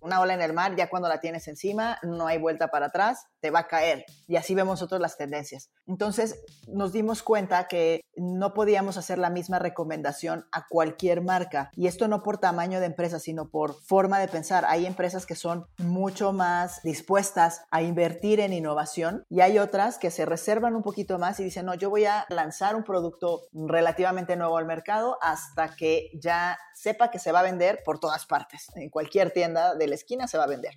Una 0.00 0.20
ola 0.20 0.34
en 0.34 0.42
el 0.42 0.52
mar, 0.52 0.76
ya 0.76 0.88
cuando 0.88 1.08
la 1.08 1.20
tienes 1.20 1.48
encima, 1.48 1.98
no 2.02 2.26
hay 2.26 2.38
vuelta 2.38 2.68
para 2.68 2.86
atrás, 2.86 3.26
te 3.40 3.50
va 3.50 3.60
a 3.60 3.68
caer. 3.68 4.04
Y 4.26 4.36
así 4.36 4.54
vemos 4.54 4.74
nosotros 4.74 5.00
las 5.00 5.16
tendencias. 5.16 5.70
Entonces 5.86 6.40
nos 6.66 6.92
dimos 6.92 7.22
cuenta 7.22 7.68
que 7.68 8.02
no 8.16 8.52
podíamos 8.52 8.96
hacer 8.96 9.18
la 9.18 9.30
misma 9.30 9.58
recomendación 9.58 10.46
a 10.52 10.66
cualquier 10.68 11.22
marca. 11.22 11.70
Y 11.74 11.86
esto 11.86 12.08
no 12.08 12.22
por 12.22 12.38
tamaño 12.38 12.80
de 12.80 12.86
empresa, 12.86 13.18
sino 13.18 13.48
por 13.48 13.74
forma 13.82 14.18
de 14.18 14.28
pensar. 14.28 14.64
Hay 14.66 14.86
empresas 14.86 15.26
que 15.26 15.34
son 15.34 15.66
mucho 15.78 16.32
más 16.32 16.82
dispuestas 16.82 17.62
a 17.70 17.82
invertir 17.82 18.40
en 18.40 18.52
innovación 18.52 19.24
y 19.28 19.40
hay 19.40 19.58
otras 19.58 19.98
que 19.98 20.10
se 20.10 20.26
reservan 20.26 20.74
un 20.74 20.82
poquito 20.82 21.18
más 21.18 21.40
y 21.40 21.44
dicen, 21.44 21.66
no, 21.66 21.74
yo 21.74 21.90
voy 21.90 22.04
a 22.04 22.26
lanzar 22.28 22.76
un 22.76 22.84
producto 22.84 23.42
relativamente 23.52 24.36
nuevo 24.36 24.58
al 24.58 24.66
mercado 24.66 25.18
hasta 25.22 25.74
que 25.74 26.10
ya 26.14 26.58
sepa 26.74 27.10
que 27.10 27.18
se 27.18 27.32
va 27.32 27.40
a 27.40 27.44
vender 27.44 27.82
por 27.84 27.98
todas 27.98 28.26
partes. 28.26 28.66
En 28.76 28.90
cualquier 28.90 29.32
tienda 29.32 29.74
de 29.74 29.87
la 29.88 29.94
esquina 29.94 30.28
se 30.28 30.38
va 30.38 30.44
a 30.44 30.48
vender. 30.48 30.76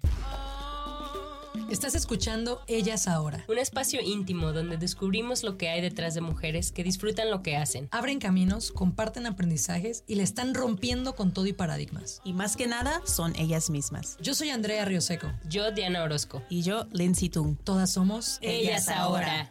Estás 1.72 1.96
escuchando 1.96 2.62
Ellas 2.68 3.08
Ahora. 3.08 3.46
Un 3.48 3.58
espacio 3.58 4.02
íntimo 4.02 4.52
donde 4.52 4.76
descubrimos 4.76 5.42
lo 5.44 5.58
que 5.58 5.70
hay 5.70 5.80
detrás 5.80 6.14
de 6.14 6.20
mujeres 6.20 6.74
que 6.74 6.84
disfrutan 6.84 7.32
lo 7.32 7.44
que 7.44 7.56
hacen. 7.56 7.88
Abren 7.92 8.20
caminos, 8.20 8.74
comparten 8.74 9.26
aprendizajes 9.26 10.04
y 10.06 10.16
le 10.16 10.24
están 10.24 10.54
rompiendo 10.54 11.16
con 11.16 11.34
todo 11.34 11.48
y 11.48 11.54
paradigmas. 11.54 12.22
Y 12.26 12.34
más 12.34 12.58
que 12.58 12.68
nada, 12.68 13.02
son 13.06 13.34
ellas 13.38 13.70
mismas. 13.70 14.18
Yo 14.20 14.36
soy 14.36 14.50
Andrea 14.50 14.84
Rioseco. 14.84 15.32
Yo, 15.48 15.72
Diana 15.72 16.04
Orozco. 16.04 16.44
Y 16.50 16.62
yo, 16.62 16.88
Lindsay 16.92 17.30
Tung. 17.30 17.56
Todas 17.64 17.94
somos 17.94 18.38
Ellas, 18.42 18.90
Ahora. 18.90 19.50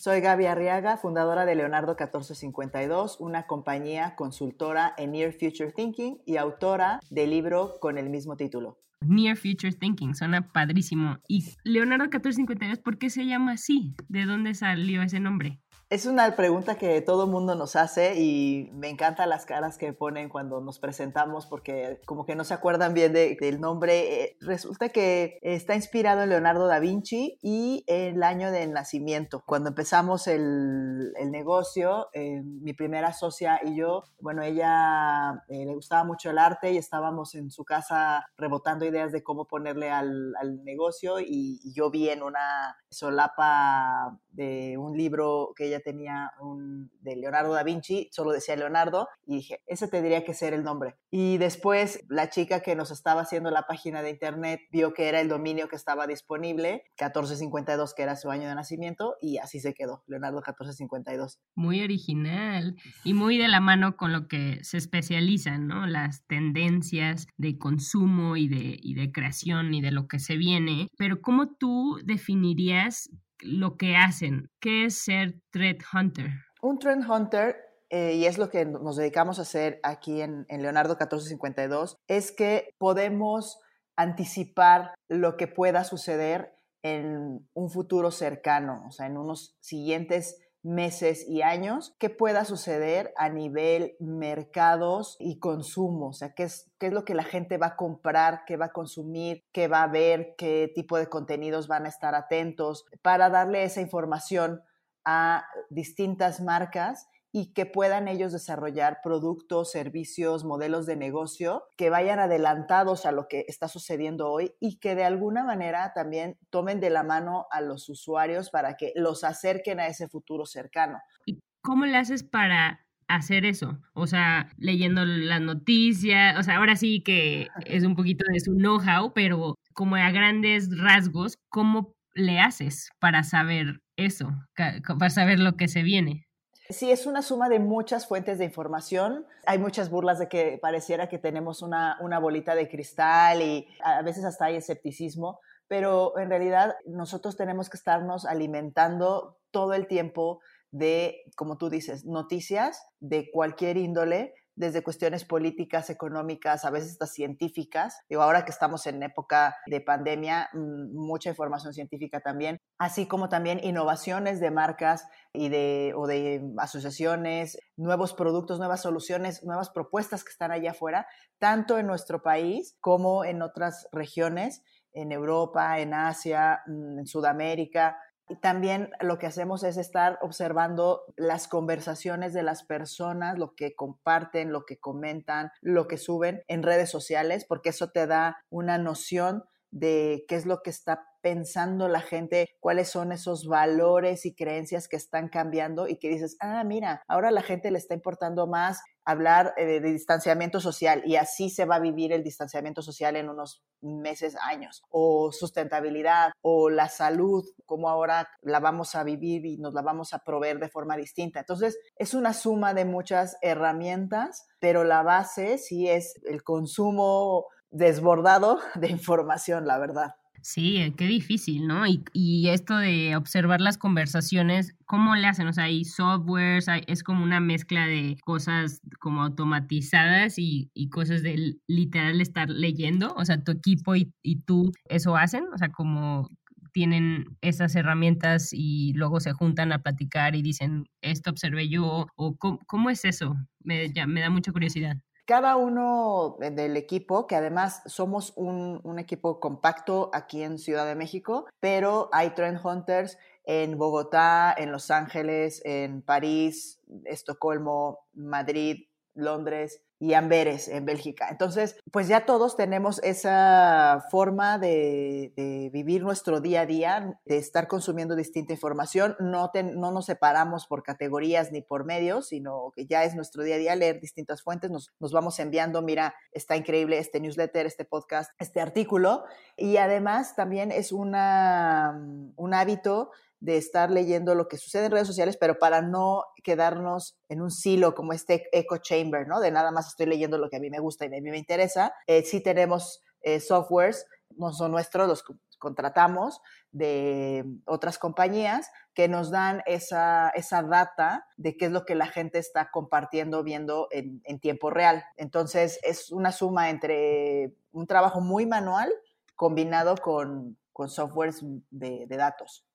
Soy 0.00 0.20
Gaby 0.20 0.46
Arriaga, 0.46 0.96
fundadora 0.96 1.44
de 1.44 1.56
Leonardo 1.56 1.96
1452, 1.98 3.16
una 3.18 3.48
compañía 3.48 4.14
consultora 4.14 4.94
en 4.96 5.10
Near 5.10 5.32
Future 5.32 5.72
Thinking 5.72 6.18
y 6.24 6.36
autora 6.36 7.00
del 7.10 7.30
libro 7.30 7.80
con 7.80 7.98
el 7.98 8.08
mismo 8.08 8.36
título. 8.36 8.78
Near 9.00 9.36
Future 9.36 9.72
Thinking, 9.72 10.14
suena 10.14 10.52
padrísimo. 10.52 11.18
Y 11.26 11.52
Leonardo 11.64 12.04
1452, 12.04 12.78
¿por 12.78 12.98
qué 12.98 13.10
se 13.10 13.26
llama 13.26 13.52
así? 13.52 13.96
¿De 14.08 14.24
dónde 14.24 14.54
salió 14.54 15.02
ese 15.02 15.18
nombre? 15.18 15.58
Es 15.90 16.04
una 16.04 16.36
pregunta 16.36 16.76
que 16.76 17.00
todo 17.00 17.26
mundo 17.26 17.54
nos 17.54 17.74
hace 17.74 18.20
y 18.20 18.70
me 18.74 18.90
encantan 18.90 19.30
las 19.30 19.46
caras 19.46 19.78
que 19.78 19.94
ponen 19.94 20.28
cuando 20.28 20.60
nos 20.60 20.78
presentamos 20.78 21.46
porque 21.46 21.98
como 22.04 22.26
que 22.26 22.36
no 22.36 22.44
se 22.44 22.52
acuerdan 22.52 22.92
bien 22.92 23.14
del 23.14 23.58
nombre. 23.58 24.24
Eh, 24.24 24.36
resulta 24.42 24.90
que 24.90 25.38
está 25.40 25.74
inspirado 25.76 26.22
en 26.22 26.28
Leonardo 26.28 26.66
da 26.66 26.78
Vinci 26.78 27.38
y 27.40 27.84
el 27.86 28.22
año 28.22 28.52
de 28.52 28.66
nacimiento. 28.66 29.42
Cuando 29.46 29.70
empezamos 29.70 30.26
el, 30.26 31.14
el 31.16 31.30
negocio, 31.30 32.08
eh, 32.12 32.42
mi 32.42 32.74
primera 32.74 33.14
socia 33.14 33.58
y 33.64 33.74
yo, 33.74 34.02
bueno, 34.20 34.42
ella 34.42 35.42
eh, 35.48 35.64
le 35.64 35.74
gustaba 35.74 36.04
mucho 36.04 36.28
el 36.28 36.36
arte 36.36 36.70
y 36.70 36.76
estábamos 36.76 37.34
en 37.34 37.50
su 37.50 37.64
casa 37.64 38.26
rebotando 38.36 38.84
ideas 38.84 39.10
de 39.10 39.22
cómo 39.22 39.46
ponerle 39.46 39.88
al, 39.90 40.34
al 40.38 40.62
negocio 40.64 41.18
y, 41.18 41.60
y 41.64 41.72
yo 41.72 41.90
vi 41.90 42.10
en 42.10 42.22
una 42.22 42.76
solapa 42.90 44.18
de 44.32 44.76
un 44.78 44.96
libro 44.96 45.52
que 45.56 45.66
ella 45.66 45.77
tenía 45.80 46.32
un, 46.40 46.90
de 47.00 47.16
Leonardo 47.16 47.52
da 47.52 47.62
Vinci, 47.62 48.08
solo 48.12 48.32
decía 48.32 48.56
Leonardo, 48.56 49.08
y 49.26 49.36
dije, 49.36 49.60
ese 49.66 49.88
tendría 49.88 50.24
que 50.24 50.34
ser 50.34 50.54
el 50.54 50.64
nombre. 50.64 50.96
Y 51.10 51.38
después 51.38 52.04
la 52.08 52.30
chica 52.30 52.60
que 52.60 52.76
nos 52.76 52.90
estaba 52.90 53.22
haciendo 53.22 53.50
la 53.50 53.62
página 53.62 54.02
de 54.02 54.10
internet 54.10 54.60
vio 54.70 54.94
que 54.94 55.08
era 55.08 55.20
el 55.20 55.28
dominio 55.28 55.68
que 55.68 55.76
estaba 55.76 56.06
disponible, 56.06 56.84
1452, 56.98 57.94
que 57.94 58.02
era 58.02 58.16
su 58.16 58.30
año 58.30 58.48
de 58.48 58.54
nacimiento, 58.54 59.16
y 59.20 59.38
así 59.38 59.60
se 59.60 59.74
quedó, 59.74 60.02
Leonardo 60.06 60.38
1452. 60.38 61.38
Muy 61.54 61.82
original 61.82 62.76
y 63.04 63.14
muy 63.14 63.38
de 63.38 63.48
la 63.48 63.60
mano 63.60 63.96
con 63.96 64.12
lo 64.12 64.28
que 64.28 64.62
se 64.62 64.76
especializan, 64.76 65.66
¿no? 65.66 65.86
Las 65.86 66.24
tendencias 66.26 67.26
de 67.36 67.58
consumo 67.58 68.36
y 68.36 68.48
de, 68.48 68.78
y 68.80 68.94
de 68.94 69.12
creación 69.12 69.74
y 69.74 69.80
de 69.80 69.90
lo 69.90 70.08
que 70.08 70.18
se 70.18 70.36
viene. 70.36 70.88
Pero 70.96 71.20
¿cómo 71.20 71.54
tú 71.54 71.98
definirías 72.04 73.10
lo 73.40 73.76
que 73.76 73.96
hacen. 73.96 74.50
¿Qué 74.60 74.86
es 74.86 74.98
ser 74.98 75.40
Threat 75.50 75.78
Hunter? 75.92 76.30
Un 76.60 76.78
Trend 76.78 77.08
Hunter, 77.08 77.56
eh, 77.90 78.14
y 78.14 78.26
es 78.26 78.38
lo 78.38 78.50
que 78.50 78.64
nos 78.64 78.96
dedicamos 78.96 79.38
a 79.38 79.42
hacer 79.42 79.80
aquí 79.82 80.20
en, 80.20 80.44
en 80.48 80.62
Leonardo 80.62 80.94
1452, 80.94 81.96
es 82.06 82.32
que 82.32 82.74
podemos 82.78 83.58
anticipar 83.96 84.94
lo 85.08 85.36
que 85.36 85.48
pueda 85.48 85.84
suceder 85.84 86.54
en 86.82 87.48
un 87.54 87.70
futuro 87.70 88.10
cercano, 88.10 88.84
o 88.86 88.92
sea, 88.92 89.06
en 89.06 89.16
unos 89.16 89.56
siguientes 89.60 90.40
meses 90.62 91.24
y 91.28 91.42
años, 91.42 91.94
qué 91.98 92.10
pueda 92.10 92.44
suceder 92.44 93.12
a 93.16 93.28
nivel 93.28 93.96
mercados 94.00 95.16
y 95.20 95.38
consumo, 95.38 96.08
o 96.08 96.12
sea, 96.12 96.34
qué 96.34 96.44
es, 96.44 96.70
qué 96.78 96.88
es 96.88 96.92
lo 96.92 97.04
que 97.04 97.14
la 97.14 97.22
gente 97.22 97.58
va 97.58 97.68
a 97.68 97.76
comprar, 97.76 98.42
qué 98.46 98.56
va 98.56 98.66
a 98.66 98.72
consumir, 98.72 99.44
qué 99.52 99.68
va 99.68 99.82
a 99.82 99.88
ver, 99.88 100.34
qué 100.36 100.70
tipo 100.74 100.98
de 100.98 101.08
contenidos 101.08 101.68
van 101.68 101.86
a 101.86 101.88
estar 101.88 102.14
atentos, 102.14 102.84
para 103.02 103.30
darle 103.30 103.64
esa 103.64 103.80
información 103.80 104.62
a 105.04 105.46
distintas 105.70 106.40
marcas 106.40 107.08
y 107.32 107.52
que 107.52 107.66
puedan 107.66 108.08
ellos 108.08 108.32
desarrollar 108.32 108.98
productos, 109.02 109.70
servicios, 109.70 110.44
modelos 110.44 110.86
de 110.86 110.96
negocio 110.96 111.64
que 111.76 111.90
vayan 111.90 112.18
adelantados 112.18 113.06
a 113.06 113.12
lo 113.12 113.28
que 113.28 113.44
está 113.48 113.68
sucediendo 113.68 114.30
hoy 114.30 114.52
y 114.60 114.78
que 114.78 114.94
de 114.94 115.04
alguna 115.04 115.44
manera 115.44 115.92
también 115.94 116.38
tomen 116.50 116.80
de 116.80 116.90
la 116.90 117.02
mano 117.02 117.46
a 117.50 117.60
los 117.60 117.88
usuarios 117.88 118.50
para 118.50 118.76
que 118.76 118.92
los 118.94 119.24
acerquen 119.24 119.80
a 119.80 119.88
ese 119.88 120.08
futuro 120.08 120.46
cercano. 120.46 120.98
¿Y 121.26 121.40
cómo 121.62 121.84
le 121.84 121.96
haces 121.96 122.22
para 122.22 122.86
hacer 123.08 123.44
eso? 123.44 123.78
O 123.94 124.06
sea, 124.06 124.50
leyendo 124.56 125.04
las 125.04 125.40
noticias, 125.40 126.38
o 126.38 126.42
sea, 126.42 126.56
ahora 126.56 126.76
sí 126.76 127.02
que 127.02 127.48
es 127.66 127.84
un 127.84 127.94
poquito 127.94 128.24
de 128.32 128.40
su 128.40 128.54
know-how, 128.54 129.12
pero 129.12 129.54
como 129.74 129.96
a 129.96 130.10
grandes 130.10 130.68
rasgos, 130.76 131.36
¿cómo 131.50 131.94
le 132.14 132.40
haces 132.40 132.90
para 132.98 133.22
saber 133.22 133.80
eso, 133.96 134.30
para 134.54 135.10
saber 135.10 135.40
lo 135.40 135.56
que 135.56 135.68
se 135.68 135.82
viene? 135.82 136.27
Sí, 136.70 136.90
es 136.90 137.06
una 137.06 137.22
suma 137.22 137.48
de 137.48 137.60
muchas 137.60 138.06
fuentes 138.06 138.36
de 138.36 138.44
información. 138.44 139.24
Hay 139.46 139.58
muchas 139.58 139.88
burlas 139.88 140.18
de 140.18 140.28
que 140.28 140.58
pareciera 140.60 141.08
que 141.08 141.18
tenemos 141.18 141.62
una, 141.62 141.96
una 142.00 142.18
bolita 142.18 142.54
de 142.54 142.68
cristal 142.68 143.40
y 143.40 143.66
a 143.82 144.02
veces 144.02 144.24
hasta 144.26 144.46
hay 144.46 144.56
escepticismo, 144.56 145.40
pero 145.66 146.18
en 146.18 146.28
realidad 146.28 146.76
nosotros 146.84 147.38
tenemos 147.38 147.70
que 147.70 147.78
estarnos 147.78 148.26
alimentando 148.26 149.38
todo 149.50 149.72
el 149.72 149.86
tiempo 149.86 150.40
de, 150.70 151.22
como 151.36 151.56
tú 151.56 151.70
dices, 151.70 152.04
noticias 152.04 152.82
de 153.00 153.30
cualquier 153.30 153.78
índole, 153.78 154.34
desde 154.58 154.82
cuestiones 154.82 155.24
políticas, 155.24 155.88
económicas, 155.88 156.64
a 156.64 156.70
veces 156.70 156.92
hasta 156.92 157.06
científicas. 157.06 158.00
Digo, 158.08 158.22
ahora 158.22 158.44
que 158.44 158.50
estamos 158.50 158.86
en 158.88 159.02
época 159.02 159.56
de 159.66 159.80
pandemia, 159.80 160.50
mucha 160.52 161.30
información 161.30 161.72
científica 161.72 162.20
también, 162.20 162.60
así 162.76 163.06
como 163.06 163.28
también 163.28 163.60
innovaciones 163.62 164.40
de 164.40 164.50
marcas 164.50 165.06
y 165.32 165.48
de, 165.48 165.92
o 165.96 166.08
de 166.08 166.42
asociaciones, 166.58 167.56
nuevos 167.76 168.14
productos, 168.14 168.58
nuevas 168.58 168.82
soluciones, 168.82 169.44
nuevas 169.44 169.70
propuestas 169.70 170.24
que 170.24 170.30
están 170.30 170.50
allá 170.50 170.72
afuera, 170.72 171.06
tanto 171.38 171.78
en 171.78 171.86
nuestro 171.86 172.20
país 172.20 172.76
como 172.80 173.24
en 173.24 173.42
otras 173.42 173.88
regiones, 173.92 174.64
en 174.92 175.12
Europa, 175.12 175.78
en 175.78 175.94
Asia, 175.94 176.62
en 176.66 177.06
Sudamérica. 177.06 177.96
También 178.40 178.90
lo 179.00 179.18
que 179.18 179.26
hacemos 179.26 179.62
es 179.62 179.76
estar 179.76 180.18
observando 180.22 181.02
las 181.16 181.48
conversaciones 181.48 182.32
de 182.32 182.42
las 182.42 182.62
personas, 182.62 183.38
lo 183.38 183.54
que 183.54 183.74
comparten, 183.74 184.52
lo 184.52 184.64
que 184.64 184.78
comentan, 184.78 185.50
lo 185.60 185.88
que 185.88 185.98
suben 185.98 186.42
en 186.48 186.62
redes 186.62 186.90
sociales, 186.90 187.44
porque 187.44 187.70
eso 187.70 187.90
te 187.90 188.06
da 188.06 188.38
una 188.50 188.78
noción 188.78 189.44
de 189.70 190.24
qué 190.28 190.36
es 190.36 190.46
lo 190.46 190.62
que 190.62 190.70
está 190.70 191.04
pensando 191.20 191.88
la 191.88 192.00
gente, 192.00 192.48
cuáles 192.60 192.88
son 192.88 193.12
esos 193.12 193.46
valores 193.46 194.24
y 194.24 194.34
creencias 194.34 194.88
que 194.88 194.96
están 194.96 195.28
cambiando 195.28 195.88
y 195.88 195.96
que 195.98 196.08
dices, 196.08 196.36
ah, 196.40 196.62
mira, 196.64 197.02
ahora 197.08 197.30
la 197.30 197.42
gente 197.42 197.70
le 197.70 197.78
está 197.78 197.94
importando 197.94 198.46
más 198.46 198.80
hablar 199.08 199.54
eh, 199.56 199.64
de, 199.64 199.80
distanciamiento 199.80 200.60
social 200.60 201.00
y 201.06 201.16
así 201.16 201.48
se 201.48 201.64
va 201.64 201.76
a 201.76 201.80
vivir 201.80 202.12
el 202.12 202.22
distanciamiento 202.22 202.82
social 202.82 203.16
en 203.16 203.30
unos 203.30 203.62
meses, 203.80 204.36
años, 204.42 204.82
o 204.90 205.32
sustentabilidad, 205.32 206.32
o 206.42 206.68
la 206.68 206.90
salud, 206.90 207.42
como 207.64 207.88
ahora 207.88 208.28
la 208.42 208.60
vamos 208.60 208.94
a 208.94 209.04
vivir 209.04 209.46
y 209.46 209.56
nos 209.56 209.72
la 209.72 209.80
vamos 209.80 210.12
a 210.12 210.18
proveer 210.18 210.58
de 210.58 210.68
forma 210.68 210.94
distinta. 210.94 211.40
Entonces, 211.40 211.78
es 211.96 212.12
una 212.12 212.34
suma 212.34 212.74
de 212.74 212.84
muchas 212.84 213.38
herramientas, 213.40 214.46
pero 214.60 214.84
la 214.84 215.02
base 215.02 215.56
sí 215.56 215.88
es 215.88 216.20
el 216.26 216.42
consumo 216.42 217.46
desbordado 217.70 218.58
de 218.74 218.88
información, 218.88 219.66
la 219.66 219.78
verdad. 219.78 220.16
Sí, 220.42 220.78
eh, 220.78 220.94
qué 220.96 221.06
difícil, 221.06 221.66
¿no? 221.66 221.86
Y, 221.86 222.02
y, 222.12 222.48
esto 222.48 222.76
de 222.76 223.16
observar 223.16 223.60
las 223.60 223.76
conversaciones, 223.76 224.74
¿cómo 224.86 225.14
le 225.16 225.26
hacen? 225.26 225.46
O 225.48 225.52
sea, 225.52 225.64
hay 225.64 225.84
softwares, 225.84 226.66
es 226.86 227.02
como 227.02 227.24
una 227.24 227.40
mezcla 227.40 227.86
de 227.86 228.16
cosas 228.24 228.80
como 229.00 229.22
automatizadas 229.22 230.38
y, 230.38 230.70
y, 230.74 230.88
cosas 230.90 231.22
de 231.22 231.56
literal 231.66 232.20
estar 232.20 232.48
leyendo. 232.48 233.14
O 233.16 233.24
sea, 233.24 233.42
tu 233.42 233.52
equipo 233.52 233.96
y, 233.96 234.12
y 234.22 234.40
tú 234.42 234.72
eso 234.88 235.16
hacen, 235.16 235.44
o 235.52 235.58
sea, 235.58 235.70
como 235.70 236.30
tienen 236.72 237.36
esas 237.40 237.74
herramientas 237.74 238.50
y 238.52 238.92
luego 238.94 239.20
se 239.20 239.32
juntan 239.32 239.72
a 239.72 239.82
platicar 239.82 240.36
y 240.36 240.42
dicen, 240.42 240.88
esto 241.02 241.30
observé 241.30 241.68
yo, 241.68 242.06
o 242.14 242.36
cómo, 242.36 242.90
es 242.90 243.04
eso? 243.04 243.36
Me, 243.60 243.92
me 244.06 244.20
da 244.20 244.30
mucha 244.30 244.52
curiosidad 244.52 244.96
cada 245.28 245.56
uno 245.56 246.38
del 246.40 246.78
equipo, 246.78 247.26
que 247.26 247.36
además 247.36 247.82
somos 247.84 248.32
un, 248.34 248.98
equipo 248.98 249.40
compacto 249.40 250.08
aquí 250.14 250.42
en 250.42 250.58
Ciudad 250.58 250.86
de 250.86 250.94
México, 250.94 251.46
pero 251.60 252.08
hay 252.12 252.30
Trend 252.30 252.64
Hunters 252.64 253.18
en 253.44 253.76
Bogotá, 253.76 254.54
en 254.56 254.72
Los 254.72 254.90
Ángeles, 254.90 255.60
en 255.66 256.00
París, 256.00 256.80
Estocolmo, 257.04 258.06
Madrid, 258.14 258.86
Londres, 259.12 259.82
y 260.00 260.14
Amberes 260.14 260.68
en 260.68 260.84
Bélgica. 260.84 261.28
Entonces, 261.30 261.76
pues 261.90 262.06
ya 262.08 262.24
todos 262.24 262.56
tenemos 262.56 263.00
esa 263.02 264.04
forma 264.10 264.58
de, 264.58 265.32
vivir 265.72 266.02
nuestro 266.02 266.40
día 266.40 266.62
a 266.62 266.66
día, 266.66 267.18
de 267.24 267.38
estar 267.38 267.66
consumiendo 267.66 268.14
distinta 268.14 268.52
información. 268.52 269.16
No, 269.18 269.50
no 269.74 269.92
nos 269.92 270.06
separamos 270.06 270.66
por 270.66 270.82
categorías 270.82 271.52
ni 271.52 271.62
por 271.62 271.84
medios, 271.84 272.28
sino 272.28 272.72
que 272.74 272.86
ya 272.86 273.04
es 273.04 273.14
nuestro 273.14 273.42
día 273.42 273.56
a 273.56 273.58
día 273.58 273.76
leer 273.76 274.00
distintas 274.00 274.42
fuentes. 274.42 274.70
Nos, 274.70 274.92
nos 275.00 275.12
vamos 275.12 275.38
enviando, 275.40 275.82
mira, 275.82 276.14
está 276.32 276.56
increíble 276.56 276.98
este 276.98 277.20
newsletter, 277.20 277.66
este 277.66 277.84
podcast, 277.84 278.30
este 278.38 278.60
artículo. 278.60 279.24
Y 279.56 279.78
además 279.78 280.36
también 280.36 280.70
es 280.70 280.92
una, 280.92 282.00
un 282.36 282.54
hábito 282.54 283.10
de 283.40 283.56
estar 283.56 283.90
leyendo 283.90 284.34
lo 284.34 284.48
que 284.48 284.56
sucede 284.56 284.86
en 284.86 284.92
redes 284.92 285.06
sociales, 285.06 285.36
pero 285.36 285.58
para 285.58 285.80
no 285.80 286.24
quedarnos 286.42 287.18
en 287.28 287.40
un 287.40 287.50
silo 287.50 287.94
como 287.94 288.12
este 288.12 288.48
echo 288.52 288.78
chamber, 288.78 289.28
¿no? 289.28 289.40
De 289.40 289.50
nada 289.50 289.70
más 289.70 289.88
estoy 289.88 290.06
leyendo 290.06 290.38
lo 290.38 290.48
que 290.50 290.56
a 290.56 290.60
mí 290.60 290.70
me 290.70 290.80
gusta 290.80 291.04
y 291.04 291.08
a 291.08 291.20
mí 291.20 291.30
me 291.30 291.38
interesa. 291.38 291.94
Eh, 292.06 292.22
sí 292.22 292.42
tenemos 292.42 293.02
eh, 293.22 293.40
softwares, 293.40 294.06
no 294.36 294.52
son 294.52 294.72
nuestros, 294.72 295.08
los 295.08 295.24
contratamos 295.58 296.40
de 296.70 297.44
otras 297.64 297.98
compañías 297.98 298.70
que 298.94 299.08
nos 299.08 299.30
dan 299.30 299.62
esa, 299.66 300.30
esa 300.30 300.62
data 300.62 301.26
de 301.36 301.56
qué 301.56 301.66
es 301.66 301.72
lo 301.72 301.84
que 301.84 301.94
la 301.94 302.06
gente 302.06 302.38
está 302.38 302.70
compartiendo, 302.70 303.42
viendo 303.42 303.88
en, 303.90 304.40
tiempo 304.40 304.70
real. 304.70 305.04
Entonces 305.16 305.78
es 305.82 306.10
una 306.10 306.32
suma 306.32 306.70
entre 306.70 307.54
un 307.72 307.86
trabajo 307.86 308.20
muy 308.20 308.46
manual 308.46 308.92
combinado 309.34 309.96
con, 309.96 310.56
con 310.72 310.88
softwares 310.88 311.40
de 311.70 312.06
datos. 312.08 312.67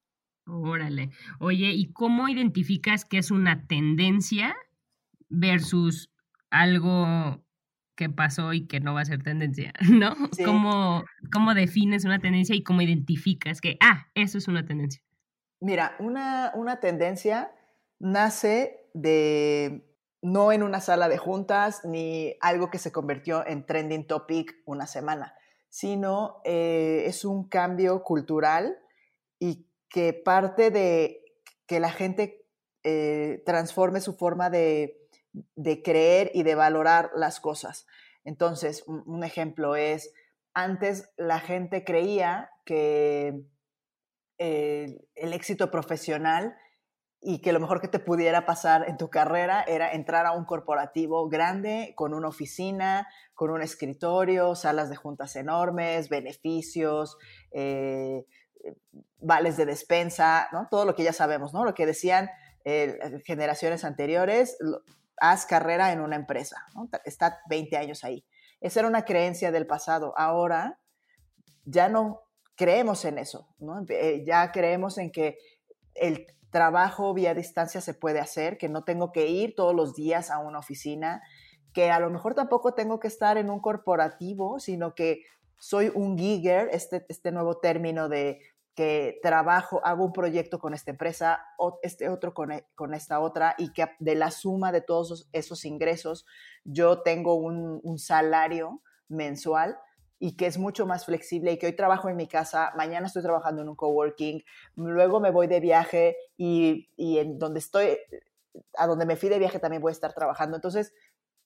Órale. 0.45 1.11
Oye, 1.39 1.71
¿y 1.71 1.91
cómo 1.93 2.27
identificas 2.27 3.05
que 3.05 3.17
es 3.17 3.31
una 3.31 3.65
tendencia 3.65 4.55
versus 5.29 6.11
algo 6.49 7.43
que 7.95 8.09
pasó 8.09 8.53
y 8.53 8.67
que 8.67 8.79
no 8.79 8.93
va 8.93 9.01
a 9.01 9.05
ser 9.05 9.23
tendencia, 9.23 9.73
¿no? 9.89 10.15
¿Cómo, 10.43 11.03
¿Cómo, 11.31 11.53
defines 11.53 12.05
una 12.05 12.19
tendencia 12.19 12.55
y 12.55 12.63
cómo 12.63 12.81
identificas 12.81 13.61
que, 13.61 13.77
ah, 13.81 14.07
eso 14.15 14.37
es 14.37 14.47
una 14.47 14.65
tendencia? 14.65 15.01
Mira, 15.59 15.95
una, 15.99 16.51
una 16.55 16.79
tendencia 16.79 17.51
nace 17.99 18.89
de 18.93 19.85
no 20.21 20.51
en 20.51 20.63
una 20.63 20.79
sala 20.79 21.09
de 21.09 21.17
juntas 21.17 21.81
ni 21.83 22.35
algo 22.41 22.69
que 22.69 22.79
se 22.79 22.91
convirtió 22.91 23.45
en 23.45 23.65
trending 23.65 24.07
topic 24.07 24.55
una 24.65 24.87
semana, 24.87 25.35
sino 25.69 26.41
eh, 26.45 27.03
es 27.05 27.25
un 27.25 27.47
cambio 27.47 28.03
cultural 28.03 28.77
y 29.39 29.67
que 29.93 30.11
parte 30.11 30.71
de 30.71 31.21
que 31.67 31.79
la 31.79 31.91
gente 31.91 32.47
eh, 32.83 33.43
transforme 33.45 34.01
su 34.01 34.15
forma 34.15 34.49
de, 34.49 34.97
creer 35.83 36.31
y 36.33 36.41
de 36.41 36.55
valorar 36.55 37.11
las 37.15 37.39
cosas. 37.39 37.85
Entonces, 38.23 38.83
un, 38.87 39.23
ejemplo 39.23 39.75
es, 39.75 40.11
antes 40.55 41.11
la 41.15 41.39
gente 41.39 41.83
creía 41.83 42.49
que 42.65 43.45
el 44.39 45.33
éxito 45.33 45.71
profesional 45.71 46.57
y 47.21 47.39
que 47.39 47.53
lo 47.53 47.59
mejor 47.59 47.79
que 47.79 47.87
te 47.87 47.99
pudiera 47.99 48.45
pasar 48.45 48.89
en 48.89 48.97
tu 48.97 49.09
carrera 49.09 49.63
era 49.63 49.93
entrar 49.93 50.25
a 50.25 50.33
un 50.33 50.43
corporativo 50.43 51.29
grande, 51.29 51.93
con 51.95 52.13
una 52.13 52.27
oficina, 52.27 53.07
con 53.33 53.51
un 53.51 53.61
escritorio, 53.61 54.55
salas 54.55 54.89
de 54.89 54.97
juntas 54.97 55.35
enormes, 55.37 56.09
beneficios, 56.09 57.17
eh, 57.51 58.25
vales 59.19 59.57
de 59.57 59.65
despensa, 59.65 60.47
¿no? 60.51 60.67
Todo 60.69 60.85
lo 60.85 60.95
que 60.95 61.03
ya 61.03 61.13
sabemos, 61.13 61.53
¿no? 61.53 61.63
Lo 61.63 61.73
que 61.73 61.85
decían 61.85 62.29
eh, 62.65 63.21
generaciones 63.25 63.83
anteriores, 63.83 64.57
haz 65.17 65.45
carrera 65.45 65.91
en 65.91 66.01
una 66.01 66.15
empresa. 66.15 66.65
Está 67.05 67.39
20 67.49 67.77
años 67.77 68.03
ahí. 68.03 68.25
Esa 68.61 68.81
era 68.81 68.89
una 68.89 69.05
creencia 69.05 69.51
del 69.51 69.67
pasado. 69.67 70.13
Ahora 70.17 70.79
ya 71.65 71.89
no 71.89 72.21
creemos 72.55 73.05
en 73.05 73.17
eso, 73.17 73.47
¿no? 73.59 73.85
Eh, 73.89 74.23
ya 74.25 74.51
creemos 74.51 74.97
en 74.97 75.11
que 75.11 75.37
el 75.95 76.27
trabajo 76.49 77.13
vía 77.13 77.33
distancia 77.33 77.81
se 77.81 77.93
puede 77.93 78.19
hacer, 78.19 78.57
que 78.57 78.69
no 78.69 78.83
tengo 78.83 79.11
que 79.11 79.27
ir 79.27 79.55
todos 79.55 79.73
los 79.73 79.95
días 79.95 80.29
a 80.29 80.37
una 80.37 80.59
oficina, 80.59 81.21
que 81.73 81.89
a 81.89 81.99
lo 81.99 82.09
mejor 82.09 82.35
tampoco 82.35 82.73
tengo 82.73 82.99
que 82.99 83.07
estar 83.07 83.37
en 83.37 83.49
un 83.49 83.59
corporativo, 83.59 84.59
sino 84.59 84.93
que 84.93 85.23
soy 85.57 85.91
un 85.93 86.17
gigger, 86.17 86.69
este, 86.71 87.05
este 87.09 87.31
nuevo 87.31 87.57
término 87.57 88.09
de 88.09 88.39
que 88.75 89.19
trabajo, 89.21 89.81
hago 89.83 90.05
un 90.05 90.13
proyecto 90.13 90.59
con 90.59 90.73
esta 90.73 90.91
empresa, 90.91 91.45
o 91.57 91.79
este 91.83 92.09
otro 92.09 92.33
con, 92.33 92.51
e, 92.51 92.65
con, 92.75 92.93
esta 92.93 93.19
otra, 93.19 93.55
y 93.57 93.71
que 93.71 93.85
de 93.99 94.15
la 94.15 94.31
suma 94.31 94.71
de 94.71 94.81
todos 94.81 95.29
esos, 95.31 95.65
ingresos 95.65 96.25
yo 96.63 97.01
tengo 97.01 97.35
un, 97.35 97.79
un, 97.83 97.99
salario 97.99 98.81
mensual 99.07 99.77
y 100.19 100.35
que 100.35 100.47
es 100.47 100.57
mucho 100.57 100.85
más 100.85 101.05
flexible 101.05 101.51
y 101.51 101.57
que 101.57 101.67
hoy 101.67 101.75
trabajo 101.75 102.09
en 102.09 102.15
mi 102.15 102.27
casa, 102.27 102.71
mañana 102.75 103.07
estoy 103.07 103.21
trabajando 103.21 103.61
en 103.61 103.69
un 103.69 103.75
coworking, 103.75 104.43
luego 104.75 105.19
me 105.19 105.31
voy 105.31 105.47
de 105.47 105.59
viaje 105.59 106.17
y, 106.37 106.89
y 106.95 107.19
en 107.19 107.37
donde 107.37 107.59
estoy, 107.59 107.97
a 108.77 108.87
donde 108.87 109.05
me 109.05 109.15
fui 109.15 109.29
de 109.29 109.39
viaje 109.39 109.59
también 109.59 109.81
voy 109.81 109.91
a 109.91 109.93
estar 109.93 110.13
trabajando. 110.13 110.55
Entonces, 110.55 110.93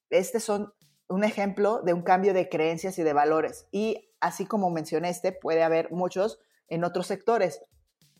este 0.09 0.39
son 0.39 0.73
un 1.09 1.23
ejemplo 1.23 1.81
de 1.81 1.93
un 1.93 2.01
cambio 2.01 2.33
de 2.33 2.49
creencias 2.49 2.99
y 2.99 3.03
de 3.03 3.13
valores. 3.13 3.67
Y 3.71 4.09
así 4.19 4.45
como 4.45 4.69
mencioné 4.69 5.09
este, 5.09 5.31
puede 5.31 5.63
haber 5.63 5.91
muchos 5.91 6.39
en 6.69 6.83
otros 6.83 7.07
sectores, 7.07 7.61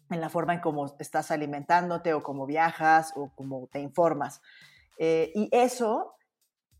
en 0.09 0.21
la 0.21 0.29
forma 0.29 0.53
en 0.53 0.61
cómo 0.61 0.95
estás 0.99 1.31
alimentándote 1.31 2.13
o 2.13 2.23
cómo 2.23 2.45
viajas 2.45 3.13
o 3.15 3.31
cómo 3.35 3.67
te 3.71 3.79
informas. 3.79 4.41
Eh, 4.97 5.31
y 5.35 5.49
eso, 5.51 6.15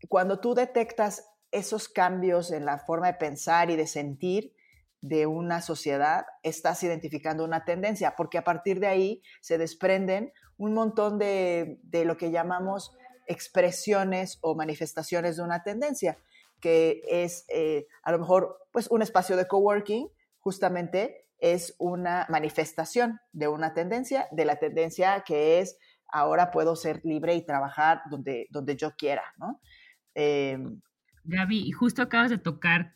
cuando 0.08 0.40
tú 0.40 0.54
detectas 0.54 1.28
esos 1.50 1.88
cambios 1.88 2.50
en 2.50 2.64
la 2.64 2.78
forma 2.78 3.06
de 3.08 3.14
pensar 3.14 3.70
y 3.70 3.76
de 3.76 3.86
sentir 3.86 4.54
de 5.00 5.26
una 5.26 5.62
sociedad, 5.62 6.26
estás 6.42 6.82
identificando 6.82 7.44
una 7.44 7.64
tendencia, 7.64 8.16
porque 8.16 8.38
a 8.38 8.44
partir 8.44 8.80
de 8.80 8.88
ahí 8.88 9.22
se 9.40 9.56
desprenden 9.56 10.32
un 10.56 10.74
montón 10.74 11.18
de, 11.18 11.78
de 11.84 12.04
lo 12.04 12.16
que 12.16 12.30
llamamos 12.30 12.96
expresiones 13.26 14.38
o 14.40 14.56
manifestaciones 14.56 15.36
de 15.36 15.42
una 15.42 15.62
tendencia, 15.62 16.18
que 16.60 17.02
es 17.06 17.44
eh, 17.48 17.86
a 18.02 18.10
lo 18.10 18.18
mejor 18.18 18.66
pues 18.72 18.90
un 18.90 19.02
espacio 19.02 19.36
de 19.36 19.46
coworking, 19.46 20.08
justamente 20.40 21.27
es 21.38 21.74
una 21.78 22.26
manifestación 22.28 23.20
de 23.32 23.48
una 23.48 23.74
tendencia, 23.74 24.28
de 24.32 24.44
la 24.44 24.56
tendencia 24.56 25.22
que 25.26 25.60
es 25.60 25.78
ahora 26.10 26.50
puedo 26.50 26.74
ser 26.74 27.00
libre 27.04 27.34
y 27.34 27.44
trabajar 27.44 28.02
donde, 28.10 28.46
donde 28.50 28.76
yo 28.76 28.96
quiera, 28.96 29.22
¿no? 29.38 29.60
Eh, 30.14 30.58
Gaby, 31.24 31.70
justo 31.72 32.02
acabas 32.02 32.30
de 32.30 32.38
tocar 32.38 32.94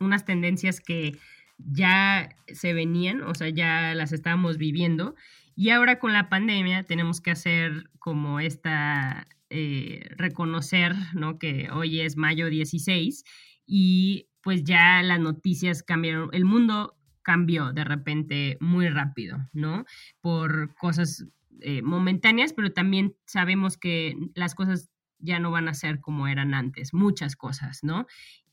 unas 0.00 0.24
tendencias 0.24 0.80
que 0.80 1.12
ya 1.58 2.30
se 2.48 2.72
venían, 2.72 3.22
o 3.22 3.34
sea, 3.34 3.50
ya 3.50 3.94
las 3.94 4.12
estábamos 4.12 4.56
viviendo, 4.56 5.14
y 5.54 5.70
ahora 5.70 5.98
con 5.98 6.12
la 6.12 6.28
pandemia 6.28 6.84
tenemos 6.84 7.20
que 7.20 7.30
hacer 7.30 7.90
como 7.98 8.40
esta, 8.40 9.28
eh, 9.50 10.08
reconocer, 10.16 10.94
¿no? 11.12 11.38
Que 11.38 11.68
hoy 11.70 12.00
es 12.00 12.16
mayo 12.16 12.48
16 12.48 13.22
y 13.66 14.30
pues 14.40 14.64
ya 14.64 15.02
las 15.02 15.20
noticias 15.20 15.82
cambiaron, 15.82 16.30
el 16.32 16.46
mundo 16.46 16.96
cambió 17.22 17.72
de 17.72 17.84
repente 17.84 18.58
muy 18.60 18.88
rápido, 18.88 19.48
¿no? 19.52 19.84
Por 20.20 20.74
cosas 20.74 21.26
eh, 21.60 21.82
momentáneas, 21.82 22.52
pero 22.52 22.72
también 22.72 23.14
sabemos 23.26 23.76
que 23.76 24.16
las 24.34 24.54
cosas 24.54 24.90
ya 25.18 25.38
no 25.38 25.50
van 25.50 25.68
a 25.68 25.74
ser 25.74 26.00
como 26.00 26.26
eran 26.26 26.54
antes, 26.54 26.92
muchas 26.92 27.36
cosas, 27.36 27.80
¿no? 27.82 28.06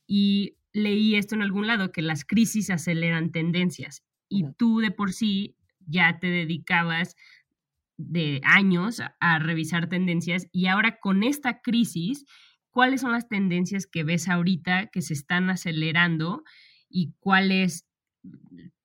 Y 0.06 0.56
leí 0.72 1.16
esto 1.16 1.36
en 1.36 1.42
algún 1.42 1.68
lado, 1.68 1.92
que 1.92 2.02
las 2.02 2.26
crisis 2.26 2.70
aceleran 2.70 3.32
tendencias 3.32 4.04
y 4.28 4.46
tú 4.58 4.80
de 4.80 4.92
por 4.92 5.12
sí 5.12 5.56
ya 5.88 6.20
te 6.20 6.28
dedicabas 6.28 7.16
de 7.98 8.40
años 8.44 9.02
a 9.20 9.40
revisar 9.40 9.90
tendencias 9.90 10.48
y 10.52 10.68
ahora 10.68 11.00
con 11.00 11.24
esta 11.24 11.62
crisis, 11.62 12.26
¿cuáles 12.70 13.02
son 13.02 13.12
las 13.12 13.28
tendencias 13.28 13.88
que 13.88 14.04
ves 14.04 14.30
ahorita 14.30 14.88
que 14.88 15.02
se 15.02 15.14
están 15.14 15.50
acelerando 15.50 16.44
y 16.90 17.14
cuáles 17.20 17.89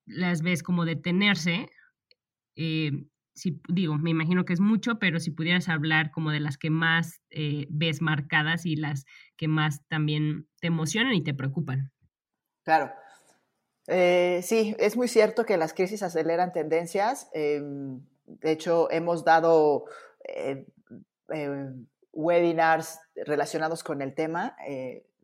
las 0.06 0.42
ves 0.42 0.62
como 0.62 0.84
detenerse? 0.84 1.70
Eh, 2.56 3.06
si, 3.34 3.60
digo, 3.68 3.98
me 3.98 4.10
imagino 4.10 4.44
que 4.44 4.52
es 4.52 4.60
mucho, 4.60 4.98
pero 4.98 5.18
si 5.18 5.30
pudieras 5.30 5.68
hablar 5.68 6.10
como 6.10 6.30
de 6.30 6.40
las 6.40 6.56
que 6.56 6.70
más 6.70 7.20
eh, 7.30 7.66
ves 7.68 8.00
marcadas 8.00 8.64
y 8.64 8.76
las 8.76 9.04
que 9.36 9.48
más 9.48 9.86
también 9.88 10.48
te 10.60 10.68
emocionan 10.68 11.14
y 11.14 11.22
te 11.22 11.34
preocupan. 11.34 11.92
Claro. 12.62 12.92
Eh, 13.88 14.40
sí, 14.42 14.74
es 14.78 14.96
muy 14.96 15.08
cierto 15.08 15.44
que 15.44 15.56
las 15.56 15.74
crisis 15.74 16.02
aceleran 16.02 16.52
tendencias. 16.52 17.28
Em, 17.32 18.00
de 18.26 18.52
hecho, 18.52 18.90
hemos 18.90 19.24
dado 19.24 19.84
eh, 20.26 20.66
webinars 22.12 23.00
relacionados 23.16 23.82
con 23.82 24.00
el 24.00 24.14
tema. 24.14 24.56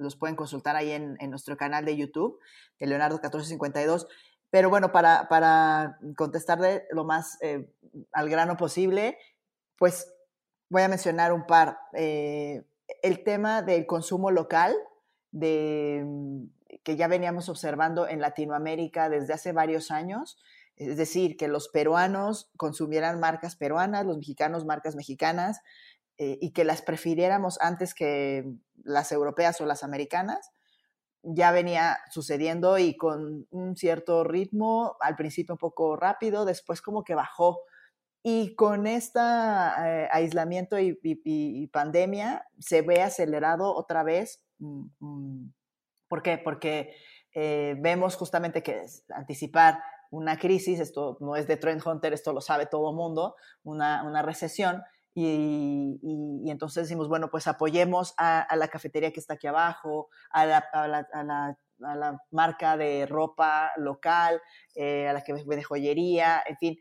Los 0.00 0.16
pueden 0.16 0.36
consultar 0.36 0.76
ahí 0.76 0.90
en, 0.90 1.16
nuestro 1.30 1.56
canal 1.56 1.84
de 1.84 1.96
YouTube, 1.96 2.38
de 2.78 2.86
Leonardo 2.86 3.16
1452. 3.16 4.08
Pero 4.50 4.68
bueno, 4.68 4.90
para, 4.90 5.28
para 5.28 5.98
contestarle 6.16 6.84
lo 6.90 7.04
más 7.04 7.38
eh, 7.40 7.70
al 8.12 8.28
grano 8.28 8.56
posible, 8.56 9.16
pues 9.76 10.12
voy 10.68 10.82
a 10.82 10.88
mencionar 10.88 11.32
un 11.32 11.46
par. 11.46 11.78
Eh, 11.94 12.64
el 13.02 13.22
tema 13.22 13.62
del 13.62 13.86
consumo 13.86 14.30
local, 14.30 14.74
de, 15.30 16.04
que 16.82 16.96
ya 16.96 17.06
veníamos 17.06 17.48
observando 17.48 18.08
en 18.08 18.20
Latinoamérica 18.20 19.08
desde 19.08 19.34
hace 19.34 19.52
varios 19.52 19.90
años, 19.90 20.38
es 20.76 20.96
decir, 20.96 21.36
que 21.36 21.46
los 21.46 21.68
peruanos 21.68 22.50
consumieran 22.56 23.20
marcas 23.20 23.54
peruanas, 23.54 24.06
los 24.06 24.16
mexicanos 24.16 24.64
marcas 24.64 24.96
mexicanas, 24.96 25.60
eh, 26.22 26.36
y 26.38 26.52
que 26.52 26.64
las 26.64 26.82
prefiriéramos 26.82 27.58
antes 27.62 27.94
que 27.94 28.44
las 28.84 29.10
europeas 29.10 29.58
o 29.62 29.64
las 29.64 29.82
americanas 29.82 30.50
ya 31.22 31.50
venía 31.50 31.98
sucediendo 32.10 32.76
y 32.76 32.94
con 32.94 33.46
un 33.48 33.74
cierto 33.74 34.22
ritmo, 34.22 34.96
al 35.00 35.16
principio 35.16 35.54
un 35.54 35.58
poco 35.58 35.96
rápido, 35.96 36.44
después 36.44 36.82
como 36.82 37.04
que 37.04 37.14
bajó. 37.14 37.62
Y 38.22 38.54
con 38.54 38.86
este 38.86 39.18
aislamiento 39.18 40.78
y, 40.78 41.68
pandemia 41.72 42.46
se 42.58 42.82
ve 42.82 43.00
acelerado 43.00 43.74
otra 43.74 44.02
vez. 44.02 44.44
Mm, 44.58 44.88
mm, 44.98 45.52
¿Por 46.06 46.22
qué? 46.22 46.36
Porque 46.36 46.94
eh, 47.34 47.76
vemos 47.78 48.16
justamente 48.16 48.62
que 48.62 48.82
anticipar 49.08 49.78
una 50.10 50.36
crisis, 50.38 50.80
esto 50.80 51.16
no 51.20 51.34
es 51.34 51.46
de 51.46 51.56
Trend 51.56 51.80
Hunter, 51.86 52.12
esto 52.12 52.34
lo 52.34 52.42
sabe 52.42 52.66
todo 52.66 52.92
mundo, 52.92 53.36
una, 53.62 54.02
una 54.04 54.20
recesión, 54.20 54.82
y, 55.14 56.50
entonces 56.50 56.84
decimos, 56.84 57.08
bueno, 57.08 57.30
pues 57.30 57.46
apoyemos 57.46 58.14
a, 58.16 58.46
la 58.56 58.68
cafetería 58.68 59.12
que 59.12 59.20
está 59.20 59.34
aquí 59.34 59.46
abajo, 59.46 60.08
a 60.30 60.46
la, 60.46 60.58
a 60.72 60.88
la, 60.88 61.08
a 61.82 61.96
la, 61.96 62.22
marca 62.30 62.76
de 62.76 63.06
ropa 63.06 63.72
local, 63.76 64.40
eh, 64.74 65.08
a 65.08 65.12
la 65.12 65.22
que 65.22 65.32
vende 65.32 65.62
joyería, 65.62 66.42
en 66.46 66.56
fin, 66.56 66.78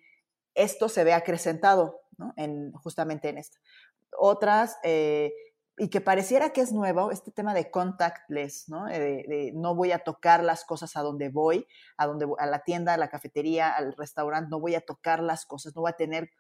esto 0.54 0.90
se 0.90 1.04
ve 1.04 1.14
acrecentado 1.14 2.02
¿no? 2.18 2.34
en, 2.36 2.72
justamente 2.74 3.30
en 3.30 3.38
esto. 3.38 3.58
Otras, 4.18 4.78
eh, 4.84 5.32
y 5.78 5.90
que 5.90 6.02
pareciera 6.02 6.52
que 6.52 6.60
es 6.60 6.74
nuevo, 6.74 7.10
este 7.10 7.32
tema 7.32 7.54
de 7.54 7.72
contactless, 7.72 8.68
¿no? 8.68 8.90
Eh, 8.90 9.00
de, 9.00 9.52
no 9.56 9.76
voy 9.76 9.94
a 9.94 10.00
tocar 10.00 10.44
las 10.44 10.66
cosas 10.66 10.98
a 10.98 11.02
donde 11.02 11.30
voy, 11.30 11.66
a, 11.96 12.06
donde, 12.06 12.28
a 12.38 12.46
la 12.48 12.64
tienda, 12.64 12.94
a 12.94 12.98
la 12.98 13.10
cafetería, 13.10 13.70
al 13.72 13.96
restaurante, 13.96 14.50
no 14.50 14.60
voy 14.60 14.76
a 14.76 14.82
tocar 14.82 15.24
las 15.24 15.46
cosas, 15.46 15.74
no 15.76 15.82
voy 15.82 15.92
a 15.92 15.96
tener 15.96 16.32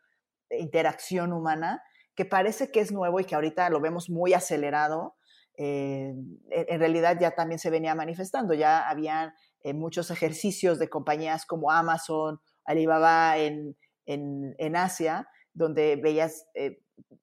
interacción 0.51 1.33
humana, 1.33 1.83
que 2.15 2.25
parece 2.25 2.71
que 2.71 2.81
es 2.81 2.91
nuevo 2.91 3.19
y 3.19 3.25
que 3.25 3.35
ahorita 3.35 3.69
lo 3.69 3.79
vemos 3.79 4.09
muy 4.09 4.33
acelerado, 4.33 5.15
eh, 5.61 6.13
en 6.51 6.79
realidad 6.79 7.17
ya 7.19 7.31
también 7.31 7.59
se 7.59 7.69
venía 7.69 7.93
manifestando. 7.93 8.53
Ya 8.53 8.87
habían 8.87 9.33
eh, 9.61 9.73
muchos 9.73 10.09
ejercicios 10.09 10.79
de 10.79 10.87
compañías 10.87 11.45
como 11.45 11.69
Amazon, 11.69 12.39
Alibaba 12.63 13.37
en, 13.37 13.75
en, 14.05 14.75
Asia, 14.77 15.27
donde 15.53 15.97
veías 15.97 16.45
eh, 16.55 16.79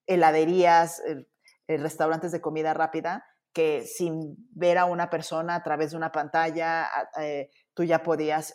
heladerías, 0.06 1.02
restaurantes 1.66 2.30
de 2.32 2.40
comida 2.40 2.74
rápida, 2.74 3.24
que 3.54 3.86
sin 3.86 4.36
ver 4.50 4.76
a 4.76 4.84
una 4.84 5.08
persona 5.08 5.54
a 5.54 5.62
través 5.62 5.92
de 5.92 5.96
una 5.96 6.12
pantalla, 6.12 6.88
tú 7.74 7.84
ya 7.84 8.02
podías 8.02 8.54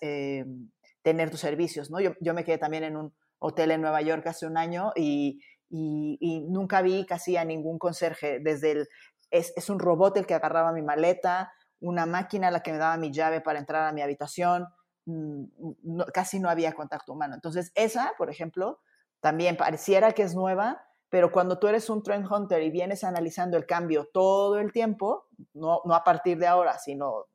tener 1.02 1.30
tus 1.32 1.40
servicios. 1.40 1.90
¿no? 1.90 2.00
Yo, 2.00 2.12
yo 2.20 2.34
me 2.34 2.44
quedé 2.44 2.58
también 2.58 2.84
en 2.84 2.98
un 2.98 3.14
hotel 3.42 3.72
en 3.72 3.82
Nueva 3.82 4.02
York 4.02 4.26
hace 4.28 4.46
un 4.46 4.58
año 4.58 4.94
y, 4.96 5.42
nunca 5.70 6.82
vi 6.82 7.06
casi 7.06 7.38
a 7.38 7.46
ningún 7.46 7.80
conserje. 7.80 8.40
Desde 8.40 8.72
el, 8.72 8.90
es, 9.32 9.70
un 9.70 9.80
robot 9.80 10.18
el 10.18 10.26
que 10.26 10.34
agarraba 10.34 10.74
mi 10.74 10.82
maleta, 10.82 11.54
una 11.80 12.06
máquina 12.06 12.52
la 12.52 12.62
que 12.62 12.72
me 12.72 12.78
daba 12.78 12.98
mi 12.98 13.12
llave 13.12 13.42
para 13.42 13.60
entrar 13.60 13.88
a 13.88 13.94
mi 13.94 14.02
habitación, 14.02 14.68
mm, 15.06 16.02
casi 16.14 16.40
no 16.40 16.50
había 16.50 16.74
contacto 16.74 17.14
humano. 17.14 17.36
Entonces, 17.36 17.72
esa, 17.76 18.14
por 18.18 18.30
ejemplo, 18.30 18.80
también 19.22 19.56
pareciera 19.56 20.12
que 20.12 20.24
es 20.24 20.36
nueva, 20.36 20.84
pero 21.10 21.32
cuando 21.32 21.58
tú 21.58 21.68
eres 21.68 21.90
un 21.90 22.04
trend 22.04 22.30
hunter 22.30 22.62
y 22.62 22.70
vienes 22.70 23.04
analizando 23.04 23.58
el 23.58 23.66
cambio 23.66 24.10
todo 24.14 24.60
el 24.60 24.72
tiempo, 24.72 25.28
no, 25.54 25.82
no 25.86 25.96
a 25.96 26.04
partir 26.04 26.38
de 26.38 26.48
ahora, 26.48 26.78
sino 26.80 27.28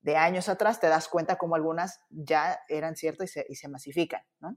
de 0.00 0.16
años 0.16 0.48
atrás, 0.48 0.80
te 0.80 0.88
das 0.88 1.06
cuenta 1.06 1.36
como 1.36 1.54
algunas 1.54 2.00
ya 2.08 2.58
eran 2.68 2.96
ciertas 2.96 3.30
y 3.30 3.32
se, 3.32 3.46
y 3.48 3.54
se 3.56 3.68
masifican, 3.68 4.22
¿no? 4.40 4.56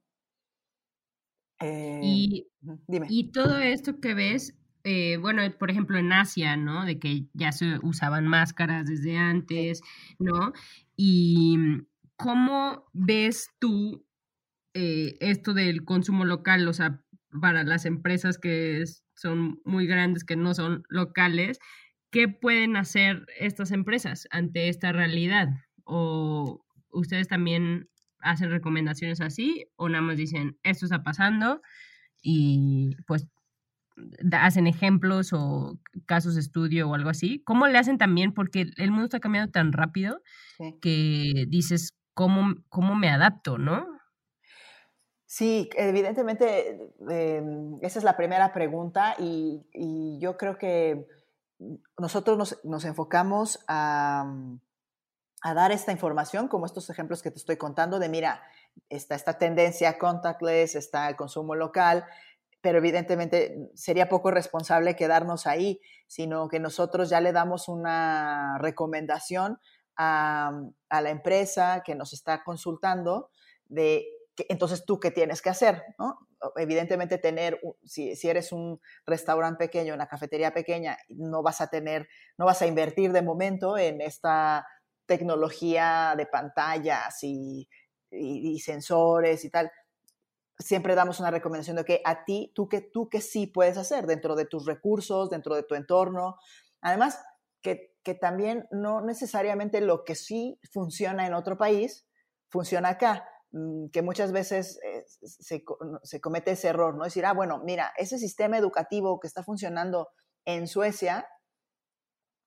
Eh, 1.61 1.99
y, 2.03 2.47
dime. 2.87 3.07
y 3.09 3.31
todo 3.31 3.57
esto 3.57 3.99
que 3.99 4.13
ves, 4.13 4.57
eh, 4.83 5.17
bueno, 5.17 5.43
por 5.59 5.69
ejemplo 5.69 5.97
en 5.97 6.11
Asia, 6.11 6.57
¿no? 6.57 6.85
De 6.85 6.99
que 6.99 7.27
ya 7.33 7.51
se 7.51 7.79
usaban 7.83 8.27
máscaras 8.27 8.87
desde 8.87 9.17
antes, 9.17 9.81
¿no? 10.19 10.53
Y 10.95 11.57
cómo 12.15 12.85
ves 12.93 13.49
tú 13.59 14.05
eh, 14.73 15.17
esto 15.19 15.53
del 15.53 15.83
consumo 15.85 16.25
local, 16.25 16.67
o 16.67 16.73
sea, 16.73 17.03
para 17.41 17.63
las 17.63 17.85
empresas 17.85 18.37
que 18.37 18.83
son 19.15 19.59
muy 19.65 19.85
grandes, 19.87 20.23
que 20.23 20.35
no 20.35 20.53
son 20.53 20.83
locales, 20.89 21.59
¿qué 22.11 22.27
pueden 22.27 22.75
hacer 22.77 23.25
estas 23.39 23.71
empresas 23.71 24.27
ante 24.31 24.69
esta 24.69 24.91
realidad? 24.91 25.49
¿O 25.83 26.65
ustedes 26.91 27.27
también 27.27 27.89
hacen 28.21 28.51
recomendaciones 28.51 29.21
así 29.21 29.67
o 29.75 29.89
nada 29.89 30.01
más 30.01 30.17
dicen, 30.17 30.57
esto 30.63 30.85
está 30.85 31.03
pasando 31.03 31.61
y 32.21 32.95
pues 33.07 33.27
hacen 34.31 34.67
ejemplos 34.67 35.31
o 35.33 35.79
casos 36.05 36.35
de 36.35 36.41
estudio 36.41 36.89
o 36.89 36.95
algo 36.95 37.09
así. 37.09 37.41
¿Cómo 37.43 37.67
le 37.67 37.77
hacen 37.77 37.97
también? 37.97 38.33
Porque 38.33 38.67
el 38.77 38.91
mundo 38.91 39.05
está 39.05 39.19
cambiando 39.19 39.51
tan 39.51 39.73
rápido 39.73 40.21
que 40.81 41.45
dices, 41.47 41.93
¿cómo, 42.13 42.55
¿cómo 42.69 42.95
me 42.95 43.09
adapto, 43.09 43.57
no? 43.57 43.87
Sí, 45.25 45.69
evidentemente 45.77 46.91
em, 47.09 47.77
esa 47.81 47.99
es 47.99 48.03
la 48.03 48.17
primera 48.17 48.51
pregunta 48.53 49.15
y, 49.17 49.61
yo 50.19 50.37
creo 50.37 50.57
que 50.57 51.07
nosotros 51.97 52.37
nos, 52.37 52.59
nos 52.65 52.85
enfocamos 52.85 53.63
a, 53.67 54.25
a 55.41 55.53
dar 55.53 55.71
esta 55.71 55.91
información, 55.91 56.47
como 56.47 56.65
estos 56.65 56.89
ejemplos 56.89 57.21
que 57.21 57.31
te 57.31 57.39
estoy 57.39 57.57
contando, 57.57 57.99
de 57.99 58.09
mira, 58.09 58.43
está 58.89 59.15
esta 59.15 59.37
tendencia 59.37 59.97
contactless, 59.97 60.75
está 60.75 61.09
el 61.09 61.15
consumo 61.15 61.55
local, 61.55 62.05
pero 62.61 62.77
evidentemente 62.77 63.71
sería 63.73 64.07
poco 64.07 64.29
responsable 64.29 64.95
quedarnos 64.95 65.47
ahí, 65.47 65.81
sino 66.07 66.47
que 66.47 66.59
nosotros 66.59 67.09
ya 67.09 67.19
le 67.19 67.31
damos 67.31 67.67
una 67.67 68.59
recomendación 68.59 69.59
a, 69.97 70.61
la 70.89 71.09
empresa 71.09 71.81
que 71.83 71.95
nos 71.95 72.13
está 72.13 72.43
consultando 72.43 73.29
de 73.65 74.05
entonces 74.47 74.85
tú 74.85 74.99
qué 74.99 75.11
tienes 75.11 75.41
que 75.41 75.49
hacer, 75.49 75.83
¿no? 75.99 76.17
Evidentemente 76.55 77.19
tener, 77.19 77.59
si, 77.83 78.15
si, 78.15 78.29
eres 78.29 78.51
un 78.51 78.81
restaurante 79.05 79.65
pequeño, 79.65 79.93
una 79.93 80.07
cafetería 80.07 80.53
pequeña, 80.53 80.97
no 81.09 81.43
vas 81.43 81.61
a 81.61 81.67
tener, 81.67 82.07
no 82.37 82.45
vas 82.45 82.61
a 82.63 82.65
invertir 82.65 83.11
de 83.11 83.21
momento 83.21 83.77
en 83.77 84.01
esta 84.01 84.65
tecnología 85.11 86.13
de 86.15 86.25
pantallas 86.25 87.21
y, 87.21 87.67
sensores 88.63 89.43
y 89.43 89.49
tal, 89.49 89.69
siempre 90.57 90.95
damos 90.95 91.19
una 91.19 91.31
recomendación 91.31 91.75
de 91.75 91.83
que 91.83 92.01
a 92.05 92.23
ti, 92.23 92.53
tú 92.55 92.69
que, 92.69 92.79
tú 92.79 93.09
que 93.09 93.19
sí 93.19 93.45
puedes 93.45 93.77
hacer 93.77 94.05
dentro 94.05 94.37
de 94.37 94.45
tus 94.45 94.65
recursos, 94.65 95.29
dentro 95.29 95.55
de 95.55 95.63
tu 95.63 95.75
entorno. 95.75 96.37
Además, 96.79 97.19
que, 97.61 97.91
también 98.21 98.67
no 98.71 99.01
necesariamente 99.01 99.81
lo 99.81 100.05
que 100.05 100.15
sí 100.15 100.59
funciona 100.71 101.27
en 101.27 101.33
otro 101.33 101.57
país, 101.57 102.07
funciona 102.49 102.89
acá 102.89 103.27
mm, 103.51 103.89
que 103.89 104.01
muchas 104.01 104.31
veces 104.31 104.79
eh, 104.83 105.03
se, 105.07 105.63
se, 106.03 106.21
comete 106.21 106.51
ese 106.51 106.69
error, 106.69 106.95
¿no? 106.95 107.03
Decir, 107.03 107.25
ah, 107.25 107.33
bueno, 107.33 107.61
mira, 107.65 107.91
ese 107.97 108.17
sistema 108.17 108.57
educativo 108.57 109.19
que 109.19 109.27
está 109.27 109.43
funcionando 109.43 110.07
en 110.45 110.67
Suecia 110.67 111.27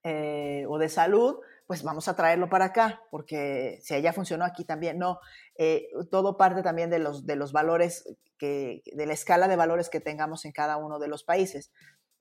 eh, 0.05 0.65
o 0.69 0.79
de 0.79 0.89
salud, 0.89 1.39
pues 1.67 1.83
vamos 1.83 2.09
a 2.09 2.15
traerlo 2.15 2.49
para 2.51 2.67
acá, 2.67 3.03
porque 3.11 3.79
si 3.83 3.95
allá 3.95 4.13
funcionó 4.13 4.45
aquí 4.45 4.65
también, 4.65 4.99
no. 4.99 5.19
Eh, 5.57 5.89
todo 6.11 6.37
parte 6.37 6.63
también 6.63 6.91
de 6.91 6.99
los, 6.99 7.27
de 7.27 7.37
los 7.37 7.53
valores, 7.53 8.05
que, 8.39 8.83
de 8.85 9.07
la 9.07 9.15
escala 9.15 9.49
de 9.49 9.57
valores 9.57 9.89
que 9.89 10.01
tengamos 10.01 10.45
en 10.45 10.53
cada 10.53 10.77
uno 10.77 10.99
de 10.99 11.09
los 11.09 11.25
países. 11.25 11.73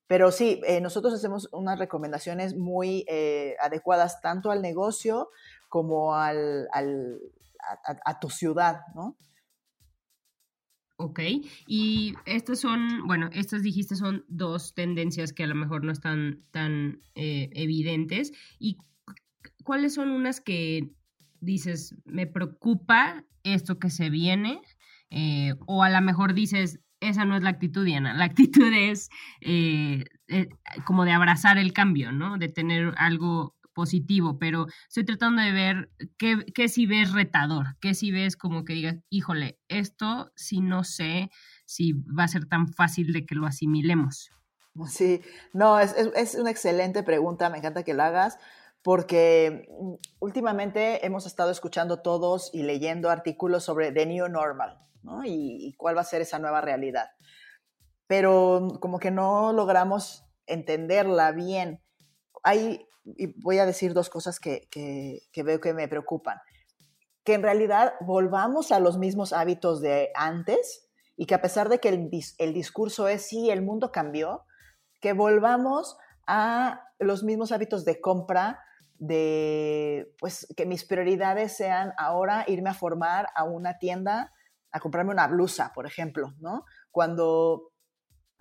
Pero 0.07 0.31
sí, 0.31 0.61
eh, 0.65 0.81
nosotros 0.81 1.13
hacemos 1.13 1.49
unas 1.51 1.77
recomendaciones 1.77 2.55
muy 2.55 3.05
adecuadas 3.59 4.21
tanto 4.21 4.49
al 4.49 4.61
negocio 4.61 5.29
como 5.69 6.15
al, 6.15 6.67
al 6.71 7.19
a, 8.05 8.19
tu 8.19 8.29
ciudad, 8.29 8.81
¿no? 8.95 9.15
Ok, 10.95 11.19
y 11.67 12.13
estas 12.25 12.59
son, 12.59 13.07
bueno, 13.07 13.29
estas 13.33 13.63
dijiste 13.63 13.95
son 13.95 14.25
dos 14.27 14.75
tendencias 14.75 15.33
que 15.33 15.43
a 15.43 15.47
lo 15.47 15.55
mejor 15.55 15.83
no 15.83 15.91
están 15.91 16.43
tan 16.51 17.01
eh, 17.15 17.49
evidentes. 17.53 18.31
¿Y 18.59 18.77
cuáles 19.63 19.95
son 19.95 20.11
unas 20.11 20.39
que 20.39 20.91
dices, 21.41 21.95
me 22.05 22.27
preocupa 22.27 23.25
esto 23.43 23.79
que 23.79 23.89
se 23.89 24.11
viene? 24.11 24.61
Eh, 25.09 25.55
o 25.65 25.83
a 25.83 25.89
lo 25.89 26.01
mejor 26.01 26.35
dices, 26.35 26.79
esa 26.99 27.25
no 27.25 27.35
es 27.35 27.43
la 27.43 27.49
actitud, 27.49 27.83
Diana. 27.83 28.13
La 28.13 28.25
actitud 28.25 28.71
es 28.71 29.09
eh, 29.41 30.05
como 30.85 31.05
de 31.05 31.11
abrazar 31.11 31.57
el 31.57 31.73
cambio, 31.73 32.11
¿no? 32.11 32.37
De 32.37 32.49
tener 32.49 32.93
algo 32.97 33.55
positivo, 33.73 34.37
pero 34.39 34.67
estoy 34.87 35.05
tratando 35.05 35.41
de 35.41 35.51
ver 35.51 35.89
qué, 36.17 36.45
qué 36.53 36.69
si 36.69 36.85
ves 36.85 37.11
retador, 37.11 37.77
qué 37.81 37.93
si 37.93 38.11
ves 38.11 38.37
como 38.37 38.63
que 38.63 38.73
digas, 38.73 38.95
híjole, 39.09 39.59
esto 39.67 40.31
si 40.35 40.61
no 40.61 40.83
sé 40.83 41.29
si 41.65 41.93
va 41.93 42.23
a 42.23 42.27
ser 42.27 42.45
tan 42.45 42.67
fácil 42.67 43.13
de 43.13 43.25
que 43.25 43.35
lo 43.35 43.45
asimilemos. 43.45 44.29
Sí, 44.89 45.21
no, 45.53 45.79
es, 45.79 45.93
es, 45.93 46.35
una 46.35 46.49
excelente 46.49 47.03
pregunta, 47.03 47.49
me 47.49 47.59
encanta 47.59 47.83
que 47.83 47.93
la 47.93 48.07
hagas, 48.07 48.39
porque 48.81 49.67
mm, 49.69 49.93
últimamente 50.19 51.05
hemos 51.05 51.27
estado 51.27 51.51
escuchando 51.51 52.01
todos 52.01 52.49
y 52.53 52.63
leyendo 52.63 53.09
artículos 53.09 53.63
sobre 53.63 53.91
The 53.91 54.07
New 54.07 54.27
Normal, 54.29 54.79
¿no? 55.03 55.21
Y 55.25 55.75
cuál 55.77 55.95
va 55.95 56.01
a 56.01 56.05
ser 56.05 56.21
esa 56.21 56.39
nueva 56.39 56.61
realidad. 56.61 57.11
Pero 58.07 58.67
como 58.79 58.99
que 58.99 59.11
no 59.11 59.53
logramos 59.53 60.25
entenderla 60.47 61.31
bien. 61.31 61.82
Hay 62.43 62.87
y 63.05 63.39
voy 63.41 63.59
a 63.59 63.65
decir 63.65 63.93
dos 63.93 64.09
cosas 64.09 64.39
que, 64.39 64.69
veo 65.35 65.59
que 65.59 65.73
me 65.73 65.87
preocupan. 65.87 66.39
Que 67.23 67.33
en 67.33 67.43
realidad 67.43 67.93
volvamos 68.01 68.71
a 68.71 68.79
los 68.79 68.97
mismos 68.97 69.33
hábitos 69.33 69.81
de 69.81 70.11
antes 70.15 70.87
y 71.15 71.25
que 71.25 71.35
a 71.35 71.41
pesar 71.41 71.69
de 71.69 71.79
que 71.79 71.89
el, 71.89 72.09
el 72.37 72.53
discurso 72.53 73.07
es 73.07 73.27
sí, 73.27 73.49
el 73.49 73.61
mundo 73.61 73.91
cambió, 73.91 74.45
que 74.99 75.13
volvamos 75.13 75.97
a 76.27 76.81
los 76.99 77.23
mismos 77.23 77.51
hábitos 77.51 77.85
de 77.85 77.99
compra, 77.99 78.59
de 78.97 80.13
pues 80.19 80.47
que 80.55 80.65
mis 80.65 80.85
prioridades 80.85 81.55
sean 81.57 81.93
ahora 81.97 82.45
irme 82.47 82.69
a 82.69 82.73
formar 82.73 83.27
a 83.35 83.43
una 83.43 83.77
tienda 83.77 84.31
a 84.71 84.79
comprarme 84.79 85.11
una 85.11 85.27
blusa, 85.27 85.71
por 85.75 85.85
ejemplo, 85.85 86.33
¿no? 86.39 86.65
Cuando 86.89 87.72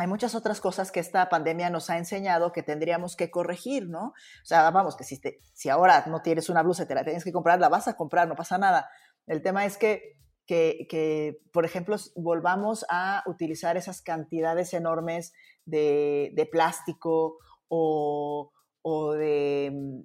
hay 0.03 0.09
muchas 0.09 0.35
otras 0.35 0.61
cosas 0.61 0.91
que 0.91 0.99
esta 0.99 1.29
pandemia 1.29 1.71
nos 1.71 1.89
ha 1.89 1.97
enseñado 1.97 2.51
que 2.51 2.65
tendríamos 2.65 3.15
que 3.15 3.31
corregir, 3.31 3.89
¿no? 3.89 4.07
O 4.07 4.45
sea, 4.45 4.69
vamos, 4.73 4.97
que 4.97 5.05
si, 5.05 5.21
si 5.53 5.69
ahora 5.69 6.03
no 6.09 6.23
tienes 6.23 6.49
una 6.49 6.65
blusa 6.65 6.83
y 6.83 6.87
te 6.87 6.97
la 6.97 7.05
tienes 7.05 7.23
que 7.23 7.31
comprar, 7.31 7.61
la 7.61 7.69
vas 7.69 7.87
a 7.87 7.95
comprar, 7.95 8.27
no 8.27 8.35
pasa 8.35 8.59
nada. 8.59 8.91
El 9.29 9.43
tema 9.43 9.65
es 9.65 9.79
que, 9.79 10.17
que, 10.45 11.39
por 11.53 11.65
ejemplo, 11.65 11.95
volvamos 12.17 12.85
a 12.91 13.23
utilizar 13.27 13.77
esas 13.77 14.03
cantidades 14.03 14.75
enormes 14.75 15.35
de, 15.67 16.33
de 16.35 16.47
plástico 16.47 17.39
o, 17.69 18.51
o 18.83 19.13
de, 19.13 20.05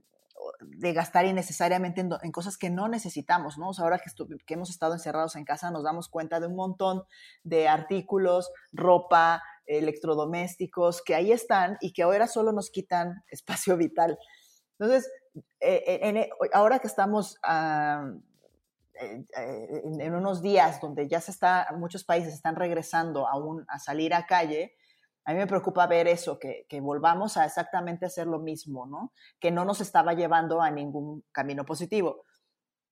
de, 0.62 0.94
gastar 0.94 1.26
innecesariamente 1.26 2.02
en, 2.02 2.32
cosas 2.32 2.56
que 2.56 2.70
no 2.70 2.88
necesitamos, 2.88 3.58
¿no? 3.58 3.70
O 3.70 3.74
sea, 3.74 3.86
ahora 3.86 3.98
que, 3.98 4.12
que 4.46 4.54
hemos 4.54 4.70
estado 4.70 4.94
encerrados 4.94 5.36
en 5.36 5.44
casa 5.44 5.72
nos 5.72 5.84
damos 5.84 6.08
cuenta 6.08 6.40
de 6.40 6.46
un 6.46 6.56
montón 6.56 7.04
de 7.44 7.68
artículos, 7.68 8.52
ropa, 8.72 9.42
electrodomésticos 9.68 11.02
que 11.04 11.14
ahí 11.14 11.32
están 11.32 11.78
y 11.82 11.94
que 11.94 12.04
ahora 12.04 12.28
solo 12.28 12.52
nos 12.52 12.72
quitan 12.72 13.24
espacio 13.30 13.78
vital. 13.78 14.18
Entonces, 14.80 15.12
eh, 15.60 15.84
eh, 15.88 16.10
eh, 16.10 16.30
ahora 16.54 16.80
que 16.80 16.88
estamos 16.88 17.38
ah, 17.44 18.12
en, 19.00 20.16
unos 20.16 20.42
días 20.42 20.82
donde 20.82 21.08
ya 21.08 21.22
se 21.22 21.32
está, 21.32 21.68
muchos 21.78 22.04
países 22.04 22.34
están 22.34 22.56
regresando 22.56 23.28
aún 23.28 23.66
a 23.68 23.80
salir 23.80 24.14
a 24.14 24.26
calle, 24.26 24.76
a 25.26 25.34
mí 25.34 25.40
me 25.40 25.48
preocupa 25.48 25.86
ver 25.88 26.08
eso, 26.08 26.40
que, 26.40 26.66
volvamos 26.80 27.36
a 27.36 27.46
exactamente 27.46 28.06
hacer 28.06 28.28
lo 28.28 28.40
mismo, 28.40 28.88
¿no? 28.88 29.12
Que 29.42 29.52
no 29.52 29.66
nos 29.66 29.82
estaba 29.82 30.14
llevando 30.14 30.62
a 30.62 30.72
ningún 30.72 31.24
camino 31.34 31.66
positivo. 31.66 32.24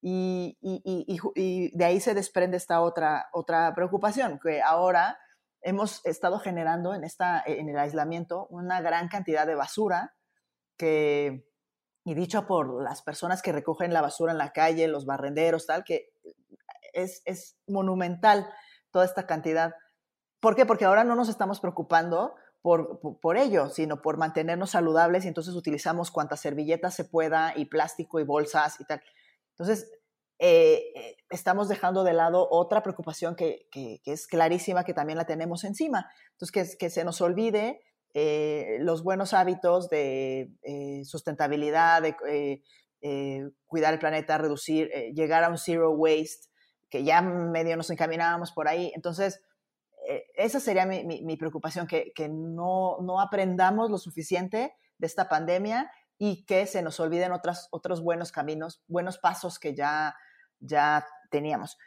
Y, 0.02 0.58
y, 0.62 1.78
de 1.78 1.86
ahí 1.86 2.00
se 2.02 2.14
desprende 2.14 2.58
esta 2.58 2.82
otra, 2.82 3.30
otra 3.32 3.74
preocupación, 3.74 4.38
que 4.44 4.62
ahora 4.62 5.18
hemos 5.66 6.06
estado 6.06 6.40
generando 6.40 6.94
en, 6.94 7.04
esta, 7.04 7.44
en 7.46 7.68
el 7.70 7.78
aislamiento 7.78 8.46
una 8.52 8.82
gran 8.82 9.08
cantidad 9.08 9.48
de 9.48 9.56
basura 9.56 10.14
que, 10.78 11.50
y 12.04 12.14
dicho 12.14 12.46
por 12.46 12.84
las 12.84 13.02
personas 13.02 13.42
que 13.42 13.52
recogen 13.52 13.92
la 13.92 14.04
basura 14.04 14.32
en 14.32 14.38
la 14.38 14.54
calle, 14.54 14.88
los 14.88 15.08
barrenderos, 15.08 15.66
tal, 15.66 15.84
que 15.84 16.14
es, 16.94 17.24
es 17.26 17.58
monumental 17.68 18.48
toda 18.92 19.06
esta 19.06 19.26
cantidad. 19.26 19.74
¿Por 20.40 20.56
qué? 20.56 20.68
Porque 20.68 20.86
ahora 20.86 21.04
no 21.04 21.16
nos 21.16 21.30
estamos 21.30 21.60
preocupando 21.60 22.36
por, 22.62 23.00
por, 23.00 23.20
por, 23.20 23.36
ello, 23.36 23.70
sino 23.70 24.04
por 24.04 24.18
mantenernos 24.18 24.70
saludables 24.70 25.26
y 25.26 25.30
entonces 25.30 25.56
utilizamos 25.56 26.12
cuantas 26.12 26.42
servilletas 26.42 26.94
se 26.94 27.06
pueda 27.06 27.54
y 27.56 27.66
plástico 27.66 28.20
y 28.20 28.24
bolsas 28.24 28.80
y 28.80 28.86
tal. 28.86 29.02
Entonces, 29.58 29.92
eh, 30.38 30.92
eh, 30.96 31.18
estamos 31.30 31.70
dejando 31.70 32.04
de 32.04 32.14
lado 32.14 32.48
otra 32.52 32.84
preocupación 32.84 33.36
que, 33.36 33.68
es 34.06 34.28
clarísima, 34.28 34.84
que 34.84 34.94
también 34.94 35.18
la 35.18 35.26
tenemos 35.26 35.64
encima. 35.64 36.10
Entonces, 36.32 36.76
que, 36.78 36.90
se 36.90 37.04
nos 37.06 37.22
olvide 37.22 37.82
eh, 38.14 38.78
los 38.82 39.04
buenos 39.04 39.34
hábitos 39.34 39.90
de 39.90 40.52
sustentabilidad, 41.06 42.02
de 42.02 42.62
cuidar 43.66 43.94
el 43.94 44.00
planeta, 44.00 44.38
reducir, 44.38 44.90
llegar 45.14 45.44
a 45.44 45.50
un 45.50 45.58
zero 45.58 45.92
waste, 45.92 46.50
que 46.90 47.04
ya 47.04 47.22
medio 47.22 47.78
nos 47.78 47.90
encaminábamos 47.90 48.52
por 48.52 48.68
ahí. 48.68 48.92
Entonces, 48.96 49.42
esa 50.36 50.60
sería 50.60 50.86
mi, 50.86 51.38
preocupación, 51.38 51.88
que, 51.88 52.30
no, 52.30 52.98
no 53.02 53.22
aprendamos 53.22 53.90
lo 53.90 53.98
suficiente 53.98 54.74
de 54.98 55.08
esta 55.08 55.30
pandemia 55.30 55.90
y 56.18 56.46
que 56.46 56.66
se 56.68 56.82
nos 56.82 57.00
olviden 57.00 57.32
otras, 57.32 57.68
otros 57.72 58.02
buenos 58.02 58.32
caminos, 58.32 58.82
buenos 58.88 59.18
pasos 59.18 59.60
que 59.60 59.76
ya, 59.76 60.16
ya 60.60 61.06
teníamos. 61.30 61.78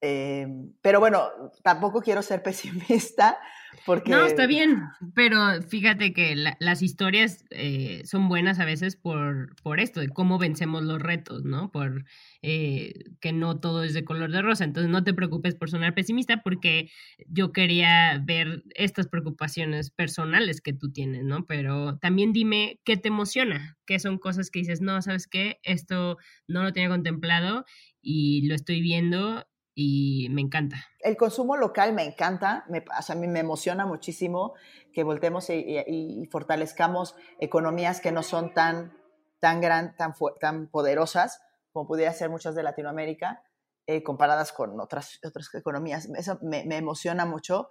Eh, 0.00 0.46
pero 0.80 1.00
bueno, 1.00 1.28
tampoco 1.62 2.00
quiero 2.00 2.22
ser 2.22 2.42
pesimista 2.42 3.38
porque... 3.86 4.10
No, 4.10 4.24
está 4.24 4.46
bien, 4.46 4.82
pero 5.14 5.60
fíjate 5.62 6.12
que 6.12 6.36
las 6.36 6.82
historias 6.82 7.44
eh, 7.50 8.02
son 8.04 8.28
buenas 8.28 8.60
a 8.60 8.64
veces 8.64 8.94
por, 8.94 9.56
por 9.62 9.80
esto, 9.80 9.98
de 10.00 10.08
cómo 10.08 10.38
vencemos 10.38 10.84
los 10.84 11.02
retos, 11.02 11.44
¿no? 11.44 11.72
Por 11.72 12.04
eh, 12.42 12.94
que 13.20 13.32
no 13.32 13.58
todo 13.58 13.82
es 13.82 13.92
de 13.92 14.04
color 14.04 14.30
de 14.30 14.42
rosa. 14.42 14.62
Entonces 14.62 14.90
no 14.90 15.02
te 15.02 15.14
preocupes 15.14 15.56
por 15.56 15.68
sonar 15.68 15.94
pesimista 15.94 16.42
porque 16.42 16.90
yo 17.26 17.52
quería 17.52 18.22
ver 18.24 18.62
estas 18.76 19.08
preocupaciones 19.08 19.90
personales 19.90 20.60
que 20.60 20.72
tú 20.72 20.92
tienes, 20.92 21.24
¿no? 21.24 21.44
Pero 21.46 21.98
también 21.98 22.32
dime 22.32 22.80
qué 22.84 22.96
te 22.96 23.08
emociona, 23.08 23.76
qué 23.84 23.98
son 23.98 24.18
cosas 24.18 24.50
que 24.50 24.60
dices, 24.60 24.80
no, 24.80 25.02
¿sabes 25.02 25.26
qué? 25.26 25.58
Esto 25.64 26.18
no 26.46 26.62
lo 26.62 26.72
tenía 26.72 26.88
contemplado 26.88 27.64
y 28.00 28.46
lo 28.46 28.54
estoy 28.54 28.80
viendo 28.80 29.47
y 29.80 30.26
me 30.30 30.40
encanta. 30.40 30.76
El 30.98 31.16
consumo 31.16 31.56
local 31.56 31.92
me 31.92 32.02
encanta, 32.02 32.64
me, 32.68 32.84
a 32.90 33.14
mí 33.14 33.28
me 33.28 33.38
emociona 33.38 33.86
muchísimo 33.86 34.54
que 34.92 35.04
voltemos 35.04 35.50
y, 35.50 36.28
fortalezcamos 36.32 37.14
economías 37.38 38.00
que 38.00 38.10
no 38.10 38.24
son 38.24 38.52
tan, 38.54 38.92
tan, 39.38 39.60
gran, 39.60 39.96
tan, 39.96 40.14
tan 40.40 40.66
poderosas 40.66 41.40
como 41.70 41.86
pudiera 41.86 42.12
ser 42.12 42.28
muchas 42.28 42.56
de 42.56 42.64
Latinoamérica, 42.64 43.44
eh, 43.86 44.02
comparadas 44.02 44.50
con 44.50 44.80
otras, 44.80 45.20
otras 45.24 45.48
economías. 45.54 46.08
Eso 46.16 46.40
me, 46.42 46.64
emociona 46.76 47.24
mucho. 47.24 47.70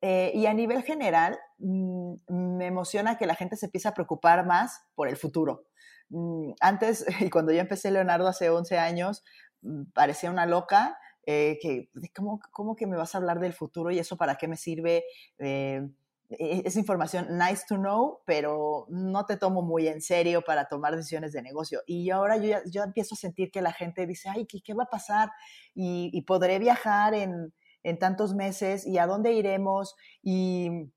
Eh, 0.00 0.32
y 0.34 0.46
a 0.46 0.54
nivel 0.54 0.82
general, 0.82 1.38
mm, 1.58 2.14
me 2.56 2.64
emociona 2.64 3.18
que 3.18 3.26
la 3.26 3.34
gente 3.34 3.56
se 3.56 3.66
empiece 3.66 3.88
a 3.88 3.92
preocupar 3.92 4.46
más 4.46 4.86
por 4.94 5.06
el 5.06 5.18
futuro. 5.18 5.66
Mm, 6.08 6.52
antes, 6.60 7.04
y 7.20 7.28
cuando 7.28 7.52
yo 7.52 7.60
empecé 7.60 7.90
Leonardo 7.90 8.26
hace 8.26 8.48
11 8.48 8.78
años, 8.78 9.22
mm, 9.60 9.90
parecía 9.92 10.30
una 10.30 10.46
loca 10.46 10.96
eh, 11.26 11.58
que, 11.60 11.90
¿cómo, 12.14 12.40
¿cómo, 12.50 12.76
que 12.76 12.86
me 12.86 12.96
vas 12.96 13.14
a 13.14 13.18
hablar 13.18 13.40
del 13.40 13.52
futuro 13.52 13.90
y 13.90 13.98
eso 13.98 14.16
para 14.16 14.36
qué 14.36 14.48
me 14.48 14.56
sirve? 14.56 15.04
Eh, 15.38 15.82
e, 16.30 16.62
es 16.64 16.76
información 16.76 17.38
nice 17.38 17.64
to 17.68 17.76
know, 17.76 18.20
pero 18.24 18.86
no 18.88 19.26
te 19.26 19.36
tomo 19.36 19.62
muy 19.62 19.88
en 19.88 20.00
serio 20.00 20.42
para 20.42 20.66
tomar 20.66 20.96
decisiones 20.96 21.32
de 21.32 21.42
negocio. 21.42 21.82
Y 21.86 22.10
ahora 22.10 22.36
yo, 22.36 22.58
yo 22.70 22.82
empiezo 22.82 23.14
a 23.14 23.18
sentir 23.18 23.50
que 23.50 23.62
la 23.62 23.72
gente 23.72 24.06
dice, 24.06 24.28
ay, 24.28 24.46
¿qué, 24.46 24.60
qué 24.62 24.74
va 24.74 24.84
a 24.84 24.90
pasar? 24.90 25.30
Y 25.74 26.20
podré 26.22 26.58
viajar 26.58 27.14
en, 27.14 27.52
en, 27.82 27.98
tantos 27.98 28.34
meses 28.34 28.86
y 28.86 28.98
a 28.98 29.06
dónde 29.06 29.32
iremos. 29.32 29.94
Y, 30.22 30.92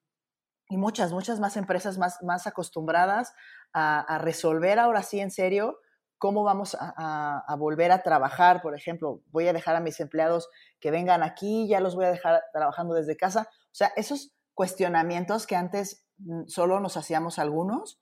y 0.69 0.77
muchas, 0.77 1.11
muchas 1.11 1.39
más 1.39 1.57
empresas 1.57 1.97
más, 1.97 2.21
más 2.23 2.47
acostumbradas 2.47 3.33
a, 3.73 4.19
resolver 4.19 4.79
ahora 4.79 5.03
sí 5.03 5.19
en 5.19 5.31
serio 5.31 5.79
cómo 6.25 6.43
vamos 6.43 6.75
a, 6.79 7.55
volver 7.59 7.91
a 7.91 8.01
trabajar. 8.01 8.63
Por 8.63 8.75
ejemplo, 8.75 9.21
voy 9.27 9.47
a 9.47 9.53
dejar 9.53 9.75
a 9.75 9.79
mis 9.79 9.99
empleados 9.99 10.49
que 10.79 10.89
vengan 10.89 11.21
aquí, 11.21 11.67
ya 11.67 11.79
los 11.79 11.93
voy 11.93 12.05
a 12.05 12.09
dejar 12.09 12.41
trabajando 12.51 12.95
desde 12.95 13.15
casa. 13.15 13.47
O 13.65 13.75
sea, 13.75 13.91
esos 13.95 14.33
cuestionamientos 14.55 15.45
que 15.45 15.55
antes 15.55 16.07
mm, 16.17 16.47
solo 16.47 16.79
nos 16.79 16.97
hacíamos 16.97 17.38
algunos, 17.38 18.01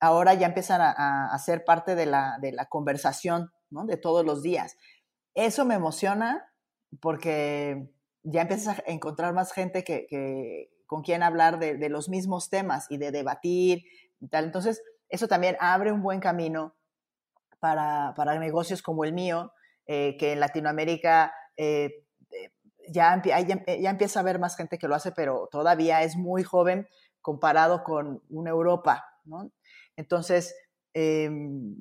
ahora 0.00 0.34
ya 0.34 0.48
empiezan 0.48 0.80
a, 0.80 1.38
ser 1.38 1.64
parte 1.64 1.94
de 1.94 2.06
la, 2.06 2.38
de 2.40 2.50
la 2.50 2.66
conversación 2.66 3.52
¿no? 3.70 3.84
de 3.84 3.96
todos 3.96 4.26
los 4.26 4.42
días. 4.42 4.76
Eso 5.34 5.64
me 5.64 5.76
emociona 5.76 6.52
porque 7.00 7.88
ya 8.24 8.42
empiezas 8.42 8.80
a 8.80 8.82
encontrar 8.86 9.32
más 9.32 9.52
gente 9.52 9.84
que, 9.84 10.72
con 10.88 11.02
quien 11.02 11.22
hablar 11.22 11.60
de, 11.60 11.88
los 11.88 12.08
mismos 12.08 12.50
temas 12.50 12.86
y 12.90 12.98
de 12.98 13.12
debatir 13.12 13.84
y 14.18 14.26
tal. 14.26 14.46
Entonces, 14.46 14.82
eso 15.08 15.28
también 15.28 15.56
abre 15.60 15.92
un 15.92 16.02
buen 16.02 16.18
camino 16.18 16.74
para, 17.60 18.38
negocios 18.38 18.82
como 18.82 19.04
el 19.04 19.12
mío, 19.12 19.52
eh, 19.86 20.16
que 20.18 20.32
en 20.32 20.40
Latinoamérica 20.40 21.32
eh, 21.56 22.04
eh, 22.30 22.52
ya, 22.88 23.22
ya, 23.22 23.90
empieza 23.90 24.18
a 24.18 24.22
haber 24.22 24.38
más 24.38 24.56
gente 24.56 24.78
que 24.78 24.88
lo 24.88 24.94
hace, 24.94 25.12
pero 25.12 25.48
todavía 25.50 26.02
es 26.02 26.16
muy 26.16 26.42
joven 26.42 26.88
comparado 27.20 27.84
con 27.84 28.22
una 28.28 28.50
Europa, 28.50 29.04
¿no? 29.24 29.50
Entonces, 29.96 30.54
em, 30.94 31.76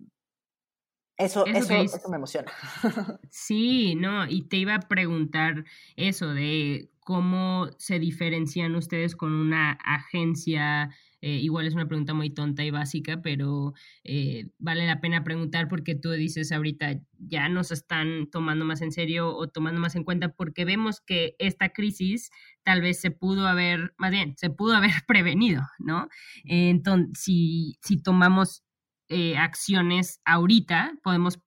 eso, 1.17 1.45
eso, 1.45 2.09
me 2.09 2.15
emociona. 2.15 2.51
Sí, 3.29 3.95
no, 3.95 4.25
y 4.25 4.47
te 4.47 4.57
iba 4.57 4.75
a 4.75 4.79
preguntar 4.79 5.65
eso 5.97 6.33
de 6.33 6.89
cómo 7.01 7.67
se 7.77 7.99
diferencian 7.99 8.75
ustedes 8.75 9.15
con 9.15 9.33
una 9.33 9.71
agencia. 9.83 10.95
Eh, 11.21 11.39
igual 11.39 11.67
es 11.67 11.73
una 11.73 11.87
pregunta 11.87 12.13
muy 12.13 12.29
tonta 12.29 12.63
y 12.63 12.71
básica, 12.71 13.21
pero 13.21 13.73
eh, 14.03 14.49
vale 14.57 14.87
la 14.87 15.01
pena 15.01 15.23
preguntar 15.23 15.67
porque 15.67 15.95
tú 15.95 16.11
dices 16.11 16.51
ahorita 16.51 17.01
ya 17.17 17.49
nos 17.49 17.71
están 17.71 18.29
tomando 18.31 18.65
más 18.65 18.81
en 18.81 18.91
serio 18.91 19.35
o 19.35 19.47
tomando 19.47 19.81
más 19.81 19.95
en 19.95 20.03
cuenta 20.03 20.29
porque 20.29 20.65
vemos 20.65 21.01
que 21.01 21.35
esta 21.39 21.69
crisis 21.69 22.29
tal 22.63 22.81
vez 22.81 23.01
se 23.01 23.11
pudo 23.11 23.47
haber, 23.47 23.93
más 23.97 24.11
bien, 24.11 24.35
se 24.37 24.49
pudo 24.49 24.75
haber 24.75 24.91
prevenido, 25.07 25.63
¿no? 25.79 26.07
Entonces, 26.45 27.19
si, 27.21 27.77
si 27.81 28.01
tomamos 28.01 28.63
eh, 29.09 29.37
acciones 29.37 30.21
ahorita, 30.23 30.93
podemos 31.03 31.39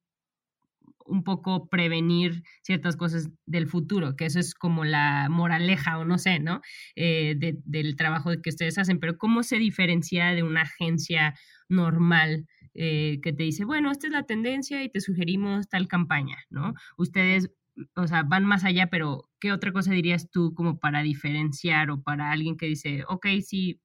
un 1.07 1.25
poco 1.25 1.69
prevenir 1.69 2.43
ciertas 2.62 2.97
cosas 2.97 3.31
del 3.47 3.67
futuro, 3.69 4.17
que 4.17 4.27
eso 4.27 4.38
es 4.38 4.55
como 4.55 4.85
la 4.85 5.29
moraleja 5.31 5.99
o 5.99 6.05
no 6.05 6.19
sé, 6.19 6.41
¿no? 6.41 6.61
Eh, 6.97 7.37
del 7.38 7.97
trabajo 7.97 8.31
que 8.43 8.51
ustedes 8.51 8.79
hacen, 8.79 8.99
pero 9.01 9.19
¿cómo 9.19 9.43
se 9.43 9.59
diferencia 9.59 10.29
de 10.33 10.43
una 10.43 10.62
agencia 10.62 11.35
normal 11.69 12.47
eh, 12.75 13.21
que 13.23 13.33
te 13.33 13.43
dice, 13.43 13.65
bueno, 13.65 13.91
esta 13.91 14.07
es 14.07 14.12
la 14.12 14.25
tendencia 14.25 14.83
y 14.83 14.88
te 14.88 15.01
sugerimos 15.01 15.69
tal 15.69 15.88
campaña, 15.88 16.38
¿no? 16.51 16.75
Ustedes, 16.97 17.51
o 17.97 18.07
sea, 18.07 18.23
van 18.23 18.45
más 18.45 18.65
allá, 18.65 18.88
pero 18.91 19.29
¿qué 19.41 19.53
otra 19.53 19.73
cosa 19.73 19.93
dirías 19.93 20.31
tú 20.31 20.55
como 20.55 20.79
para 20.79 21.03
diferenciar 21.03 21.91
o 21.91 22.03
para 22.03 22.31
alguien 22.31 22.57
que 22.57 22.67
dice, 22.67 23.05
ok, 23.09 23.27
sí, 23.45 23.81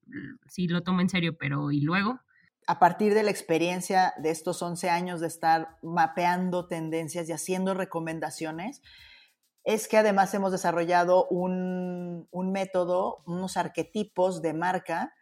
sí 0.46 0.68
lo 0.68 0.82
tomo 0.82 1.00
en 1.00 1.08
serio, 1.10 1.36
pero 1.38 1.70
¿y 1.70 1.80
luego? 1.82 2.20
A 2.68 2.78
partir 2.78 3.14
de 3.14 3.22
la 3.22 3.30
experiencia 3.30 4.12
de 4.18 4.28
estos 4.28 4.60
11 4.60 4.90
años 4.90 5.22
de 5.22 5.26
estar 5.26 5.78
mapeando 5.82 6.68
tendencias 6.68 7.26
y 7.26 7.32
haciendo 7.32 7.72
recomendaciones, 7.72 8.82
es 9.64 9.88
que 9.88 9.96
además 9.96 10.34
hemos 10.34 10.52
desarrollado 10.52 11.26
un, 11.28 12.28
método, 12.30 13.22
unos 13.24 13.56
arquetipos 13.56 14.42
de 14.42 14.52
marca. 14.52 15.14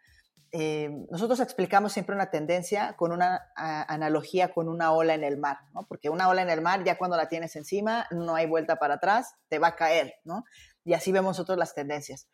Eh, 0.51 0.89
nosotros 1.09 1.39
explicamos 1.39 1.93
siempre 1.93 2.15
una 2.15 2.31
tendencia 2.31 2.97
con 2.97 3.13
una 3.13 3.49
analogía 3.55 4.53
con 4.53 4.67
una 4.67 4.91
ola 4.91 5.13
en 5.13 5.23
el 5.23 5.37
mar, 5.37 5.59
¿no? 5.73 5.87
porque 5.87 6.09
una 6.09 6.27
ola 6.27 6.41
en 6.41 6.49
el 6.49 6.59
mar 6.59 6.83
ya 6.83 6.97
cuando 6.97 7.15
la 7.15 7.29
tienes 7.29 7.55
encima 7.55 8.07
no 8.11 8.35
hay 8.35 8.45
vuelta 8.45 8.75
para 8.75 8.95
atrás, 8.95 9.35
te 9.47 9.57
va 9.57 9.69
a 9.69 9.75
caer, 9.77 10.15
¿no? 10.25 10.43
Y 10.83 10.95
así 10.95 11.13
vemos 11.13 11.29
nosotros 11.37 11.57
las 11.57 11.73
tendencias. 11.73 12.27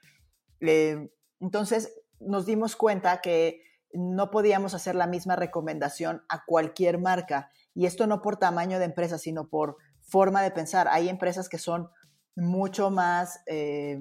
Eh, 0.59 1.07
entonces 1.39 2.01
nos 2.19 2.47
dimos 2.47 2.75
cuenta 2.75 3.21
que 3.21 3.61
no 3.93 4.31
podíamos 4.31 4.73
hacer 4.73 4.95
la 4.95 5.07
misma 5.07 5.35
recomendación 5.35 6.23
a 6.29 6.43
cualquier 6.45 6.99
marca. 6.99 7.49
Y 7.73 7.85
esto 7.85 8.07
no 8.07 8.21
por 8.21 8.37
tamaño 8.37 8.79
de 8.79 8.85
empresa, 8.85 9.17
sino 9.17 9.47
por 9.47 9.77
forma 10.01 10.41
de 10.41 10.51
pensar. 10.51 10.87
Hay 10.89 11.09
empresas 11.09 11.49
que 11.49 11.57
son 11.57 11.89
mucho 12.35 12.89
más 12.89 13.41
eh, 13.45 13.99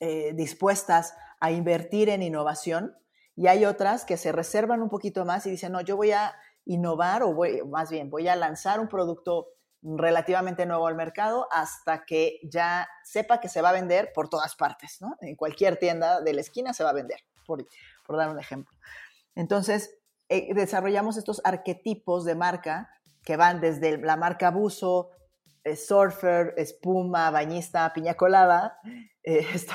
eh, 0.00 0.32
dispuestas 0.34 1.14
a 1.40 1.50
invertir 1.50 2.08
en 2.08 2.22
innovación 2.22 2.96
y 3.34 3.48
hay 3.48 3.66
otras 3.66 4.04
que 4.04 4.16
se 4.16 4.32
reservan 4.32 4.80
un 4.80 4.88
poquito 4.88 5.24
más 5.26 5.46
y 5.46 5.50
dicen, 5.50 5.72
no, 5.72 5.82
yo 5.82 5.96
voy 5.96 6.12
a 6.12 6.34
innovar 6.64 7.22
o 7.22 7.34
voy, 7.34 7.62
más 7.66 7.90
bien, 7.90 8.10
voy 8.10 8.28
a 8.28 8.36
lanzar 8.36 8.80
un 8.80 8.88
producto 8.88 9.48
relativamente 9.82 10.66
nuevo 10.66 10.86
al 10.86 10.96
mercado 10.96 11.46
hasta 11.52 12.04
que 12.04 12.40
ya 12.42 12.88
sepa 13.04 13.38
que 13.40 13.48
se 13.48 13.60
va 13.60 13.68
a 13.68 13.72
vender 13.72 14.10
por 14.14 14.28
todas 14.28 14.56
partes, 14.56 14.98
¿no? 15.00 15.16
En 15.20 15.36
cualquier 15.36 15.78
tienda 15.78 16.20
de 16.22 16.32
la 16.32 16.40
esquina 16.40 16.72
se 16.72 16.82
va 16.82 16.90
a 16.90 16.94
vender, 16.94 17.20
por, 17.46 17.66
por 18.06 18.16
dar 18.16 18.30
un 18.30 18.38
ejemplo. 18.38 18.76
Entonces, 19.34 19.98
eh, 20.28 20.54
desarrollamos 20.54 21.16
estos 21.16 21.40
arquetipos 21.44 22.24
de 22.24 22.34
marca 22.34 22.90
que 23.22 23.36
van 23.36 23.60
desde 23.60 23.98
la 23.98 24.16
marca 24.16 24.50
buzo, 24.50 25.10
eh, 25.64 25.76
surfer, 25.76 26.54
espuma, 26.56 27.30
bañista, 27.30 27.92
piña 27.92 28.14
colada, 28.14 28.78
eh, 29.24 29.46
esto 29.54 29.74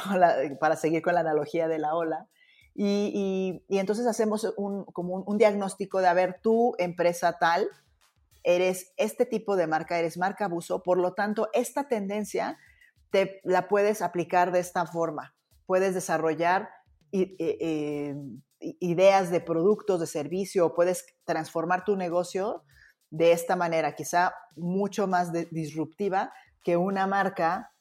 para 0.60 0.76
seguir 0.76 1.02
con 1.02 1.13
la 1.13 1.20
analogía 1.22 1.67
de 1.67 1.80
la 1.80 1.96
ola. 1.96 2.28
Y, 2.74 3.63
entonces 3.67 4.08
hacemos 4.08 4.54
un, 4.56 4.86
como 4.86 5.15
un, 5.15 5.38
diagnóstico 5.38 6.00
de, 6.00 6.08
a 6.08 6.13
ver, 6.13 6.39
tú, 6.41 6.74
empresa 6.78 7.38
tal, 7.38 7.67
eres 8.44 8.94
este 8.96 9.26
tipo 9.26 9.58
de 9.58 9.67
marca, 9.67 10.00
eres 10.00 10.17
marca 10.17 10.48
buzo, 10.48 10.82
por 10.82 10.98
lo 10.98 11.13
tanto, 11.13 11.50
esta 11.54 11.89
tendencia 11.89 12.58
te 13.12 13.41
la 13.44 13.67
puedes 13.67 14.02
aplicar 14.02 14.52
de 14.52 14.60
esta 14.60 14.86
forma. 14.86 15.36
Puedes 15.65 15.94
desarrollar 15.94 16.70
eh, 17.12 18.15
ideas 18.60 19.32
de 19.32 19.41
productos, 19.41 20.00
de 20.00 20.08
servicio, 20.08 20.74
puedes 20.74 21.06
transformar 21.26 21.84
tu 21.84 21.95
negocio 21.95 22.63
de 23.10 23.34
esta 23.34 23.56
manera, 23.56 23.95
quizá 23.95 24.34
mucho 24.56 25.08
más 25.08 25.32
disruptiva 25.52 26.32
que 26.63 26.78
una 26.78 27.08
marca 27.08 27.74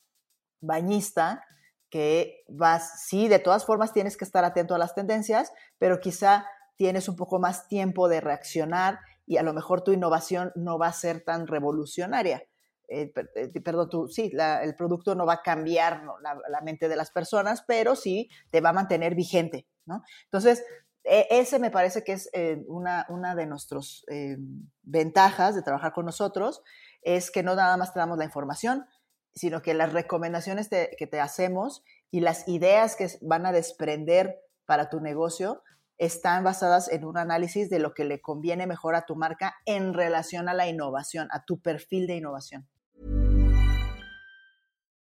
bañista 0.61 1.45
que 1.91 2.45
vas, 2.49 3.05
sí, 3.07 3.29
de 3.29 3.39
todas 3.39 3.65
formas 3.65 3.93
tienes 3.93 4.17
que 4.17 4.25
estar 4.25 4.45
atento 4.45 4.75
a 4.75 4.79
las 4.79 4.95
tendencias, 4.95 5.53
pero 5.79 6.01
quizá 6.01 6.47
tienes 6.77 7.09
un 7.09 7.17
poco 7.17 7.39
más 7.39 7.69
tiempo 7.69 8.09
de 8.09 8.21
reaccionar 8.21 9.01
y 9.27 9.37
a 9.37 9.43
lo 9.43 9.53
mejor 9.53 9.83
tu 9.83 9.93
innovación 9.93 10.53
no 10.55 10.79
va 10.79 10.89
a 10.89 10.93
ser 10.93 11.23
tan 11.23 11.47
revolucionaria. 11.47 12.43
Eh, 12.93 13.13
eh, 13.37 13.61
perdón, 13.61 13.89
tú, 13.89 14.09
sí, 14.09 14.33
el 14.63 14.75
producto 14.75 15.15
no 15.15 15.25
va 15.25 15.35
a 15.35 15.43
cambiar 15.43 16.03
la, 16.23 16.61
mente 16.61 16.89
de 16.89 16.97
las 16.97 17.13
personas, 17.13 17.63
pero 17.63 17.95
sí 17.95 18.29
te 18.51 18.61
va 18.61 18.71
a 18.71 18.73
mantener 18.73 19.15
vigente, 19.15 19.69
¿no? 19.87 20.03
Entonces, 20.25 20.65
e, 21.05 21.29
ese 21.31 21.61
me 21.61 21.71
parece 21.71 22.03
que 22.03 22.15
es 22.15 22.29
eh, 22.33 22.65
una, 22.67 23.07
una, 23.09 23.37
de 23.37 23.47
nuestras 23.47 24.05
ventajas 24.83 25.55
de 25.55 25.63
trabajar 25.63 25.93
con 25.93 26.05
nosotros, 26.05 26.65
es 27.03 27.31
que 27.31 27.45
no 27.45 27.55
nada 27.55 27.77
más 27.77 27.95
te 27.95 28.01
damos 28.01 28.19
la 28.19 28.25
información, 28.25 28.85
sino 29.33 29.63
que 29.63 29.73
las 29.73 29.93
recomendaciones 29.93 30.69
que 30.69 31.07
te 31.07 31.21
hacemos 31.21 31.85
y 32.11 32.21
las 32.21 32.49
ideas 32.49 32.97
que 32.97 33.09
van 33.23 33.47
a 33.47 33.53
desprender 33.53 34.41
para 34.67 34.91
tu 34.91 35.01
negocio 35.01 35.63
están 35.97 36.43
basadas 36.43 36.91
en 36.91 37.05
un 37.05 37.17
análisis 37.17 37.71
de 37.71 37.79
lo 37.79 37.95
que 37.95 38.05
le 38.05 38.21
conviene 38.21 38.67
mejor 38.67 38.97
a 38.97 39.07
tu 39.07 39.15
marca 39.15 39.55
en 39.65 39.95
relación 39.95 40.49
a 40.49 40.55
la 40.55 40.67
innovación, 40.67 41.29
a 41.31 41.45
tu 41.45 41.61
perfil 41.61 42.09
de 42.09 42.17
innovación. 42.17 42.67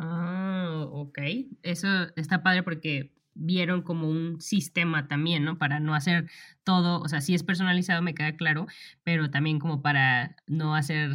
Ah, 0.00 0.84
ok. 0.92 1.18
Eso 1.62 1.88
está 2.14 2.42
padre 2.44 2.62
porque 2.62 3.12
vieron 3.34 3.82
como 3.82 4.08
un 4.08 4.40
sistema 4.40 5.08
también, 5.08 5.44
¿no? 5.44 5.58
Para 5.58 5.80
no 5.80 5.94
hacer 5.94 6.30
todo, 6.62 7.00
o 7.00 7.08
sea, 7.08 7.20
si 7.20 7.34
es 7.34 7.42
personalizado 7.42 8.00
me 8.02 8.14
queda 8.14 8.36
claro, 8.36 8.66
pero 9.02 9.30
también 9.30 9.58
como 9.58 9.82
para 9.82 10.36
no 10.46 10.74
hacer 10.76 11.12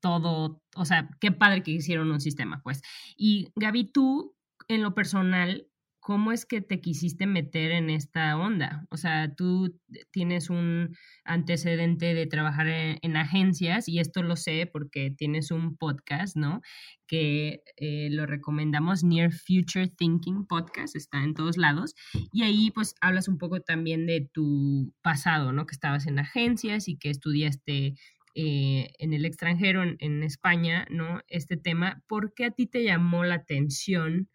todo, 0.00 0.62
o 0.74 0.84
sea, 0.86 1.10
qué 1.20 1.30
padre 1.30 1.62
que 1.62 1.72
hicieron 1.72 2.10
un 2.10 2.20
sistema, 2.20 2.62
pues. 2.62 2.80
Y 3.16 3.48
Gaby, 3.56 3.84
tú, 3.92 4.34
en 4.68 4.82
lo 4.82 4.94
personal, 4.94 5.66
¿cómo 6.02 6.32
es 6.32 6.46
que 6.46 6.60
te 6.60 6.80
quisiste 6.80 7.26
meter 7.26 7.70
en 7.70 7.88
esta 7.88 8.36
onda? 8.36 8.86
O 8.90 8.96
sea, 8.96 9.36
tú 9.36 9.78
tienes 10.10 10.50
un 10.50 10.96
antecedente 11.24 12.12
de 12.12 12.26
trabajar 12.26 12.66
en, 12.68 13.16
agencias 13.16 13.88
y 13.88 14.00
esto 14.00 14.24
lo 14.24 14.34
sé 14.34 14.68
porque 14.70 15.12
tienes 15.16 15.52
un 15.52 15.76
podcast, 15.76 16.36
¿no? 16.36 16.60
Que 17.06 17.62
eh, 17.76 18.08
lo 18.10 18.26
recomendamos, 18.26 19.04
Near 19.04 19.30
Future 19.30 19.86
Thinking 19.86 20.44
Podcast, 20.46 20.96
está 20.96 21.22
en 21.22 21.34
todos 21.34 21.56
lados. 21.56 21.94
Y 22.32 22.42
ahí 22.42 22.72
pues 22.72 22.96
hablas 23.00 23.28
un 23.28 23.38
poco 23.38 23.60
también 23.60 24.04
de 24.06 24.28
tu 24.32 24.92
pasado, 25.02 25.52
¿no? 25.52 25.66
Que 25.66 25.74
estabas 25.74 26.08
en 26.08 26.18
agencias 26.18 26.88
y 26.88 26.96
que 26.96 27.10
estudiaste 27.10 27.94
eh, 28.34 28.92
en 28.98 29.12
el 29.12 29.24
extranjero, 29.24 29.84
en, 29.84 30.22
España, 30.24 30.84
¿no? 30.90 31.20
Este 31.28 31.56
tema. 31.56 32.02
¿Por 32.08 32.34
qué 32.34 32.46
a 32.46 32.50
ti 32.50 32.66
te 32.66 32.82
llamó 32.82 33.22
la 33.24 33.36
atención? 33.36 34.28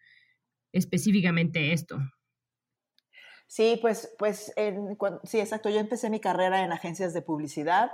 Específicamente 0.72 1.72
esto. 1.72 1.98
Sí, 3.48 3.78
pues, 3.80 4.14
pues 4.18 4.52
sí, 5.24 5.40
exacto. 5.40 5.70
Yo 5.70 5.80
empecé 5.80 6.10
mi 6.10 6.20
carrera 6.20 6.62
en 6.62 6.70
agencias 6.70 7.14
de 7.14 7.22
publicidad 7.22 7.92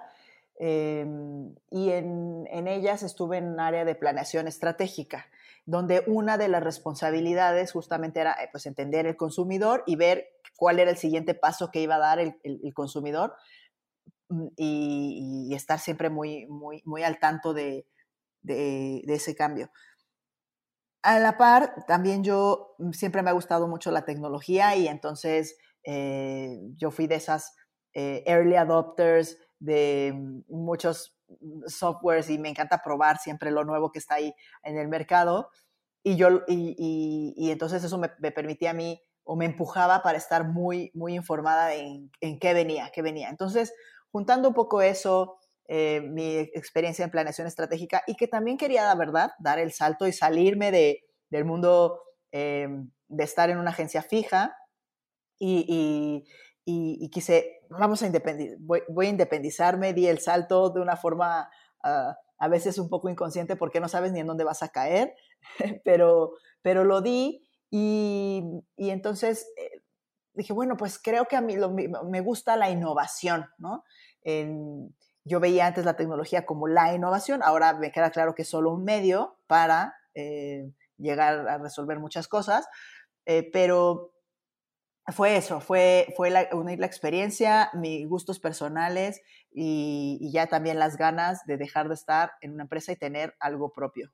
em, 0.58 1.54
y 1.70 1.90
en, 1.90 2.46
en, 2.50 2.66
ellas 2.66 3.04
estuve 3.04 3.38
en 3.38 3.44
un 3.48 3.60
área 3.60 3.84
de 3.84 3.94
planeación 3.94 4.48
estratégica, 4.48 5.26
donde 5.64 6.02
una 6.08 6.38
de 6.38 6.48
las 6.48 6.62
responsabilidades 6.62 7.70
justamente 7.70 8.20
era 8.20 8.32
eh, 8.32 8.48
pues, 8.50 8.66
entender 8.66 9.06
el 9.06 9.16
consumidor 9.16 9.84
y 9.86 9.94
ver 9.94 10.26
cuál 10.56 10.80
era 10.80 10.90
el 10.90 10.96
siguiente 10.96 11.34
paso 11.34 11.70
que 11.70 11.80
iba 11.80 11.96
a 11.96 12.00
dar 12.00 12.18
el, 12.18 12.36
el, 12.42 12.74
consumidor 12.74 13.34
mm, 14.28 14.46
y, 14.56 15.54
estar 15.54 15.78
siempre 15.78 16.10
muy, 16.10 16.46
muy, 16.46 16.82
muy 16.84 17.04
al 17.04 17.20
tanto 17.20 17.54
de, 17.54 17.86
de 18.42 19.02
ese 19.06 19.36
cambio. 19.36 19.70
A 21.04 21.18
la 21.18 21.36
par, 21.36 21.84
también 21.86 22.24
yo 22.24 22.76
mm, 22.78 22.92
siempre 22.92 23.22
me 23.22 23.28
ha 23.28 23.34
gustado 23.34 23.68
mucho 23.68 23.90
la 23.90 24.06
tecnología 24.06 24.74
y 24.74 24.88
entonces 24.88 25.58
eh, 25.84 26.58
yo 26.76 26.90
fui 26.90 27.06
de 27.06 27.16
esas 27.16 27.54
eh, 27.92 28.22
early 28.26 28.56
adopters 28.56 29.36
de 29.58 30.14
mm, 30.16 30.44
muchos 30.48 31.14
mm, 31.28 31.66
softwares 31.66 32.30
y 32.30 32.38
me 32.38 32.48
encanta 32.48 32.80
probar 32.82 33.18
siempre 33.18 33.50
lo 33.50 33.64
nuevo 33.64 33.92
que 33.92 33.98
está 33.98 34.14
ahí 34.14 34.34
en 34.62 34.78
el 34.78 34.88
mercado. 34.88 35.50
Y, 36.02 36.16
yo, 36.16 36.40
y, 36.48 37.50
entonces 37.50 37.84
eso 37.84 37.98
me, 37.98 38.08
permitía 38.08 38.70
a 38.70 38.74
mí 38.74 38.98
o 39.24 39.36
me 39.36 39.44
empujaba 39.44 40.02
para 40.02 40.16
estar 40.16 40.48
muy, 40.48 40.90
muy 40.94 41.14
informada 41.14 41.74
en, 41.74 42.10
en 42.22 42.38
qué 42.38 42.54
venía, 42.54 42.90
qué 42.94 43.02
venía. 43.02 43.28
Entonces, 43.28 43.74
juntando 44.10 44.48
un 44.48 44.54
poco 44.54 44.80
eso, 44.80 45.36
eh, 45.66 46.00
mi 46.02 46.36
experiencia 46.36 47.04
en 47.04 47.10
planeación 47.10 47.46
estratégica 47.46 48.02
y 48.06 48.16
que 48.16 48.28
también 48.28 48.58
quería, 48.58 48.84
la 48.84 48.94
verdad, 48.94 49.32
dar 49.38 49.58
el 49.58 49.72
salto 49.72 50.06
y 50.06 50.12
salirme 50.12 50.70
de, 50.70 51.04
del 51.30 51.44
mundo 51.44 52.02
eh, 52.32 52.68
de 53.08 53.24
estar 53.24 53.48
en 53.48 53.58
una 53.58 53.70
agencia 53.70 54.02
fija 54.02 54.56
y, 55.38 56.24
y, 56.64 57.10
quise, 57.10 57.60
vamos 57.68 58.02
a 58.02 58.06
independizar, 58.06 58.58
voy, 58.60 59.06
a 59.06 59.10
independizarme, 59.10 59.92
di 59.92 60.06
el 60.06 60.20
salto 60.20 60.70
de 60.70 60.80
una 60.80 60.96
forma 60.96 61.50
ah, 61.82 62.16
a 62.38 62.48
veces 62.48 62.78
un 62.78 62.88
poco 62.88 63.08
inconsciente 63.08 63.56
porque 63.56 63.80
no 63.80 63.88
sabes 63.88 64.12
ni 64.12 64.20
en 64.20 64.26
dónde 64.26 64.44
vas 64.44 64.62
a 64.62 64.68
caer, 64.68 65.14
pero, 65.84 66.32
pero 66.62 66.84
lo 66.84 67.00
di 67.00 67.46
y, 67.70 68.42
y 68.76 68.90
entonces 68.90 69.46
eh, 69.56 69.82
dije, 70.34 70.52
bueno, 70.52 70.76
pues 70.76 70.98
creo 71.02 71.26
que 71.26 71.36
a 71.36 71.40
mí 71.40 71.56
me 71.56 72.20
gusta 72.20 72.56
la 72.56 72.70
innovación, 72.70 73.46
¿no? 73.58 73.84
En, 74.22 74.94
yo 75.24 75.40
veía 75.40 75.66
antes 75.66 75.84
la 75.84 75.96
tecnología 75.96 76.46
como 76.46 76.68
la 76.68 76.94
innovación, 76.94 77.42
ahora 77.42 77.74
me 77.74 77.90
queda 77.90 78.10
claro 78.10 78.34
que 78.34 78.42
es 78.42 78.48
solo 78.48 78.70
un 78.72 78.84
medio 78.84 79.38
para 79.46 79.94
eh, 80.14 80.70
llegar 80.98 81.48
a 81.48 81.58
resolver 81.58 81.98
muchas 81.98 82.28
cosas, 82.28 82.66
eh, 83.26 83.48
pero 83.52 84.12
fue 85.12 85.36
eso, 85.36 85.60
fue, 85.60 86.12
fue 86.16 86.48
unir 86.52 86.78
la 86.78 86.86
experiencia, 86.86 87.70
mis 87.74 88.08
gustos 88.08 88.38
personales 88.40 89.20
y, 89.50 90.30
ya 90.32 90.46
también 90.46 90.78
las 90.78 90.96
ganas 90.96 91.44
de 91.46 91.56
dejar 91.56 91.88
de 91.88 91.94
estar 91.94 92.32
en 92.40 92.52
una 92.52 92.62
empresa 92.64 92.92
y 92.92 92.96
tener 92.96 93.34
algo 93.38 93.72
propio. 93.72 94.12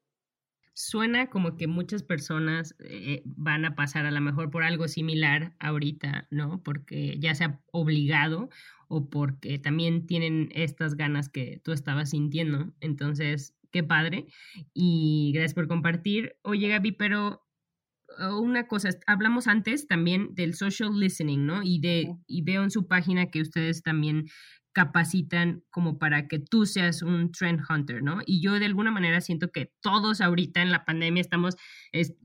Suena 0.82 1.28
como 1.28 1.58
que 1.58 1.66
muchas 1.66 2.02
personas 2.02 2.74
eh, 2.78 3.22
van 3.26 3.66
a 3.66 3.74
pasar 3.74 4.06
a 4.06 4.10
lo 4.10 4.20
mejor 4.22 4.50
por 4.50 4.62
algo 4.62 4.88
similar 4.88 5.54
ahorita, 5.58 6.26
¿no? 6.30 6.62
Porque 6.62 7.18
ya 7.18 7.34
se 7.34 7.44
ha 7.44 7.60
obligado 7.70 8.48
o 8.88 9.10
porque 9.10 9.58
también 9.58 10.06
tienen 10.06 10.48
estas 10.54 10.96
ganas 10.96 11.28
que 11.28 11.60
tú 11.62 11.72
estabas 11.72 12.10
sintiendo. 12.10 12.72
Entonces, 12.80 13.54
qué 13.70 13.84
padre. 13.84 14.28
Y 14.72 15.32
gracias 15.34 15.52
por 15.52 15.68
compartir. 15.68 16.36
Oye, 16.40 16.68
Gaby, 16.68 16.92
pero 16.92 17.46
una 18.32 18.66
cosa, 18.66 18.90
hablamos 19.06 19.46
antes 19.46 19.86
también 19.86 20.34
del 20.34 20.54
social 20.54 20.98
listening, 20.98 21.46
¿no? 21.46 21.62
Y, 21.62 21.80
de, 21.80 22.16
y 22.26 22.42
veo 22.42 22.62
en 22.62 22.70
su 22.70 22.86
página 22.86 23.30
que 23.30 23.40
ustedes 23.40 23.82
también 23.82 24.26
capacitan 24.72 25.64
como 25.70 25.98
para 25.98 26.28
que 26.28 26.38
tú 26.38 26.64
seas 26.64 27.02
un 27.02 27.32
trend 27.32 27.60
hunter, 27.68 28.02
¿no? 28.02 28.20
Y 28.24 28.40
yo 28.40 28.58
de 28.58 28.66
alguna 28.66 28.90
manera 28.90 29.20
siento 29.20 29.50
que 29.50 29.72
todos 29.80 30.20
ahorita 30.20 30.62
en 30.62 30.70
la 30.70 30.84
pandemia 30.84 31.20
estamos 31.20 31.56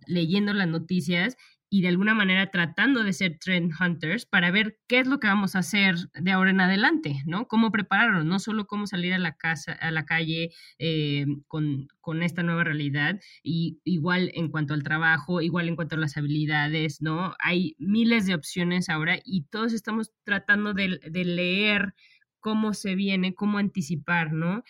leyendo 0.06 0.54
las 0.54 0.68
noticias 0.68 1.38
y 1.70 1.82
de 1.82 1.88
alguna 1.90 2.14
manera 2.14 2.52
tratando 2.52 3.04
de 3.04 3.14
ser 3.14 3.38
trend 3.40 3.74
hunters 3.80 4.26
para 4.26 4.52
ver 4.52 4.78
qué 4.88 5.00
es 5.00 5.08
lo 5.08 5.20
que 5.20 5.28
vamos 5.28 5.56
a 5.56 5.60
hacer 5.60 5.96
de 6.14 6.32
ahora 6.32 6.52
en 6.52 6.62
adelante, 6.62 7.24
¿no? 7.26 7.48
Cómo 7.48 7.72
prepararnos, 7.72 8.26
no 8.26 8.40
solo 8.40 8.66
cómo 8.68 8.88
salir 8.88 9.14
a 9.14 9.20
la 9.20 9.36
casa, 9.36 9.74
a 9.74 9.92
la 9.92 10.06
calle 10.06 10.52
eh, 10.80 11.26
con, 11.48 11.88
con, 12.02 12.24
esta 12.24 12.44
nueva 12.44 12.64
realidad, 12.64 13.20
y 13.44 13.80
igual 13.84 14.32
en 14.36 14.50
cuanto 14.50 14.74
al 14.74 14.84
trabajo, 14.84 15.42
igual 15.42 15.68
en 15.68 15.76
cuanto 15.76 15.96
a 15.96 16.00
las 16.00 16.18
habilidades, 16.18 17.02
¿no? 17.02 17.36
Hay 17.40 17.76
miles 17.80 18.26
de 18.26 18.36
opciones 18.36 18.90
ahora 18.90 19.20
y 19.24 19.46
todos 19.50 19.74
estamos 19.74 20.12
tratando 20.24 20.74
de, 20.74 21.00
de 21.10 21.26
leer 21.26 21.94
cómo 22.40 22.74
se 22.74 22.96
viene, 22.96 23.34
cómo 23.34 23.58
anticipar, 23.58 24.32
¿no? 24.32 24.64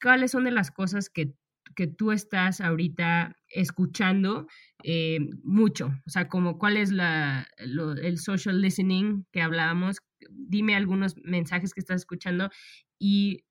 ¿Cuáles 0.00 0.30
son 0.30 0.44
de 0.44 0.50
las 0.50 0.70
cosas 0.70 1.10
que 1.10 1.34
que 1.78 1.86
tú 1.86 2.10
estás 2.10 2.60
ahorita 2.60 3.36
escuchando 3.48 4.48
eh, 4.82 5.20
mucho? 5.44 5.92
O 6.08 6.10
sea, 6.10 6.28
como 6.28 6.58
cuál 6.58 6.76
es 6.76 6.90
la, 6.90 7.46
el 7.56 8.18
social 8.18 8.60
listening 8.60 9.26
que 9.30 9.42
hablábamos. 9.42 9.98
Dime 10.28 10.74
algunos 10.74 11.14
mensajes 11.22 11.72
que 11.72 11.78
estás 11.78 12.00
escuchando 12.00 12.50
y 12.98 13.44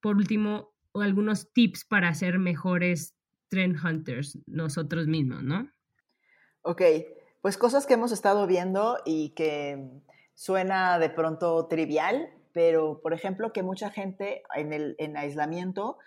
por 0.00 0.16
último, 0.16 0.74
algunos 0.92 1.52
tips 1.52 1.84
para 1.84 2.12
ser 2.14 2.40
mejores 2.40 3.14
trend 3.48 3.76
hunters 3.84 4.36
nosotros 4.48 5.06
mismos, 5.06 5.44
¿no? 5.44 5.70
Ok, 6.62 6.82
pues 7.42 7.58
cosas 7.58 7.86
que 7.86 7.94
hemos 7.94 8.10
estado 8.10 8.48
viendo 8.48 8.98
y 9.04 9.30
que 9.36 9.88
suena 10.34 10.98
de 10.98 11.10
pronto 11.10 11.68
trivial, 11.68 12.28
pero 12.52 13.00
por 13.00 13.12
ejemplo 13.12 13.52
que 13.52 13.62
mucha 13.62 13.90
gente 13.90 14.42
en 14.56 14.72
el 14.72 14.96
en 14.98 15.16
aislamiento 15.16 15.98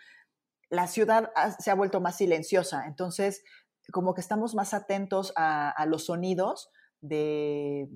la 0.71 0.88
ciudad 0.88 1.31
se 1.60 1.69
ha 1.69 1.75
vuelto 1.75 2.01
más 2.01 2.15
silenciosa, 2.15 2.86
entonces 2.88 3.43
como 3.91 4.13
que 4.13 4.21
estamos 4.21 4.55
más 4.55 4.73
atentos 4.73 5.34
a, 5.36 5.86
los 5.86 6.05
sonidos 6.05 6.71
del 7.01 7.89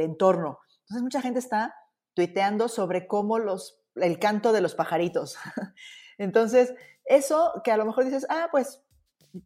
entorno. 0.00 0.58
Entonces 0.80 1.02
mucha 1.02 1.22
gente 1.22 1.38
está 1.38 1.74
tuiteando 2.14 2.68
sobre 2.68 3.06
cómo 3.06 3.38
los, 3.38 3.80
el 3.94 4.18
canto 4.18 4.52
de 4.52 4.60
los 4.60 4.74
pajaritos. 4.74 5.38
Entonces, 6.18 6.74
eso 7.04 7.62
que 7.64 7.72
a 7.72 7.78
lo 7.78 7.86
mejor 7.86 8.04
dices, 8.04 8.26
ah, 8.28 8.48
pues 8.50 8.82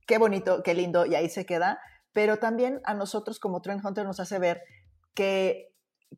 qué 0.06 0.18
bonito, 0.18 0.62
qué 0.64 0.74
lindo, 0.74 1.06
y 1.06 1.14
ahí 1.14 1.28
se 1.28 1.46
queda, 1.46 1.80
pero 2.12 2.38
también 2.38 2.80
a 2.84 2.94
nosotros 2.94 3.38
como 3.38 3.62
Trend 3.62 3.84
Hunter 3.84 4.04
nos 4.04 4.18
hace 4.18 4.38
ver 4.38 4.62
que, 5.14 5.72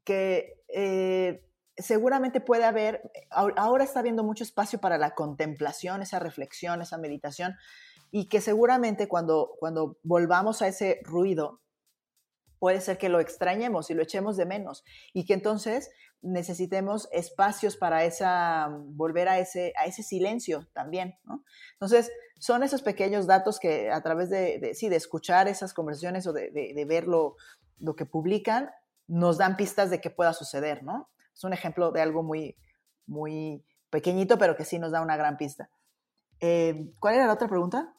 que 0.05 0.63
eh, 0.69 1.46
seguramente 1.77 2.41
puede 2.41 2.65
haber, 2.65 3.11
ahora 3.31 3.85
está 3.85 4.01
habiendo 4.01 4.25
mucho 4.25 4.45
espacio 4.45 4.81
para 4.81 4.99
la 4.99 5.15
contemplación, 5.15 6.03
esa 6.03 6.19
reflexión, 6.19 6.83
esa 6.83 6.99
meditación, 6.99 7.55
y 8.11 8.29
que 8.29 8.41
seguramente 8.41 9.09
cuando, 9.09 9.53
cuando 9.59 9.99
volvamos 10.03 10.63
a 10.63 10.69
ese 10.69 11.01
ruido, 11.03 11.61
puede 12.59 12.81
ser 12.81 12.97
que 12.97 13.09
lo 13.09 13.21
extrañemos 13.21 13.91
y 13.91 13.95
lo 13.95 14.03
echemos 14.03 14.37
de 14.37 14.47
menos, 14.47 14.85
y 15.13 15.27
que 15.27 15.35
entonces 15.35 15.91
necesitemos 16.23 17.09
espacios 17.13 17.77
para 17.77 18.05
esa, 18.05 18.69
volver 18.71 19.29
a 19.29 19.39
ese, 19.39 19.73
a 19.79 19.85
ese 19.87 20.03
silencio 20.03 20.67
también, 20.73 21.19
Entonces, 21.75 22.11
son 22.39 22.63
esos 22.63 22.83
pequeños 22.83 23.27
datos 23.27 23.59
que 23.59 23.91
a 23.91 24.03
través 24.03 24.29
de, 24.29 24.73
sí, 24.75 24.89
de 24.89 24.97
escuchar 24.97 25.49
esas 25.49 25.73
conversaciones 25.73 26.27
o 26.27 26.33
de, 26.33 26.51
de, 26.51 26.85
ver 26.85 27.07
lo, 27.07 27.37
lo 27.79 27.97
que 27.97 28.05
publican, 28.05 28.71
nos 29.07 29.39
dan 29.39 29.57
pistas 29.57 29.89
de 29.91 30.01
qué 30.01 30.11
pueda 30.11 30.33
suceder, 30.33 30.83
¿no? 30.83 31.09
Es 31.37 31.45
un 31.45 31.53
ejemplo 31.53 31.93
de 31.93 32.01
algo 32.01 32.23
muy, 32.23 32.57
muy 33.07 33.63
pequeñito, 33.91 34.39
pero 34.39 34.57
que 34.57 34.65
sí 34.65 34.79
nos 34.79 34.91
da 34.91 35.03
una 35.03 35.17
gran 35.17 35.37
pista. 35.37 35.69
Eh, 36.41 36.91
¿Cuál 36.99 37.17
era 37.17 37.27
la 37.27 37.35
otra 37.35 37.47
pregunta? 37.47 37.95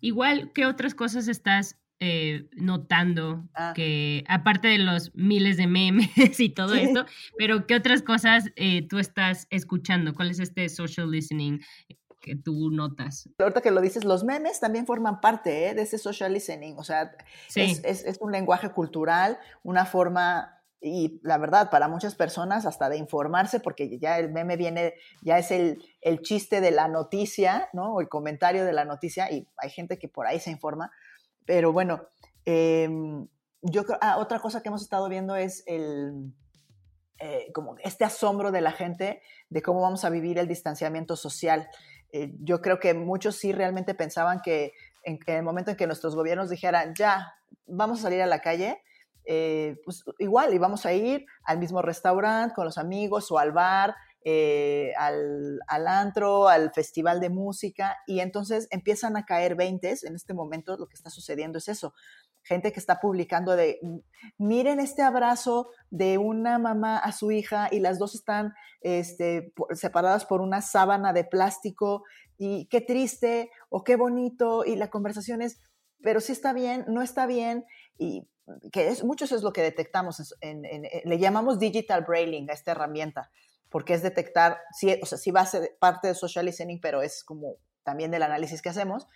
Igual, 0.00 0.50
¿qué 0.52 0.66
otras 0.66 0.94
cosas 0.94 1.28
estás 1.28 1.78
eh, 2.00 2.48
notando 2.52 3.48
ah. 3.54 3.72
que, 3.76 4.24
aparte 4.28 4.66
de 4.68 4.78
los 4.78 5.14
miles 5.14 5.56
de 5.56 5.68
memes 5.68 6.08
y 6.40 6.50
todo 6.50 6.74
esto, 6.74 7.06
pero 7.38 7.66
qué 7.66 7.76
otras 7.76 8.02
cosas 8.02 8.50
eh, 8.56 8.86
tú 8.88 8.98
estás 8.98 9.46
escuchando? 9.50 10.12
¿Cuál 10.12 10.32
es 10.32 10.40
este 10.40 10.68
social 10.68 11.10
listening 11.10 11.60
que 12.24 12.36
tú 12.36 12.70
notas. 12.70 13.28
Ahorita 13.38 13.60
que 13.60 13.70
lo 13.70 13.82
dices, 13.82 14.02
los 14.02 14.24
memes 14.24 14.58
también 14.58 14.86
forman 14.86 15.20
parte 15.20 15.68
¿eh? 15.68 15.74
de 15.74 15.82
ese 15.82 15.98
social 15.98 16.32
listening, 16.32 16.74
o 16.78 16.82
sea, 16.82 17.14
es, 17.54 17.84
es, 17.84 18.16
un 18.18 18.32
lenguaje 18.32 18.70
cultural, 18.70 19.38
una 19.62 19.84
forma 19.84 20.53
y 20.86 21.18
la 21.22 21.38
verdad, 21.38 21.70
para 21.70 21.88
muchas 21.88 22.14
personas 22.14 22.66
hasta 22.66 22.90
de 22.90 22.98
informarse, 22.98 23.58
porque 23.58 23.98
ya 23.98 24.18
el 24.18 24.30
meme 24.30 24.56
viene, 24.56 24.92
ya 25.22 25.38
es 25.38 25.50
el, 25.50 25.82
el 26.02 26.20
chiste 26.20 26.60
de 26.60 26.72
la 26.72 26.88
noticia, 26.88 27.70
¿no? 27.72 27.94
O 27.94 28.00
el 28.02 28.08
comentario 28.10 28.66
de 28.66 28.74
la 28.74 28.84
noticia, 28.84 29.32
y 29.32 29.48
hay 29.56 29.70
gente 29.70 29.98
que 29.98 30.08
por 30.08 30.26
ahí 30.26 30.40
se 30.40 30.50
informa. 30.50 30.92
Pero 31.46 31.72
bueno, 31.72 32.02
em, 32.44 33.26
yo 33.62 33.84
ah, 34.02 34.18
otra 34.18 34.40
cosa 34.40 34.62
que 34.62 34.68
hemos 34.68 34.82
estado 34.82 35.08
viendo 35.08 35.36
es 35.36 35.62
el, 35.66 36.34
eh, 37.18 37.50
como 37.54 37.76
este 37.82 38.04
asombro 38.04 38.52
de 38.52 38.60
la 38.60 38.72
gente 38.72 39.22
de 39.48 39.62
cómo 39.62 39.80
vamos 39.80 40.04
a 40.04 40.10
vivir 40.10 40.38
el 40.38 40.48
distanciamiento 40.48 41.16
social. 41.16 41.66
Eh, 42.12 42.34
yo 42.40 42.60
creo 42.60 42.78
que 42.78 42.92
muchos 42.92 43.36
sí 43.36 43.52
realmente 43.52 43.94
pensaban 43.94 44.42
que 44.42 44.74
en, 45.02 45.18
en, 45.26 45.36
el 45.36 45.42
momento 45.44 45.70
en 45.70 45.78
que 45.78 45.86
nuestros 45.86 46.14
gobiernos 46.14 46.50
dijeran, 46.50 46.94
ya, 46.94 47.36
vamos 47.66 48.00
a 48.00 48.02
salir 48.02 48.20
a 48.20 48.26
la 48.26 48.40
calle, 48.40 48.82
eh, 49.24 49.76
pues 49.84 50.04
igual 50.18 50.52
íbamos 50.54 50.86
a 50.86 50.92
ir 50.92 51.26
al 51.44 51.58
mismo 51.58 51.82
restaurante 51.82 52.54
con 52.54 52.64
los 52.64 52.78
amigos 52.78 53.30
o 53.30 53.38
al 53.38 53.52
bar, 53.52 53.94
eh, 54.26 54.92
al, 54.96 55.60
al, 55.66 55.86
antro, 55.86 56.48
al 56.48 56.72
festival 56.72 57.20
de 57.20 57.28
música, 57.28 57.96
y 58.06 58.20
entonces 58.20 58.68
empiezan 58.70 59.16
a 59.16 59.24
caer 59.24 59.54
veintes. 59.54 60.02
En 60.04 60.14
este 60.14 60.32
momento 60.32 60.76
lo 60.76 60.86
que 60.86 60.94
está 60.94 61.10
sucediendo 61.10 61.58
es 61.58 61.68
eso. 61.68 61.94
Gente 62.42 62.72
que 62.72 62.80
está 62.80 63.00
publicando 63.00 63.56
de, 63.56 63.80
miren 64.38 64.80
este 64.80 65.02
abrazo 65.02 65.70
de 65.90 66.18
una 66.18 66.58
mamá 66.58 66.98
a 66.98 67.12
su 67.12 67.30
hija 67.30 67.68
y 67.70 67.80
las 67.80 67.98
dos 67.98 68.14
están 68.14 68.54
este, 68.80 69.52
separadas 69.72 70.26
por 70.26 70.42
una 70.42 70.60
sábana 70.60 71.12
de 71.14 71.24
plástico 71.24 72.04
y 72.36 72.66
qué 72.68 72.80
triste 72.80 73.50
o 73.70 73.82
qué 73.84 73.96
bonito 73.96 74.64
y 74.64 74.76
la 74.76 74.90
conversación 74.90 75.40
es, 75.40 75.60
pero 76.02 76.20
si 76.20 76.32
está 76.32 76.52
bien, 76.52 76.84
no 76.86 77.00
está 77.00 77.26
bien 77.26 77.64
y 77.98 78.26
que 78.72 78.88
es, 78.88 79.04
mucho 79.04 79.24
eso 79.24 79.36
es 79.36 79.42
lo 79.42 79.52
que 79.52 79.62
detectamos, 79.62 80.34
en, 80.40 80.64
eh, 80.64 81.02
le 81.04 81.18
llamamos 81.18 81.58
digital 81.58 82.04
brailing 82.04 82.50
a 82.50 82.52
esta 82.52 82.72
herramienta, 82.72 83.30
porque 83.70 83.94
es 83.94 84.02
detectar, 84.02 84.58
sí, 84.72 84.98
o 85.02 85.06
sea, 85.06 85.18
sí 85.18 85.30
va 85.30 85.40
a 85.40 85.46
ser 85.46 85.76
parte 85.80 86.08
de 86.08 86.14
social 86.14 86.44
listening, 86.44 86.80
pero 86.80 87.02
es 87.02 87.24
como 87.24 87.56
también 87.82 88.10
del 88.10 88.22
análisis 88.22 88.62
que 88.62 88.68
hacemos. 88.68 89.06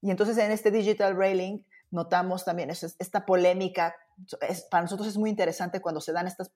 Y 0.00 0.10
entonces 0.10 0.36
en 0.38 0.50
este 0.50 0.70
digital 0.70 1.14
brailing 1.14 1.64
notamos 1.90 2.44
también 2.44 2.70
esta 2.70 3.26
polémica, 3.26 3.94
es, 4.40 4.62
para 4.62 4.82
nosotros 4.82 5.08
es 5.08 5.16
muy 5.16 5.30
interesante 5.30 5.80
cuando 5.80 6.00
se 6.00 6.12
dan 6.12 6.26
estas 6.26 6.50